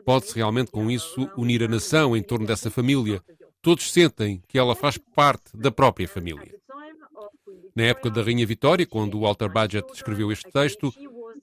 Pode-se 0.05 0.35
realmente 0.35 0.71
com 0.71 0.91
isso 0.91 1.29
unir 1.37 1.63
a 1.63 1.69
nação 1.69 2.17
em 2.17 2.23
torno 2.23 2.47
dessa 2.47 2.71
família. 2.71 3.23
Todos 3.63 3.91
sentem 3.91 4.43
que 4.47 4.59
ela 4.59 4.75
faz 4.75 4.99
parte 4.99 5.57
da 5.57 5.71
própria 5.71 6.07
família. 6.07 6.55
Na 7.77 7.85
época 7.85 8.11
da 8.11 8.23
Rainha 8.23 8.47
Vitória, 8.47 8.87
quando 8.87 9.21
Walter 9.21 9.53
Bagehot 9.53 9.93
escreveu 9.93 10.33
este 10.33 10.51
texto, 10.51 10.91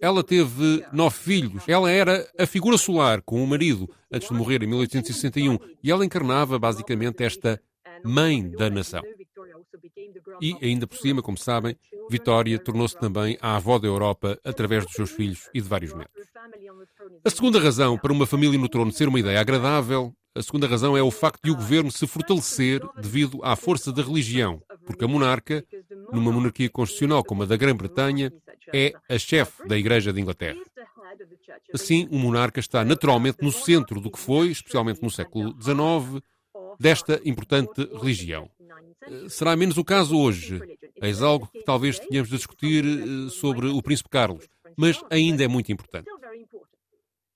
ela 0.01 0.23
teve 0.23 0.83
nove 0.91 1.15
filhos. 1.15 1.63
Ela 1.67 1.91
era 1.91 2.27
a 2.37 2.47
figura 2.47 2.75
solar 2.75 3.21
com 3.21 3.43
o 3.43 3.47
marido 3.47 3.87
antes 4.11 4.27
de 4.27 4.33
morrer 4.33 4.63
em 4.63 4.67
1861 4.67 5.59
e 5.83 5.91
ela 5.91 6.03
encarnava 6.03 6.57
basicamente 6.57 7.23
esta 7.23 7.61
mãe 8.03 8.49
da 8.49 8.67
nação. 8.69 9.03
E, 10.41 10.57
ainda 10.61 10.87
por 10.87 10.97
cima, 10.97 11.21
como 11.21 11.37
sabem, 11.37 11.75
Vitória 12.09 12.57
tornou-se 12.57 12.97
também 12.97 13.37
a 13.39 13.55
avó 13.55 13.77
da 13.77 13.87
Europa 13.87 14.39
através 14.43 14.85
dos 14.85 14.93
seus 14.93 15.11
filhos 15.11 15.49
e 15.53 15.61
de 15.61 15.67
vários 15.67 15.93
netos. 15.93 16.23
A 17.23 17.29
segunda 17.29 17.59
razão 17.59 17.97
para 17.97 18.11
uma 18.11 18.25
família 18.25 18.57
no 18.57 18.67
trono 18.67 18.91
ser 18.91 19.07
uma 19.07 19.19
ideia 19.19 19.39
agradável 19.39 20.13
A 20.35 20.41
segunda 20.41 20.67
razão 20.67 20.97
é 20.97 21.01
o 21.03 21.11
facto 21.11 21.43
de 21.43 21.51
o 21.51 21.55
governo 21.55 21.91
se 21.91 22.07
fortalecer 22.07 22.81
devido 22.99 23.39
à 23.43 23.55
força 23.55 23.91
da 23.91 24.01
religião, 24.01 24.59
porque 24.83 25.05
a 25.05 25.07
monarca, 25.07 25.63
numa 26.13 26.31
monarquia 26.31 26.69
constitucional 26.69 27.23
como 27.23 27.43
a 27.43 27.45
da 27.45 27.57
Grã-Bretanha, 27.57 28.31
é 28.73 28.93
a 29.09 29.17
chefe 29.17 29.67
da 29.67 29.77
Igreja 29.77 30.13
de 30.13 30.21
Inglaterra. 30.21 30.59
Assim, 31.73 32.07
o 32.11 32.17
monarca 32.17 32.59
está 32.59 32.83
naturalmente 32.85 33.37
no 33.41 33.51
centro 33.51 33.99
do 33.99 34.11
que 34.11 34.19
foi, 34.19 34.49
especialmente 34.49 35.01
no 35.01 35.09
século 35.09 35.55
XIX, 35.61 36.23
desta 36.79 37.21
importante 37.25 37.87
religião. 37.93 38.49
Será 39.27 39.55
menos 39.55 39.77
o 39.77 39.83
caso 39.83 40.17
hoje. 40.17 40.61
Eis 41.01 41.21
algo 41.21 41.47
que 41.47 41.63
talvez 41.63 41.99
tenhamos 41.99 42.29
de 42.29 42.37
discutir 42.37 42.85
eh, 42.85 43.29
sobre 43.29 43.67
o 43.67 43.81
Príncipe 43.81 44.09
Carlos, 44.09 44.47
mas 44.77 45.01
ainda 45.09 45.43
é 45.43 45.47
muito 45.47 45.71
importante. 45.71 46.09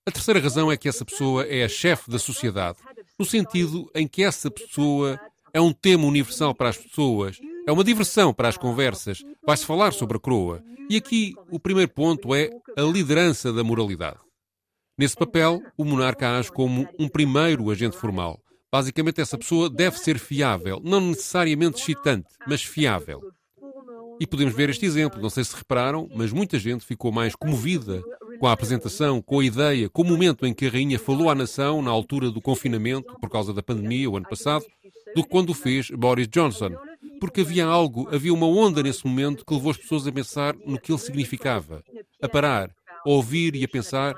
A 0.06 0.12
terceira 0.12 0.40
razão 0.40 0.72
é 0.72 0.78
que 0.78 0.88
essa 0.88 1.04
pessoa 1.04 1.44
é 1.44 1.66
a 1.66 1.70
chefe 1.70 2.10
da 2.10 2.18
sociedade, 2.18 2.78
no 3.20 3.26
sentido 3.26 3.92
em 3.94 4.08
que 4.08 4.24
essa 4.24 4.50
pessoa 4.50 5.20
é 5.54 5.60
um 5.60 5.74
tema 5.74 6.06
universal 6.06 6.56
para 6.56 6.70
as 6.70 6.78
pessoas, 6.78 7.38
é 7.68 7.72
uma 7.72 7.84
diversão 7.84 8.34
para 8.34 8.48
as 8.48 8.58
conversas, 8.58 9.22
vai-se 9.46 9.66
falar 9.66 9.92
sobre 9.92 10.16
a 10.16 10.20
coroa. 10.20 10.64
E 10.90 10.96
aqui 10.96 11.36
o 11.52 11.60
primeiro 11.60 11.92
ponto 11.92 12.34
é 12.34 12.50
a 12.78 12.82
liderança 12.82 13.52
da 13.52 13.62
moralidade. 13.62 14.18
Nesse 14.98 15.18
papel, 15.18 15.62
o 15.78 15.84
monarca 15.84 16.38
age 16.40 16.50
como 16.50 16.88
um 16.98 17.10
primeiro 17.10 17.70
agente 17.70 17.98
formal. 17.98 18.40
Basicamente, 18.72 19.20
essa 19.20 19.38
pessoa 19.38 19.70
deve 19.70 19.98
ser 20.00 20.18
fiável, 20.18 20.82
não 20.82 21.02
necessariamente 21.02 21.82
excitante, 21.82 22.28
mas 22.48 22.64
fiável. 22.64 23.22
E 24.20 24.26
podemos 24.26 24.56
ver 24.56 24.70
este 24.70 24.86
exemplo, 24.86 25.22
não 25.22 25.30
sei 25.30 25.44
se 25.44 25.56
repararam, 25.56 26.10
mas 26.16 26.32
muita 26.32 26.58
gente 26.58 26.86
ficou 26.86 27.12
mais 27.12 27.36
comovida 27.36 28.02
com 28.40 28.48
a 28.48 28.54
apresentação, 28.54 29.22
com 29.22 29.40
a 29.40 29.46
ideia, 29.46 29.90
com 29.90 30.04
o 30.04 30.06
momento 30.06 30.46
em 30.46 30.54
que 30.54 30.68
a 30.68 30.70
rainha 30.70 30.98
falou 30.98 31.30
à 31.30 31.36
nação 31.36 31.82
na 31.82 31.92
altura 31.92 32.32
do 32.32 32.42
confinamento, 32.42 33.14
por 33.20 33.30
causa 33.30 33.54
da 33.54 33.62
pandemia, 33.62 34.10
o 34.10 34.16
ano 34.16 34.28
passado, 34.28 34.66
do 35.16 35.24
que 35.24 35.30
quando 35.30 35.50
o 35.50 35.54
fez 35.54 35.90
Boris 35.92 36.28
Johnson. 36.28 36.72
Porque 37.20 37.42
havia 37.42 37.66
algo, 37.66 38.08
havia 38.14 38.34
uma 38.34 38.48
onda 38.48 38.84
nesse 38.84 39.06
momento 39.06 39.46
que 39.46 39.54
levou 39.54 39.72
as 39.72 39.78
pessoas 39.78 40.08
a 40.08 40.12
pensar 40.12 40.56
no 40.66 40.80
que 40.80 40.92
ele 40.92 41.00
significava, 41.00 41.84
a 42.22 42.30
parar, 42.30 42.74
a 43.06 43.10
ouvir 43.10 43.56
e 43.56 43.64
a 43.64 43.68
pensar: 43.68 44.16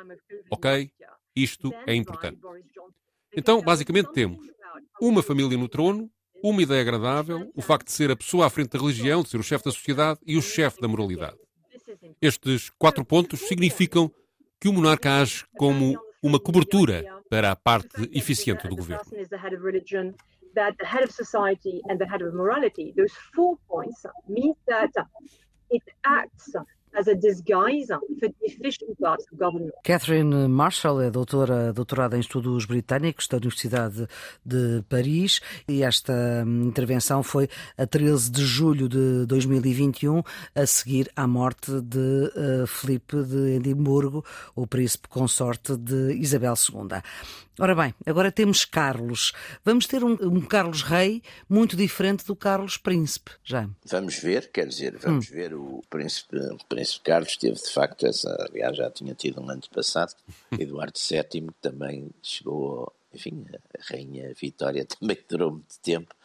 ok, 0.49 0.91
isto 1.35 1.73
é 1.85 1.95
importante. 1.95 2.39
Então, 3.35 3.61
basicamente, 3.61 4.11
temos 4.11 4.39
uma 4.99 5.23
família 5.23 5.57
no 5.57 5.67
trono, 5.67 6.09
uma 6.43 6.61
ideia 6.61 6.81
agradável, 6.81 7.51
o 7.55 7.61
facto 7.61 7.87
de 7.87 7.93
ser 7.93 8.11
a 8.11 8.15
pessoa 8.15 8.45
à 8.45 8.49
frente 8.49 8.71
da 8.71 8.79
religião, 8.79 9.23
de 9.23 9.29
ser 9.29 9.39
o 9.39 9.43
chefe 9.43 9.65
da 9.65 9.71
sociedade 9.71 10.19
e 10.25 10.37
o 10.37 10.41
chefe 10.41 10.81
da 10.81 10.87
moralidade. 10.87 11.37
Estes 12.21 12.69
quatro 12.77 13.03
pontos 13.05 13.41
significam 13.41 14.11
que 14.59 14.67
o 14.67 14.73
monarca 14.73 15.21
age 15.21 15.45
como 15.57 15.97
uma 16.21 16.39
cobertura 16.39 17.05
para 17.29 17.51
a 17.51 17.55
parte 17.55 18.09
eficiente 18.11 18.67
do 18.67 18.75
governo. 18.75 19.05
That 20.55 20.77
the 20.79 20.85
head 20.85 21.03
of 21.03 21.11
society 21.11 21.81
and 21.89 21.99
the 21.99 22.05
head 22.05 22.21
of 22.21 22.33
morality, 22.33 22.93
those 22.95 23.13
four 23.33 23.57
points 23.67 24.05
mean 24.27 24.53
that 24.67 24.91
it 25.69 25.83
acts 26.03 26.55
as 26.93 27.07
a 27.07 27.15
disguise 27.15 27.87
for 27.87 28.29
the 28.29 28.33
efficient 28.41 28.99
parts 28.99 29.25
of 29.31 29.37
government. 29.37 29.73
Catherine 29.83 30.47
Marshall 30.47 31.01
é 31.01 31.11
doutora, 31.11 31.71
doutorada 31.73 32.17
em 32.17 32.19
estudos 32.19 32.65
britânicos 32.65 33.27
da 33.27 33.37
Universidade 33.37 34.07
de 34.45 34.83
Paris 34.89 35.39
e 35.67 35.83
esta 35.83 36.43
intervenção 36.45 37.21
foi 37.23 37.47
a 37.77 37.85
13 37.85 38.31
de 38.31 38.43
julho 38.43 38.89
de 38.89 39.25
2021, 39.27 40.23
a 40.55 40.65
seguir 40.65 41.11
à 41.15 41.27
morte 41.27 41.79
de 41.81 42.31
uh, 42.35 42.67
Filipe 42.67 43.23
de 43.23 43.55
Edimburgo, 43.55 44.25
o 44.55 44.65
príncipe 44.65 45.07
consorte 45.07 45.75
de 45.77 46.13
Isabel 46.13 46.53
II. 46.53 47.01
Ora 47.61 47.75
bem, 47.75 47.93
agora 48.05 48.31
temos 48.31 48.63
Carlos. 48.63 49.33
Vamos 49.65 49.85
ter 49.85 50.01
um, 50.01 50.13
um, 50.13 50.39
Carlos 50.39 50.81
Rei 50.81 51.21
muito 51.49 51.75
diferente 51.75 52.25
do 52.25 52.33
Carlos 52.33 52.77
Príncipe, 52.77 53.31
já. 53.43 53.69
Vamos 53.85 54.15
ver, 54.15 54.49
quer 54.49 54.65
dizer, 54.65 54.97
vamos 54.97 55.29
hum. 55.29 55.33
ver 55.33 55.53
o 55.53 55.83
príncipe, 55.89 56.37
o 56.37 56.65
príncipe 56.69 57.03
Carlos 57.03 57.35
teve 57.35 57.55
de 57.55 57.69
facto 57.69 58.05
essa, 58.05 58.33
aliás 58.49 58.77
já 58.77 58.89
tinha 58.89 59.13
tido 59.13 59.41
um 59.41 59.49
ano 59.49 59.61
passado, 59.73 60.15
Eduardo 60.57 60.97
VII 60.97 61.49
também 61.61 62.09
chegou, 62.23 62.93
enfim, 63.13 63.45
a 63.53 63.93
rainha 63.93 64.33
Vitória 64.33 64.85
também 64.97 65.17
durou 65.27 65.51
muito 65.51 65.79
tempo 65.81 66.15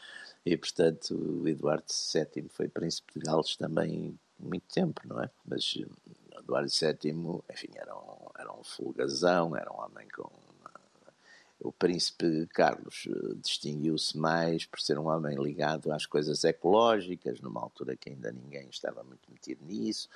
e 0.47 0.57
portanto 0.57 1.17
o 1.17 1.49
Eduardo 1.49 1.87
VII 2.15 2.47
foi 2.49 2.69
príncipe 2.69 3.13
de 3.19 3.27
Gales 3.27 3.57
também 3.57 4.17
muito 4.39 4.73
tempo, 4.73 5.01
não 5.05 5.21
é? 5.21 5.29
Mas 5.45 5.77
Eduardo 6.39 6.69
VII, 6.71 7.43
enfim, 7.51 7.71
era 7.75 7.93
um, 7.97 8.29
era 8.39 8.53
um 8.53 8.63
folgazão, 8.63 9.57
era 9.57 9.73
um 9.73 9.81
homem 9.81 10.07
com 10.15 10.31
o 11.65 11.73
príncipe 11.73 12.47
Carlos 12.53 13.09
eh, 13.09 13.35
distinguiu-se 13.43 14.17
mais 14.17 14.67
por 14.67 14.81
ser 14.81 14.99
um 14.99 15.09
homem 15.09 15.35
ligado 15.43 15.91
às 15.91 16.05
coisas 16.05 16.45
ecológicas, 16.45 17.41
numa 17.41 17.61
altura 17.61 17.97
que 17.97 18.11
ainda 18.11 18.31
ninguém 18.31 18.69
estava 18.69 19.03
muito 19.03 19.33
metido 19.33 19.65
nisso. 19.65 20.09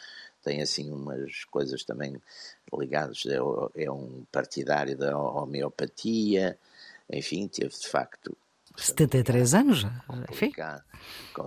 Tem 0.44 0.60
assim 0.60 0.92
umas 0.92 1.44
coisas 1.44 1.82
também 1.84 2.20
ligadas, 2.72 3.24
é, 3.26 3.38
é 3.82 3.90
um 3.90 4.26
partidário 4.30 4.96
da 4.96 5.18
homeopatia, 5.18 6.58
enfim, 7.10 7.48
teve 7.48 7.74
de 7.74 7.88
facto 7.88 8.36
73 8.76 9.54
anos, 9.54 9.86
enfim. 10.30 10.52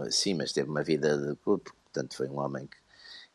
Sim, 0.10 0.34
mas 0.34 0.52
teve 0.52 0.70
uma 0.70 0.84
vida 0.84 1.16
de 1.16 1.36
portanto 1.36 2.16
foi 2.16 2.28
um 2.28 2.40
homem 2.40 2.66
que 2.66 2.81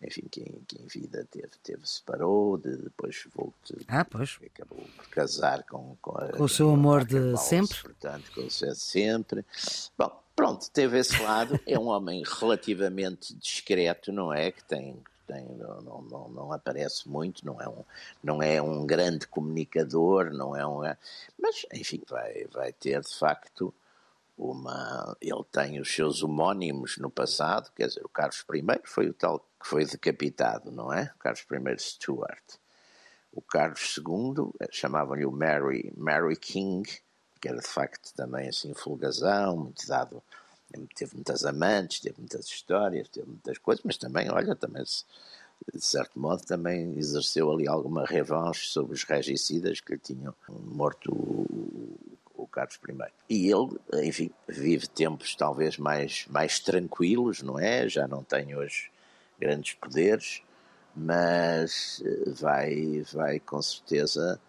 enfim, 0.03 0.23
que 0.31 0.41
em, 0.41 0.63
que 0.67 0.81
em 0.81 0.87
vida 0.87 1.27
teve, 1.31 1.51
teve 1.63 1.89
separou, 1.89 2.59
de, 2.59 2.77
depois 2.77 3.27
voltou, 3.35 3.79
ah, 3.89 4.05
pois. 4.05 4.39
acabou 4.45 4.85
por 4.97 5.09
casar 5.09 5.63
com, 5.65 5.97
com, 6.03 6.19
a, 6.19 6.29
com 6.33 6.45
o 6.45 6.49
seu 6.49 6.71
amor 6.71 7.05
de 7.05 7.19
Paulo, 7.19 7.37
sempre. 7.39 7.79
Portanto, 7.83 8.31
com 8.35 8.43
o 8.43 8.51
seu 8.51 8.75
sempre. 8.75 9.45
Bom, 9.97 10.23
pronto, 10.35 10.71
teve 10.71 10.99
esse 10.99 11.21
lado. 11.23 11.59
é 11.67 11.79
um 11.79 11.87
homem 11.87 12.23
relativamente 12.25 13.35
discreto, 13.35 14.13
não 14.13 14.33
é? 14.33 14.53
Que 14.53 14.63
tem, 14.65 15.03
tem, 15.27 15.47
não, 15.57 16.03
não, 16.03 16.29
não, 16.29 16.53
aparece 16.53 17.09
muito, 17.09 17.45
não 17.47 17.61
é, 17.61 17.69
um, 17.69 17.85
não 18.23 18.43
é 18.43 18.61
um 18.61 18.87
grande 18.87 19.27
comunicador, 19.27 20.31
não 20.31 20.55
é 20.55 20.67
um. 20.67 20.81
Mas, 21.39 21.65
enfim, 21.73 22.03
vai, 22.07 22.47
vai 22.53 22.73
ter 22.73 23.01
de 23.01 23.15
facto 23.15 23.73
uma. 24.37 25.17
Ele 25.21 25.45
tem 25.51 25.81
os 25.81 25.93
seus 25.93 26.23
homónimos 26.23 26.99
no 26.99 27.11
passado, 27.11 27.71
quer 27.75 27.89
dizer, 27.89 28.05
o 28.05 28.09
Carlos 28.09 28.45
I 28.53 28.81
foi 28.85 29.09
o 29.09 29.15
tal 29.15 29.41
que 29.61 29.67
foi 29.67 29.85
decapitado, 29.85 30.71
não 30.71 30.93
é? 30.93 31.13
O 31.17 31.19
Carlos 31.19 31.41
I 31.51 31.79
Stuart. 31.79 32.59
O 33.33 33.43
Carlos 33.43 33.97
II, 33.99 34.51
eh, 34.61 34.69
chamavam-lhe 34.71 35.27
o 35.27 35.31
Mary, 35.31 35.93
Mary 35.97 36.37
King, 36.37 36.89
que 37.41 37.49
era 37.49 37.59
de 37.59 37.67
facto 37.67 38.15
também 38.15 38.49
assim 38.49 38.73
folgazão, 38.73 39.57
muito 39.57 39.87
dado, 39.87 40.23
teve 40.95 41.15
muitas 41.15 41.45
amantes, 41.45 42.01
teve 42.01 42.19
muitas 42.19 42.47
histórias, 42.47 43.09
teve 43.09 43.29
muitas 43.29 43.59
coisas, 43.59 43.85
mas 43.85 43.99
também, 43.99 44.31
olha, 44.31 44.55
também 44.55 44.85
de 45.73 45.85
certo 45.85 46.19
modo 46.19 46.45
também 46.45 46.97
exerceu 46.99 47.51
ali 47.51 47.67
alguma 47.67 48.05
revanche 48.05 48.67
sobre 48.67 48.95
os 48.95 49.05
regicidas 49.05 49.81
que 49.81 49.93
lhe 49.93 49.99
tinham 49.99 50.35
morto 50.49 51.13
Carlos 52.57 52.79
I. 52.89 53.13
E 53.29 53.53
ele, 53.53 53.79
enfim, 54.09 54.31
vive 54.49 54.87
tempos 54.87 55.37
talvez 55.37 55.77
mais, 55.77 56.27
mais 56.29 56.59
tranquilos, 56.59 57.43
não 57.43 57.59
é? 57.59 57.87
Já 57.87 58.09
não 58.09 58.25
tem 58.25 58.57
hoje 58.57 58.91
grandes 59.39 59.75
poderes, 59.75 60.43
mas 60.95 62.03
eh, 62.03 62.31
vai, 62.31 63.03
vai 63.13 63.39
com 63.41 63.61
certeza, 63.61 64.41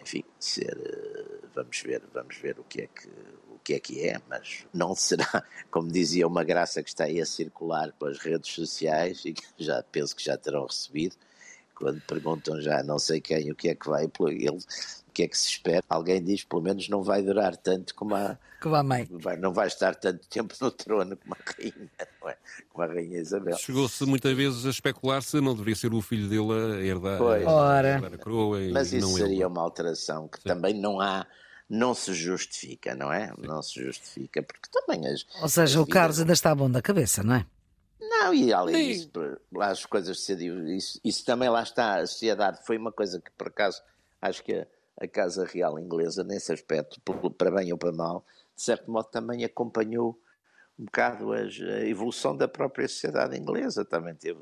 enfim, 0.00 0.22
ser, 0.38 0.78
eh, 0.78 1.46
vamos 1.52 1.80
ver, 1.80 2.02
vamos 2.14 2.36
ver 2.36 2.60
o 2.60 2.64
que 2.64 2.82
é 2.82 2.86
que 2.86 3.08
o 3.48 3.58
que 3.62 3.74
é 3.74 3.80
que 3.80 4.08
é, 4.08 4.20
mas 4.28 4.66
não 4.72 4.94
será, 4.94 5.44
como 5.70 5.90
dizia 5.90 6.26
uma 6.26 6.44
graça 6.44 6.82
que 6.82 6.88
está 6.90 7.04
aí 7.04 7.20
a 7.20 7.26
circular 7.26 7.92
pelas 7.92 8.18
redes 8.18 8.52
sociais 8.52 9.24
e 9.24 9.32
que 9.32 9.42
já 9.58 9.82
penso 9.84 10.14
que 10.16 10.24
já 10.24 10.36
terão 10.36 10.66
recebido, 10.66 11.16
quando 11.74 12.00
perguntam 12.02 12.60
já 12.60 12.82
não 12.82 12.98
sei 12.98 13.20
quem 13.20 13.50
o 13.50 13.54
que 13.56 13.68
é 13.68 13.74
que 13.74 13.88
vai, 13.88 14.04
ele 14.04 14.58
o 15.12 15.14
que 15.14 15.24
é 15.24 15.28
que 15.28 15.36
se 15.36 15.48
espera? 15.48 15.84
Alguém 15.90 16.24
diz, 16.24 16.42
pelo 16.42 16.62
menos 16.62 16.88
não 16.88 17.02
vai 17.02 17.22
durar 17.22 17.54
tanto 17.54 17.94
como 17.94 18.14
a, 18.14 18.38
como 18.62 18.74
a 18.76 18.82
mãe. 18.82 19.06
Vai, 19.10 19.36
não 19.36 19.52
vai 19.52 19.66
estar 19.66 19.94
tanto 19.94 20.26
tempo 20.26 20.54
no 20.58 20.70
trono 20.70 21.14
como 21.18 21.34
a 21.34 21.52
rainha, 21.52 21.90
não 22.22 22.30
é? 22.30 22.36
Como 22.70 22.82
a 22.82 22.86
rainha 22.86 23.20
Isabel. 23.20 23.58
Chegou-se 23.58 24.06
muitas 24.06 24.34
vezes 24.34 24.64
a 24.64 24.70
especular 24.70 25.22
se 25.22 25.38
não 25.38 25.52
deveria 25.52 25.76
ser 25.76 25.92
o 25.92 26.00
filho 26.00 26.28
dele 26.28 26.50
a 26.50 26.80
herdar, 26.80 27.18
pois. 27.18 27.46
a, 27.46 27.80
a 27.98 28.18
coroa. 28.18 28.58
Mas 28.72 28.94
isso 28.94 29.14
seria 29.18 29.34
ele. 29.34 29.44
uma 29.44 29.60
alteração 29.60 30.26
que 30.26 30.38
Sim. 30.38 30.48
também 30.48 30.72
não 30.72 30.98
há 30.98 31.26
não 31.68 31.92
se 31.94 32.14
justifica, 32.14 32.94
não 32.94 33.12
é? 33.12 33.28
Sim. 33.28 33.42
Não 33.42 33.62
se 33.62 33.82
justifica, 33.82 34.42
porque 34.42 34.68
também 34.70 35.06
as. 35.08 35.26
Ou 35.42 35.48
seja, 35.48 35.78
as 35.78 35.84
o 35.84 35.86
Carlos 35.86 36.20
ainda 36.20 36.32
está 36.32 36.54
bom 36.54 36.70
da 36.70 36.80
cabeça, 36.80 37.22
não 37.22 37.34
é? 37.34 37.46
Não, 38.00 38.32
e 38.32 38.52
além 38.52 38.94
disso, 38.94 39.10
lá 39.52 39.68
as 39.68 39.84
coisas 39.84 40.20
se 40.20 40.32
isso, 40.74 40.98
isso 41.04 41.24
também 41.24 41.50
lá 41.50 41.62
está, 41.62 41.96
a 41.96 42.06
sociedade 42.06 42.64
foi 42.64 42.78
uma 42.78 42.92
coisa 42.92 43.20
que 43.20 43.30
por 43.32 43.48
acaso 43.48 43.82
acho 44.20 44.42
que 44.44 44.66
a 45.00 45.06
Casa 45.08 45.44
Real 45.44 45.78
Inglesa, 45.78 46.22
nesse 46.22 46.52
aspecto, 46.52 47.00
para 47.36 47.50
bem 47.50 47.72
ou 47.72 47.78
para 47.78 47.92
mal, 47.92 48.24
de 48.54 48.62
certo 48.62 48.90
modo 48.90 49.08
também 49.08 49.44
acompanhou 49.44 50.18
um 50.78 50.84
bocado 50.84 51.32
a 51.32 51.86
evolução 51.86 52.36
da 52.36 52.48
própria 52.48 52.88
sociedade 52.88 53.36
inglesa. 53.36 53.84
Também 53.84 54.14
teve 54.14 54.40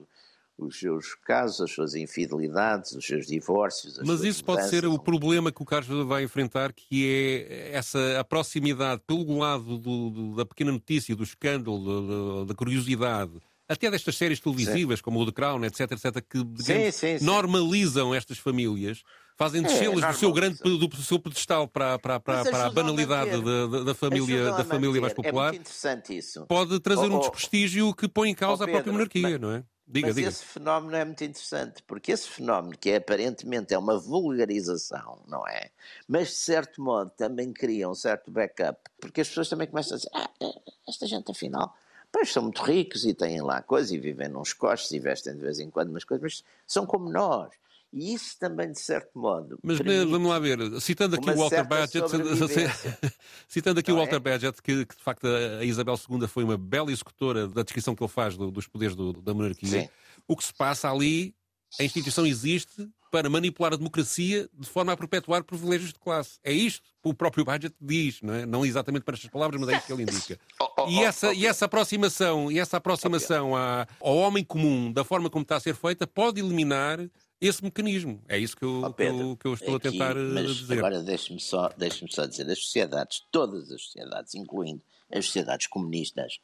os 0.58 0.78
seus 0.78 1.14
casos, 1.14 1.60
as 1.60 1.70
suas 1.70 1.94
infidelidades, 1.94 2.92
os 2.92 3.04
seus 3.04 3.26
divórcios. 3.26 3.98
Mas 4.04 4.22
isso 4.22 4.44
pode 4.44 4.68
ser 4.68 4.84
o 4.84 4.98
problema 4.98 5.50
que 5.50 5.62
o 5.62 5.64
Carlos 5.64 6.06
vai 6.06 6.24
enfrentar, 6.24 6.72
que 6.72 7.06
é 7.06 7.72
essa 7.72 8.20
a 8.20 8.24
proximidade 8.24 9.02
pelo 9.06 9.38
lado 9.38 9.78
do, 9.78 10.10
do, 10.10 10.36
da 10.36 10.44
pequena 10.44 10.72
notícia, 10.72 11.16
do 11.16 11.22
escândalo, 11.22 11.78
do, 11.78 12.44
da 12.44 12.54
curiosidade, 12.54 13.32
até 13.68 13.90
destas 13.90 14.16
séries 14.16 14.40
televisivas, 14.40 14.98
sim. 14.98 15.02
como 15.02 15.20
o 15.20 15.26
The 15.26 15.32
Crown, 15.32 15.64
etc, 15.64 15.92
etc, 15.92 16.24
que 16.28 16.44
digamos, 16.44 16.94
sim, 16.94 17.18
sim, 17.18 17.24
normalizam 17.24 18.14
estas 18.14 18.38
famílias 18.38 19.02
fazem 19.40 19.64
é, 19.64 19.90
do 19.90 20.12
seu 20.12 20.30
grande 20.34 20.58
do 20.58 20.96
seu 20.96 21.18
pedestal 21.18 21.66
para, 21.66 21.98
para, 21.98 22.20
para, 22.20 22.44
para 22.44 22.66
a 22.66 22.70
banalidade 22.70 23.42
da, 23.42 23.84
da, 23.84 23.94
família, 23.94 24.52
da 24.52 24.64
família 24.64 25.00
mais 25.00 25.14
popular. 25.14 25.48
É 25.48 25.52
muito 25.52 25.62
interessante 25.62 26.14
isso. 26.14 26.44
Pode 26.44 26.78
trazer 26.78 27.06
oh, 27.06 27.14
oh, 27.14 27.16
um 27.16 27.20
desprestígio 27.20 27.94
que 27.94 28.06
põe 28.06 28.28
em 28.28 28.34
causa 28.34 28.64
oh, 28.64 28.66
a 28.66 28.70
própria 28.70 28.92
monarquia, 28.92 29.38
não 29.38 29.52
é? 29.52 29.64
Diga, 29.86 30.08
mas 30.08 30.16
diga. 30.16 30.28
esse 30.28 30.44
fenómeno 30.44 30.94
é 30.94 31.04
muito 31.06 31.24
interessante, 31.24 31.82
porque 31.84 32.12
esse 32.12 32.28
fenómeno, 32.28 32.76
que 32.78 32.90
é, 32.90 32.96
aparentemente 32.96 33.72
é 33.72 33.78
uma 33.78 33.98
vulgarização, 33.98 35.18
não 35.26 35.48
é? 35.48 35.70
Mas, 36.06 36.28
de 36.28 36.34
certo 36.34 36.82
modo, 36.82 37.10
também 37.16 37.50
cria 37.50 37.88
um 37.88 37.94
certo 37.94 38.30
backup, 38.30 38.78
porque 39.00 39.22
as 39.22 39.28
pessoas 39.28 39.48
também 39.48 39.66
começam 39.66 39.94
a 39.94 39.96
dizer, 39.96 40.10
ah, 40.14 40.30
é, 40.40 40.52
esta 40.86 41.06
gente 41.06 41.30
afinal, 41.30 41.74
pois 42.12 42.30
são 42.30 42.42
muito 42.42 42.62
ricos 42.62 43.04
e 43.06 43.14
têm 43.14 43.40
lá 43.40 43.62
coisas, 43.62 43.90
e 43.90 43.98
vivem 43.98 44.28
nos 44.28 44.52
costos 44.52 44.92
e 44.92 45.00
vestem 45.00 45.34
de 45.34 45.40
vez 45.40 45.58
em 45.58 45.70
quando 45.70 45.88
umas 45.88 46.04
coisas, 46.04 46.22
mas 46.22 46.44
são 46.66 46.84
como 46.84 47.10
nós. 47.10 47.50
E 47.92 48.14
isso 48.14 48.38
também, 48.38 48.70
de 48.70 48.80
certo 48.80 49.18
modo. 49.18 49.58
Mas 49.62 49.78
vamos 49.78 50.28
lá 50.28 50.38
ver, 50.38 50.58
citando 50.80 51.16
aqui 51.16 51.28
o 51.28 51.36
Walter 51.36 51.66
Badgett, 51.66 52.06
citando 53.48 53.80
aqui 53.80 53.90
o 53.90 53.96
Walter 53.96 54.16
é? 54.16 54.20
Badgett, 54.20 54.62
que, 54.62 54.86
que, 54.86 54.96
de 54.96 55.02
facto 55.02 55.26
a 55.26 55.64
Isabel 55.64 55.98
II 56.08 56.28
foi 56.28 56.44
uma 56.44 56.56
bela 56.56 56.92
executora 56.92 57.48
da 57.48 57.62
descrição 57.62 57.94
que 57.94 58.02
ele 58.02 58.10
faz 58.10 58.36
do, 58.36 58.50
dos 58.50 58.68
poderes 58.68 58.94
do, 58.94 59.12
da 59.14 59.34
monarquia. 59.34 59.82
Sim. 59.82 59.88
O 60.28 60.36
que 60.36 60.44
se 60.44 60.54
passa 60.54 60.88
ali, 60.88 61.34
a 61.80 61.84
instituição 61.84 62.24
existe 62.24 62.88
para 63.10 63.28
manipular 63.28 63.72
a 63.72 63.76
democracia 63.76 64.48
de 64.56 64.68
forma 64.68 64.92
a 64.92 64.96
perpetuar 64.96 65.42
privilégios 65.42 65.92
de 65.92 65.98
classe. 65.98 66.38
É 66.44 66.52
isto 66.52 66.88
que 67.02 67.08
o 67.08 67.14
próprio 67.14 67.44
Badgett 67.44 67.74
diz, 67.80 68.22
não 68.22 68.34
é? 68.34 68.46
Não 68.46 68.64
exatamente 68.64 69.02
para 69.02 69.14
estas 69.16 69.28
palavras, 69.28 69.60
mas 69.60 69.68
é 69.70 69.76
isto 69.76 69.86
que 69.86 69.92
ele 69.92 70.02
indica. 70.02 70.38
Oh, 70.62 70.84
oh, 70.84 70.88
e, 70.88 71.02
essa, 71.02 71.32
e 71.32 71.46
essa 71.46 71.64
aproximação, 71.64 72.52
e 72.52 72.58
essa 72.58 72.76
aproximação 72.76 73.52
ao 73.56 74.16
homem 74.16 74.44
comum, 74.44 74.92
da 74.92 75.02
forma 75.02 75.30
como 75.30 75.42
está 75.42 75.56
a 75.56 75.60
ser 75.60 75.74
feita, 75.74 76.06
pode 76.06 76.38
eliminar 76.38 77.00
esse 77.40 77.64
mecanismo. 77.64 78.22
É 78.28 78.38
isso 78.38 78.56
que 78.56 78.64
eu, 78.64 78.82
oh, 78.84 78.92
Pedro, 78.92 79.18
que 79.18 79.24
eu, 79.24 79.36
que 79.36 79.46
eu 79.46 79.54
estou 79.54 79.76
aqui, 79.76 79.88
a 79.88 79.90
tentar 79.92 80.16
eh, 80.16 80.42
dizer. 80.42 80.78
Agora 80.78 81.02
deixe-me 81.02 81.40
só, 81.40 81.70
deixe 81.76 82.06
só 82.10 82.26
dizer, 82.26 82.48
as 82.50 82.58
sociedades, 82.58 83.24
todas 83.30 83.70
as 83.72 83.82
sociedades, 83.82 84.34
incluindo 84.34 84.82
as 85.10 85.26
sociedades 85.26 85.66
comunistas, 85.66 86.38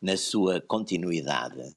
na 0.00 0.16
sua 0.16 0.60
continuidade, 0.60 1.74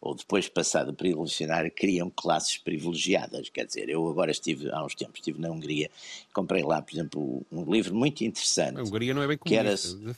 ou 0.00 0.14
depois 0.14 0.48
passado 0.48 0.90
o 0.90 0.94
período 0.94 1.16
revolucionário, 1.16 1.70
criam 1.74 2.10
classes 2.10 2.58
privilegiadas. 2.58 3.48
Quer 3.48 3.66
dizer, 3.66 3.88
eu 3.88 4.06
agora 4.08 4.30
estive, 4.30 4.70
há 4.70 4.84
uns 4.84 4.94
tempos, 4.94 5.20
estive 5.20 5.40
na 5.40 5.50
Hungria, 5.50 5.90
comprei 6.32 6.62
lá, 6.62 6.82
por 6.82 6.94
exemplo, 6.94 7.46
um 7.50 7.72
livro 7.72 7.94
muito 7.94 8.22
interessante. 8.22 8.78
A 8.78 8.82
Hungria 8.82 9.14
não 9.14 9.22
é 9.22 9.26
bem 9.26 9.38
comunista. 9.38 10.16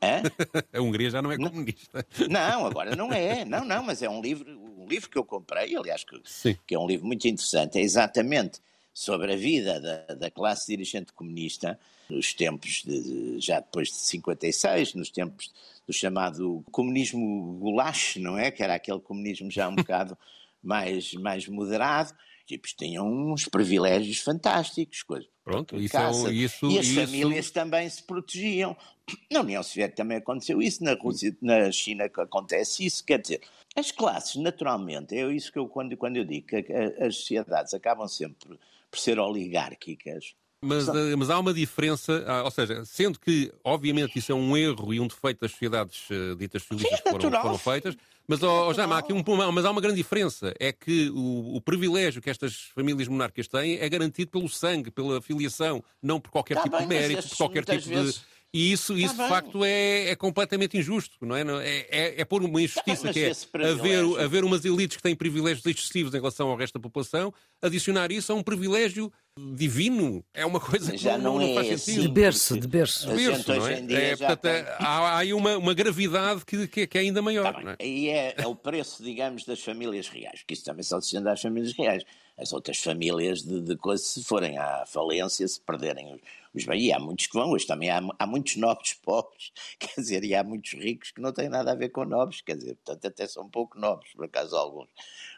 Era... 0.00 0.32
A 0.72 0.82
Hungria 0.82 1.10
já 1.10 1.22
não 1.22 1.30
é 1.30 1.36
comunista. 1.36 2.06
Não, 2.28 2.66
agora 2.66 2.96
não 2.96 3.12
é. 3.12 3.44
Não, 3.44 3.64
não, 3.64 3.82
mas 3.82 4.02
é 4.02 4.10
um 4.10 4.20
livro, 4.20 4.46
livro 4.90 5.08
que 5.08 5.18
eu 5.18 5.24
comprei, 5.24 5.74
aliás, 5.76 6.04
que, 6.04 6.20
que 6.66 6.74
é 6.74 6.78
um 6.78 6.86
livro 6.86 7.06
muito 7.06 7.26
interessante, 7.26 7.78
é 7.78 7.82
exatamente 7.82 8.60
sobre 8.92 9.32
a 9.32 9.36
vida 9.36 9.80
da, 9.80 10.14
da 10.14 10.30
classe 10.30 10.66
dirigente 10.66 11.12
comunista 11.12 11.78
nos 12.08 12.34
tempos 12.34 12.82
de, 12.84 13.40
já 13.40 13.60
depois 13.60 13.88
de 13.88 13.94
56, 13.94 14.94
nos 14.94 15.10
tempos 15.10 15.52
do 15.86 15.92
chamado 15.92 16.64
comunismo 16.70 17.54
goulash, 17.60 18.16
não 18.16 18.36
é? 18.36 18.50
Que 18.50 18.62
era 18.62 18.74
aquele 18.74 19.00
comunismo 19.00 19.50
já 19.50 19.68
um 19.68 19.76
bocado 19.76 20.18
mais, 20.62 21.14
mais 21.14 21.46
moderado. 21.48 22.12
Tipos 22.46 22.72
tinham 22.72 23.06
uns 23.32 23.46
privilégios 23.46 24.18
fantásticos. 24.18 25.02
Coisa, 25.02 25.26
Pronto, 25.44 25.76
isso, 25.76 25.96
é, 25.96 26.32
isso, 26.32 26.70
E 26.70 26.78
as 26.78 26.86
isso... 26.86 27.00
famílias 27.00 27.50
também 27.50 27.88
se 27.88 28.02
protegiam. 28.02 28.76
Na 29.30 29.40
União 29.40 29.62
Soviética 29.62 30.02
também 30.02 30.18
aconteceu 30.18 30.60
isso, 30.60 30.84
na 30.84 30.94
Rússia, 30.94 31.36
na 31.40 31.70
China 31.72 32.04
acontece 32.04 32.84
isso. 32.84 33.04
Quer 33.04 33.20
dizer, 33.20 33.40
as 33.76 33.90
classes, 33.90 34.36
naturalmente, 34.36 35.16
é 35.16 35.32
isso 35.32 35.52
que 35.52 35.58
eu, 35.58 35.68
quando, 35.68 35.96
quando 35.96 36.16
eu 36.16 36.24
digo 36.24 36.48
que 36.48 36.56
as 37.00 37.16
sociedades 37.16 37.72
acabam 37.72 38.08
sempre 38.08 38.58
por 38.90 38.98
ser 38.98 39.18
oligárquicas, 39.18 40.34
mas, 40.62 40.88
eh, 40.88 41.16
mas, 41.16 41.30
há 41.30 41.38
uma 41.38 41.54
diferença, 41.54 42.22
ou 42.44 42.50
seja, 42.50 42.84
sendo 42.84 43.18
que, 43.18 43.50
obviamente, 43.64 44.18
isso 44.18 44.30
é 44.30 44.34
um 44.34 44.54
erro 44.54 44.92
e 44.92 45.00
um 45.00 45.06
defeito 45.06 45.40
das 45.40 45.52
sociedades 45.52 46.10
uh, 46.10 46.36
ditas 46.36 46.62
socialistas 46.62 47.00
que 47.00 47.10
foram, 47.10 47.40
foram, 47.40 47.58
feitas, 47.58 47.96
mas, 48.28 48.42
oh, 48.42 48.72
já, 48.74 48.84
há 48.84 48.98
aqui 48.98 49.12
um, 49.12 49.24
mas 49.52 49.64
há 49.64 49.70
uma 49.70 49.80
grande 49.80 49.96
diferença. 49.96 50.54
É 50.60 50.70
que 50.70 51.08
o, 51.10 51.56
o, 51.56 51.60
privilégio 51.62 52.20
que 52.20 52.28
estas 52.28 52.70
famílias 52.74 53.08
monárquicas 53.08 53.48
têm 53.48 53.78
é 53.78 53.88
garantido 53.88 54.30
pelo 54.30 54.48
sangue, 54.50 54.90
pela 54.90 55.22
filiação, 55.22 55.82
não 56.02 56.20
por 56.20 56.30
qualquer 56.30 56.56
tá 56.56 56.62
tipo 56.62 56.76
bem, 56.76 56.86
de 56.86 56.94
mérito, 56.94 57.28
por 57.28 57.36
qualquer 57.38 57.64
tipo 57.64 57.88
vezes... 57.88 58.16
de 58.16 58.20
e 58.52 58.72
isso, 58.72 58.94
tá 58.94 58.98
isso 58.98 59.14
de 59.14 59.28
facto 59.28 59.64
é, 59.64 60.10
é, 60.10 60.16
completamente 60.16 60.76
injusto, 60.76 61.16
não 61.24 61.36
é? 61.36 61.42
É, 61.62 61.86
é, 61.90 62.20
é 62.20 62.24
pôr 62.24 62.42
uma 62.42 62.60
injustiça 62.60 63.06
tá 63.06 63.12
que 63.12 63.20
é 63.20 63.32
haver, 63.70 64.20
haver 64.20 64.44
umas 64.44 64.64
elites 64.64 64.96
que 64.96 65.02
têm 65.02 65.14
privilégios 65.14 65.64
excessivos 65.64 66.12
em 66.14 66.18
relação 66.18 66.48
ao 66.48 66.56
resto 66.56 66.74
da 66.74 66.80
população, 66.80 67.32
adicionar 67.62 68.10
isso 68.10 68.32
a 68.32 68.34
um 68.34 68.42
privilégio 68.42 69.12
divino. 69.54 70.24
É 70.34 70.44
uma 70.44 70.58
coisa 70.58 70.96
já 70.96 71.16
que 71.16 71.22
não, 71.22 71.38
não, 71.38 71.46
não 71.46 71.54
faz 71.54 71.68
é 71.68 71.76
sentido. 71.76 72.02
De 72.02 72.08
berço, 72.08 72.58
de 72.58 72.66
berço. 72.66 73.08
De 73.08 73.14
berço, 73.14 73.54
não 73.54 73.66
é? 73.68 74.10
é 74.10 74.16
portanto, 74.16 74.40
tem... 74.40 74.64
há, 74.78 74.98
há, 74.98 75.18
aí 75.18 75.32
uma, 75.32 75.56
uma 75.56 75.74
gravidade 75.74 76.44
que, 76.44 76.66
que, 76.66 76.86
que, 76.88 76.98
é 76.98 77.00
ainda 77.02 77.22
maior. 77.22 77.52
Tá 77.52 77.76
Aí 77.78 78.08
é, 78.08 78.34
é, 78.36 78.46
o 78.46 78.56
preço, 78.56 79.02
digamos, 79.02 79.44
das 79.44 79.60
famílias 79.60 80.08
reais, 80.08 80.40
porque 80.40 80.54
isso 80.54 80.64
também 80.64 80.82
só 80.82 81.00
se 81.00 81.16
às 81.16 81.40
famílias 81.40 81.72
reais. 81.72 82.04
As 82.36 82.52
outras 82.52 82.78
famílias 82.78 83.42
de, 83.42 83.60
de 83.60 83.76
coisas, 83.76 84.06
se 84.06 84.24
forem 84.24 84.58
à 84.58 84.84
falência, 84.86 85.46
se 85.46 85.60
perderem 85.60 86.14
os 86.14 86.20
os 86.52 86.64
bem, 86.64 86.82
e 86.82 86.92
há 86.92 86.98
muitos 86.98 87.26
que 87.26 87.34
vão, 87.34 87.50
hoje 87.50 87.66
também 87.66 87.90
há, 87.90 88.00
há 88.18 88.26
muitos 88.26 88.56
nobres 88.56 88.94
pobres, 89.02 89.52
quer 89.78 90.00
dizer, 90.00 90.24
e 90.24 90.34
há 90.34 90.42
muitos 90.42 90.72
ricos 90.72 91.10
que 91.12 91.20
não 91.20 91.32
têm 91.32 91.48
nada 91.48 91.72
a 91.72 91.74
ver 91.74 91.90
com 91.90 92.04
nobres, 92.04 92.40
quer 92.40 92.56
dizer, 92.56 92.74
portanto 92.76 93.06
até 93.06 93.26
são 93.26 93.48
pouco 93.48 93.78
nobres, 93.78 94.12
por 94.12 94.24
acaso 94.24 94.56
alguns. 94.56 94.88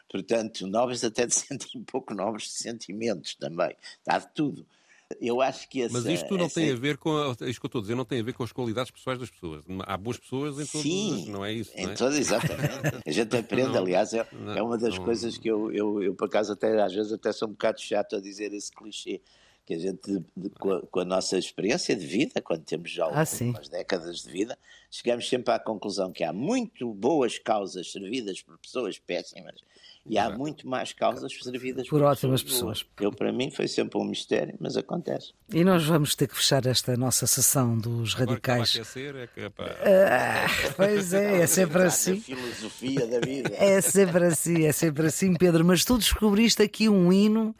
Portanto, 0.09 0.67
nobres 0.67 1.03
até 1.03 1.27
sentem 1.29 1.83
pouco 1.83 2.13
nobres 2.13 2.45
de 2.45 2.53
sentimentos 2.53 3.35
também, 3.35 3.75
está 3.99 4.19
de 4.19 4.27
tudo. 4.33 4.65
Eu 5.21 5.41
acho 5.41 5.67
que 5.69 5.81
essa, 5.81 5.93
Mas 5.93 6.05
isto 6.05 6.37
não 6.37 6.45
essa... 6.45 6.55
tem 6.55 6.71
a 6.71 6.75
ver 6.75 6.97
com. 6.97 7.31
Isto 7.31 7.59
que 7.59 7.65
eu 7.65 7.67
estou 7.67 7.79
a 7.79 7.81
dizer 7.81 7.95
não 7.95 8.05
tem 8.05 8.19
a 8.19 8.23
ver 8.23 8.33
com 8.33 8.43
as 8.43 8.51
qualidades 8.51 8.91
pessoais 8.91 9.19
das 9.19 9.29
pessoas. 9.29 9.63
Há 9.85 9.97
boas 9.97 10.17
pessoas 10.17 10.59
em 10.59 10.65
todas, 10.65 10.81
Sim, 10.81 11.31
não 11.31 11.43
é 11.43 11.51
isso? 11.51 11.71
Em 11.75 11.85
é? 11.85 11.93
todas, 11.93 12.17
exatamente. 12.17 13.01
A 13.05 13.11
gente 13.11 13.35
aprende, 13.35 13.69
não, 13.73 13.77
aliás, 13.79 14.13
é, 14.13 14.27
não, 14.31 14.53
é 14.53 14.61
uma 14.61 14.77
das 14.77 14.97
não, 14.97 15.03
coisas 15.03 15.37
que 15.37 15.47
eu, 15.47 15.71
eu, 15.71 16.01
eu, 16.01 16.15
por 16.15 16.25
acaso, 16.25 16.53
até 16.53 16.81
às 16.81 16.93
vezes 16.93 17.11
até 17.11 17.31
sou 17.31 17.47
um 17.47 17.51
bocado 17.51 17.79
chato 17.79 18.15
a 18.15 18.21
dizer 18.21 18.53
esse 18.53 18.71
clichê 18.71 19.21
que 19.65 19.73
a 19.73 19.79
gente, 19.79 20.23
de, 20.35 20.49
com, 20.49 20.71
a, 20.71 20.81
com, 20.81 20.99
a, 20.99 21.05
nossa 21.05 21.37
experiência 21.37 21.95
de 21.95 22.05
vida, 22.05 22.41
quando 22.41 22.63
temos 22.63 22.91
já 22.91 23.05
ah, 23.05 23.19
algumas 23.21 23.69
décadas 23.69 24.23
de 24.23 24.31
vida, 24.31 24.57
chegamos 24.91 25.27
sempre 25.27 25.53
à 25.53 25.59
conclusão 25.59 26.11
que 26.11 26.23
há 26.23 26.33
muito 26.33 26.93
boas 26.93 27.39
causas 27.39 27.91
servidas 27.91 28.41
por 28.41 28.57
pessoas 28.57 28.99
péssimas 28.99 29.55
e 30.05 30.17
há 30.17 30.29
muito 30.29 30.67
mais 30.67 30.91
causas 30.91 31.31
servidas 31.41 31.87
por, 31.87 31.99
por 31.99 32.07
ótimas 32.07 32.43
pessoas. 32.43 32.83
pessoas. 32.83 32.93
Eu, 32.99 33.11
para 33.11 33.31
mim, 33.31 33.49
foi 33.49 33.69
sempre 33.69 33.97
um 33.97 34.03
mistério, 34.03 34.53
mas 34.59 34.75
acontece. 34.75 35.31
E 35.49 35.63
nós 35.63 35.85
vamos 35.85 36.13
ter 36.13 36.27
que 36.27 36.35
fechar 36.35 36.65
esta 36.65 36.97
nossa 36.97 37.25
sessão 37.25 37.77
dos 37.77 38.13
radicais. 38.13 38.71
Aquecer, 38.75 39.15
é 39.15 39.27
que, 39.27 39.41
ah, 39.45 40.47
pois 40.75 41.13
é, 41.13 41.41
é 41.41 41.47
sempre 41.47 41.83
assim. 41.83 42.19
filosofia 42.19 43.07
da 43.07 43.19
vida. 43.21 43.53
É 43.55 43.79
sempre 43.79 44.25
assim, 44.25 44.65
é 44.65 44.73
sempre 44.73 45.07
assim, 45.07 45.35
Pedro. 45.35 45.63
Mas 45.63 45.85
tu 45.85 45.97
descobriste 45.97 46.61
aqui 46.61 46.89
um 46.89 47.11
hino 47.13 47.55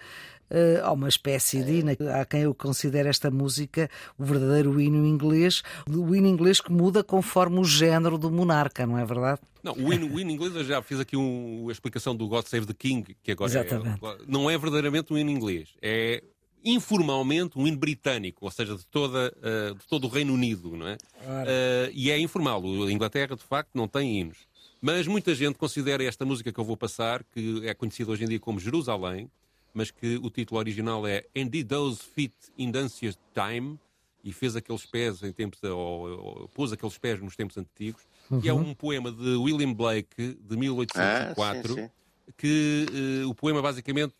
uh, 0.52 0.84
há 0.84 0.91
uma 0.91 1.10
espécie 1.10 1.64
de 1.64 1.80
hino. 1.80 1.91
Há 2.14 2.26
quem 2.26 2.41
eu 2.41 2.54
considere 2.54 3.10
esta 3.10 3.30
música 3.30 3.89
o 4.18 4.24
verdadeiro 4.24 4.80
hino 4.80 5.06
inglês, 5.06 5.64
o 5.89 6.16
hino 6.16 6.28
inglês 6.28 6.60
que 6.62 6.72
muda 6.72 7.04
conforme 7.04 7.60
o 7.60 7.64
género 7.64 8.18
do 8.18 8.32
monarca, 8.32 8.86
não 8.86 8.98
é 8.98 9.06
verdade? 9.06 9.41
Não, 9.64 9.74
o 9.74 9.94
hino, 9.94 10.14
o 10.14 10.20
hino 10.20 10.32
inglês, 10.32 10.54
eu 10.56 10.64
já 10.64 10.82
fiz 10.82 11.00
aqui 11.00 11.16
um, 11.16 11.68
a 11.70 11.72
explicação 11.72 12.16
do 12.16 12.28
God 12.28 12.46
Save 12.46 12.66
the 12.66 12.74
King, 12.74 13.16
que 13.24 13.32
agora 13.32 13.52
é- 13.52 13.66
Exatamente. 13.66 14.06
É, 14.06 14.18
não 14.28 14.50
é 14.50 14.58
verdadeiramente 14.58 15.14
um 15.14 15.18
hino 15.18 15.32
inglês, 15.32 15.70
é 15.82 16.22
informalmente 16.66 17.58
um 17.58 17.68
hino 17.68 17.78
britânico, 17.78 18.46
ou 18.46 18.52
seja, 18.52 18.76
de, 18.76 18.86
toda, 18.86 19.34
uh, 19.38 19.76
de 19.76 19.86
todo 19.88 20.06
o 20.06 20.10
Reino 20.10 20.34
Unido, 20.34 20.76
não 20.76 20.88
é? 20.88 20.94
Uh, 20.94 21.91
e 21.94 22.10
é 22.10 22.18
informal. 22.20 22.62
A 22.64 22.91
Inglaterra, 22.91 23.36
de 23.36 23.44
facto, 23.44 23.72
não 23.74 23.88
tem 23.88 24.20
hinos. 24.20 24.38
Mas 24.82 25.08
muita 25.08 25.34
gente 25.34 25.58
considera 25.58 26.04
esta 26.04 26.26
música 26.26 26.52
que 26.52 26.60
eu 26.60 26.64
vou 26.64 26.76
passar, 26.76 27.24
que 27.24 27.62
é 27.66 27.74
conhecida 27.74 28.12
hoje 28.12 28.26
em 28.26 28.28
dia 28.28 28.39
como 28.39 28.60
Jerusalém, 28.60 29.30
mas 29.74 29.91
que 29.91 30.17
o 30.17 30.30
título 30.30 30.59
original 30.59 31.05
é 31.07 31.26
And 31.36 31.47
Did 31.47 31.67
Those 31.67 32.01
Feet 32.03 32.34
in 32.57 32.71
Dancia's 32.71 33.17
Time, 33.34 33.80
e 34.24 34.32
fez 34.32 34.55
aqueles 34.55 34.86
pés 34.86 35.21
em 35.21 35.32
tempos, 35.34 35.61
ou, 35.63 35.78
ou 35.78 36.47
pôs 36.49 36.71
aqueles 36.71 36.97
pés 36.97 37.19
nos 37.21 37.36
tempos 37.36 37.57
antigos, 37.57 38.01
uhum. 38.32 38.39
que 38.39 38.47
é 38.47 38.53
um 38.53 38.74
poema 38.74 39.11
de 39.11 39.36
William 39.36 39.74
Blake, 39.74 40.38
de 40.39 40.57
1804, 40.57 41.74
ah, 41.74 41.76
sim, 41.76 41.76
sim. 41.76 41.89
que 42.38 42.86
uh, 43.26 43.30
o 43.30 43.36
poema 43.36 43.61
basicamente 43.61 44.15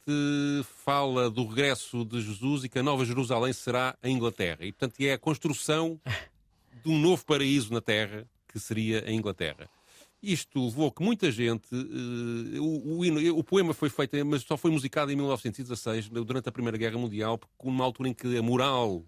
fala 0.84 1.30
do 1.30 1.47
regresso 1.47 2.04
de 2.04 2.22
Jesus 2.22 2.66
e 2.66 2.70
que 2.70 2.80
a 2.80 2.84
Nova 2.84 3.06
Jerusalém 3.06 3.54
será 3.54 3.95
a 4.04 4.10
Inglaterra. 4.10 4.60
E, 4.62 4.74
portanto, 4.74 4.99
é 4.99 5.14
a 5.14 5.18
construção 5.18 5.99
de 6.84 6.89
um 6.89 6.99
novo 6.99 7.24
paraíso 7.26 7.74
na 7.74 7.80
Terra, 7.80 8.28
que 8.49 8.60
seria 8.60 9.06
a 9.06 9.12
Inglaterra. 9.12 9.70
Isto 10.24 10.64
levou 10.64 10.90
que 10.90 11.04
muita 11.04 11.30
gente. 11.30 11.68
Uh, 11.76 12.64
o, 12.64 13.00
o, 13.00 13.06
hino, 13.06 13.38
o, 13.38 13.44
poema 13.44 13.74
foi 13.74 13.90
feito, 13.90 14.26
mas 14.26 14.42
só 14.44 14.56
foi 14.56 14.72
musicado 14.72 15.12
em 15.12 15.18
1916, 15.18 16.08
durante 16.08 16.48
a 16.48 16.52
Primeira 16.52 16.78
Guerra 16.78 16.98
Mundial, 16.98 17.38
porque 17.38 17.54
numa 17.66 17.84
altura 17.84 18.08
em 18.08 18.14
que 18.14 18.38
a 18.38 18.42
moral 18.42 19.04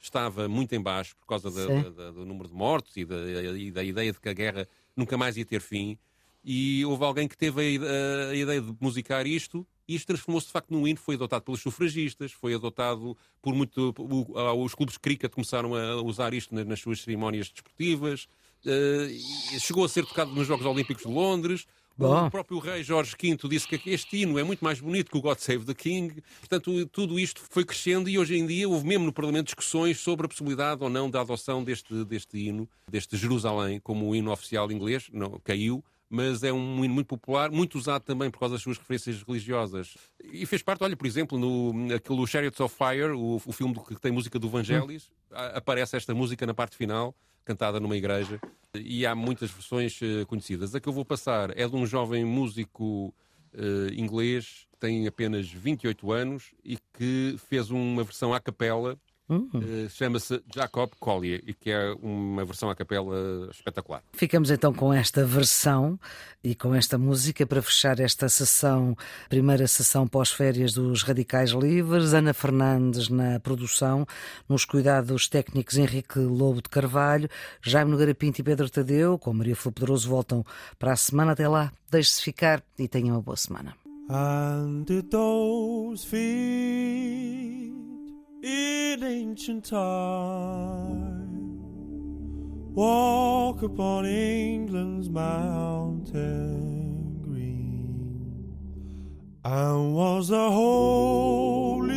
estava 0.00 0.48
muito 0.48 0.74
em 0.74 0.80
baixo 0.80 1.16
por 1.16 1.26
causa 1.26 1.52
da, 1.52 1.88
da, 1.90 2.10
do 2.10 2.24
número 2.26 2.48
de 2.48 2.54
mortos 2.54 2.96
e 2.96 3.04
da, 3.04 3.16
e 3.56 3.70
da, 3.70 3.84
ideia 3.84 4.12
de 4.12 4.20
que 4.20 4.28
a 4.28 4.32
guerra 4.32 4.68
nunca 4.96 5.16
mais 5.16 5.36
ia 5.36 5.44
ter 5.44 5.60
fim. 5.60 5.96
E 6.44 6.84
houve 6.84 7.04
alguém 7.04 7.28
que 7.28 7.36
teve 7.36 7.78
a, 7.78 8.30
a 8.30 8.34
ideia 8.34 8.60
de 8.60 8.74
musicar 8.80 9.24
isto 9.24 9.64
e 9.88 9.94
isto 9.94 10.08
transformou-se 10.08 10.48
de 10.48 10.52
facto 10.52 10.70
num 10.72 10.86
hino, 10.86 10.98
foi 10.98 11.14
adotado 11.14 11.44
pelos 11.44 11.60
sufragistas, 11.60 12.32
foi 12.32 12.54
adotado 12.54 13.16
por 13.40 13.54
muito. 13.54 13.94
Os 14.58 14.74
clubes 14.74 14.94
de 14.94 15.00
cricket 15.00 15.30
começaram 15.30 15.74
a 15.74 16.02
usar 16.02 16.34
isto 16.34 16.52
nas 16.54 16.80
suas 16.80 17.02
cerimónias 17.02 17.50
desportivas, 17.50 18.28
chegou 19.60 19.84
a 19.84 19.88
ser 19.88 20.04
tocado 20.06 20.32
nos 20.32 20.46
Jogos 20.46 20.66
Olímpicos 20.66 21.04
de 21.04 21.10
Londres. 21.10 21.66
Bom. 21.98 22.26
O 22.26 22.30
próprio 22.30 22.58
rei 22.58 22.82
Jorge 22.82 23.16
V 23.18 23.48
disse 23.48 23.66
que 23.66 23.90
este 23.90 24.18
hino 24.18 24.38
é 24.38 24.42
muito 24.42 24.62
mais 24.62 24.80
bonito 24.80 25.10
que 25.10 25.16
o 25.16 25.20
God 25.20 25.38
Save 25.38 25.64
the 25.64 25.72
King. 25.72 26.22
Portanto, 26.40 26.86
tudo 26.88 27.18
isto 27.18 27.40
foi 27.48 27.64
crescendo 27.64 28.08
e 28.08 28.18
hoje 28.18 28.36
em 28.36 28.46
dia 28.46 28.68
houve 28.68 28.86
mesmo 28.86 29.06
no 29.06 29.12
Parlamento 29.12 29.46
discussões 29.46 29.98
sobre 29.98 30.26
a 30.26 30.28
possibilidade 30.28 30.84
ou 30.84 30.90
não 30.90 31.10
da 31.10 31.22
adoção 31.22 31.64
deste, 31.64 32.04
deste 32.04 32.36
hino, 32.36 32.68
deste 32.86 33.16
Jerusalém, 33.16 33.80
como 33.80 34.10
o 34.10 34.14
hino 34.14 34.30
oficial 34.30 34.70
inglês. 34.70 35.08
Não, 35.10 35.40
caiu, 35.42 35.82
mas 36.10 36.42
é 36.42 36.52
um 36.52 36.84
hino 36.84 36.92
muito 36.92 37.06
popular, 37.06 37.50
muito 37.50 37.78
usado 37.78 38.02
também 38.02 38.30
por 38.30 38.40
causa 38.40 38.56
das 38.56 38.62
suas 38.62 38.76
referências 38.76 39.22
religiosas. 39.22 39.96
E 40.22 40.44
fez 40.44 40.62
parte, 40.62 40.84
olha, 40.84 40.96
por 40.96 41.06
exemplo, 41.06 41.38
no 41.38 41.94
aquele 41.94 42.26
Chariots 42.26 42.60
of 42.60 42.76
Fire, 42.76 43.12
o, 43.12 43.36
o 43.36 43.52
filme 43.52 43.74
que 43.74 43.98
tem 43.98 44.12
música 44.12 44.38
do 44.38 44.50
Vangelis, 44.50 45.10
hum. 45.32 45.34
aparece 45.54 45.96
esta 45.96 46.14
música 46.14 46.44
na 46.44 46.52
parte 46.52 46.76
final 46.76 47.14
cantada 47.46 47.80
numa 47.80 47.96
igreja, 47.96 48.38
e 48.74 49.06
há 49.06 49.14
muitas 49.14 49.50
versões 49.50 49.98
uh, 50.02 50.26
conhecidas. 50.26 50.74
A 50.74 50.80
que 50.80 50.88
eu 50.88 50.92
vou 50.92 51.04
passar 51.04 51.56
é 51.56 51.66
de 51.66 51.74
um 51.74 51.86
jovem 51.86 52.24
músico 52.24 53.14
uh, 53.54 53.94
inglês 53.94 54.66
que 54.72 54.78
tem 54.78 55.06
apenas 55.06 55.48
28 55.48 56.12
anos 56.12 56.52
e 56.62 56.76
que 56.92 57.36
fez 57.48 57.70
uma 57.70 58.04
versão 58.04 58.34
à 58.34 58.40
capela 58.40 58.98
Uh, 59.28 59.88
Chama-se 59.90 60.40
Jacob 60.54 60.92
Collier 61.00 61.42
e 61.46 61.52
que 61.52 61.70
é 61.70 61.92
uma 62.00 62.44
versão 62.44 62.70
à 62.70 62.76
capela 62.76 63.48
espetacular. 63.50 64.02
Ficamos 64.12 64.50
então 64.50 64.72
com 64.72 64.92
esta 64.92 65.24
versão 65.24 65.98
e 66.44 66.54
com 66.54 66.74
esta 66.74 66.96
música 66.96 67.44
para 67.44 67.60
fechar 67.60 67.98
esta 67.98 68.28
sessão, 68.28 68.96
primeira 69.28 69.66
sessão 69.66 70.06
pós-férias 70.06 70.72
dos 70.72 71.02
Radicais 71.02 71.50
Livres. 71.50 72.14
Ana 72.14 72.32
Fernandes 72.32 73.08
na 73.08 73.40
produção, 73.40 74.06
nos 74.48 74.64
cuidados 74.64 75.28
técnicos 75.28 75.76
Henrique 75.76 76.20
Lobo 76.20 76.62
de 76.62 76.68
Carvalho, 76.68 77.28
Jaime 77.60 77.90
Nogueira 77.90 78.14
Pinto 78.14 78.40
e 78.40 78.44
Pedro 78.44 78.70
Tadeu, 78.70 79.18
com 79.18 79.32
Maria 79.32 79.56
Flor 79.56 79.72
Pedroso, 79.72 80.08
voltam 80.08 80.44
para 80.78 80.92
a 80.92 80.96
semana. 80.96 81.32
Até 81.32 81.48
lá, 81.48 81.72
deixe-se 81.90 82.22
ficar 82.22 82.62
e 82.78 82.86
tenham 82.86 83.16
uma 83.16 83.22
boa 83.22 83.36
semana. 83.36 83.74
In 88.46 89.02
ancient 89.02 89.64
time. 89.64 91.26
Walk 92.76 93.62
upon 93.62 94.06
England's 94.06 95.08
mountain 95.10 96.12
green, 97.24 98.38
and 99.44 99.94
was 99.96 100.28
the 100.28 100.48
holy 100.48 101.90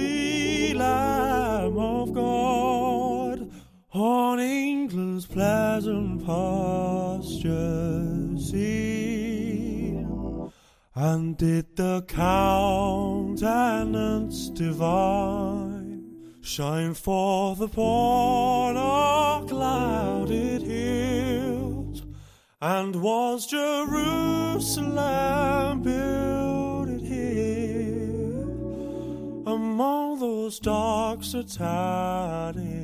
Lamb 0.74 1.78
of 1.78 2.14
God 2.14 3.52
on 3.94 4.40
England's 4.40 5.28
pleasant 5.28 6.26
pasture 6.26 7.30
seen. 8.40 10.08
And 10.96 11.38
did 11.38 11.76
the 11.76 12.02
countenance 12.08 13.38
divine 14.50 15.79
Shine 16.42 16.94
forth 16.94 17.60
upon 17.62 18.78
our 18.78 19.46
clouded 19.46 20.62
hills, 20.62 22.04
and 22.62 22.96
was 22.96 23.46
Jerusalem 23.46 24.72
builded 25.84 27.02
here 27.02 28.42
among 29.46 30.20
those 30.20 30.60
dark 30.60 31.24
satanic 31.24 32.79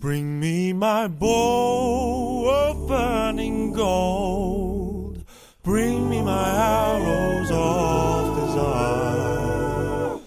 Bring 0.00 0.40
me 0.40 0.72
my 0.72 1.06
bow 1.08 2.48
of 2.48 2.88
burning 2.88 3.74
gold. 3.74 5.22
Bring 5.62 6.08
me 6.08 6.22
my 6.22 6.48
arrows 6.48 7.50
of 7.52 8.36
desire. 8.40 10.18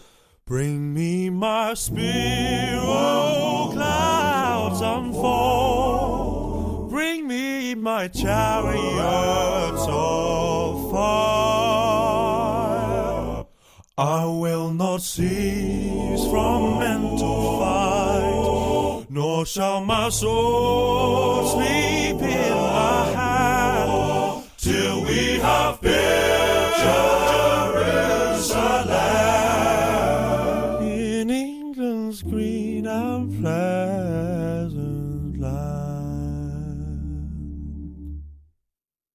Bring 0.45 0.93
me 0.93 1.32
my 1.32 1.74
spear, 1.74 2.78
oh 2.84 3.71
clouds 3.74 4.82
unfold. 4.82 6.91
Bring 6.91 7.28
me 7.28 7.74
my 7.74 8.09
chariots 8.09 9.88
of 9.89 10.91
fire. 10.91 12.13
I 13.97 14.26
will 14.26 14.71
not 14.71 15.01
cease 15.01 16.28
from 16.28 16.78
mental 16.78 17.57
nor 19.14 19.45
shall 19.45 19.86
my 19.86 20.09
soul 20.09 21.45
sleep 21.45 22.20
in 22.20 22.20
the 22.20 23.16
hand 23.16 24.43
till 24.57 25.03
we 25.03 25.38
have 25.38 25.80
built. 25.82 27.42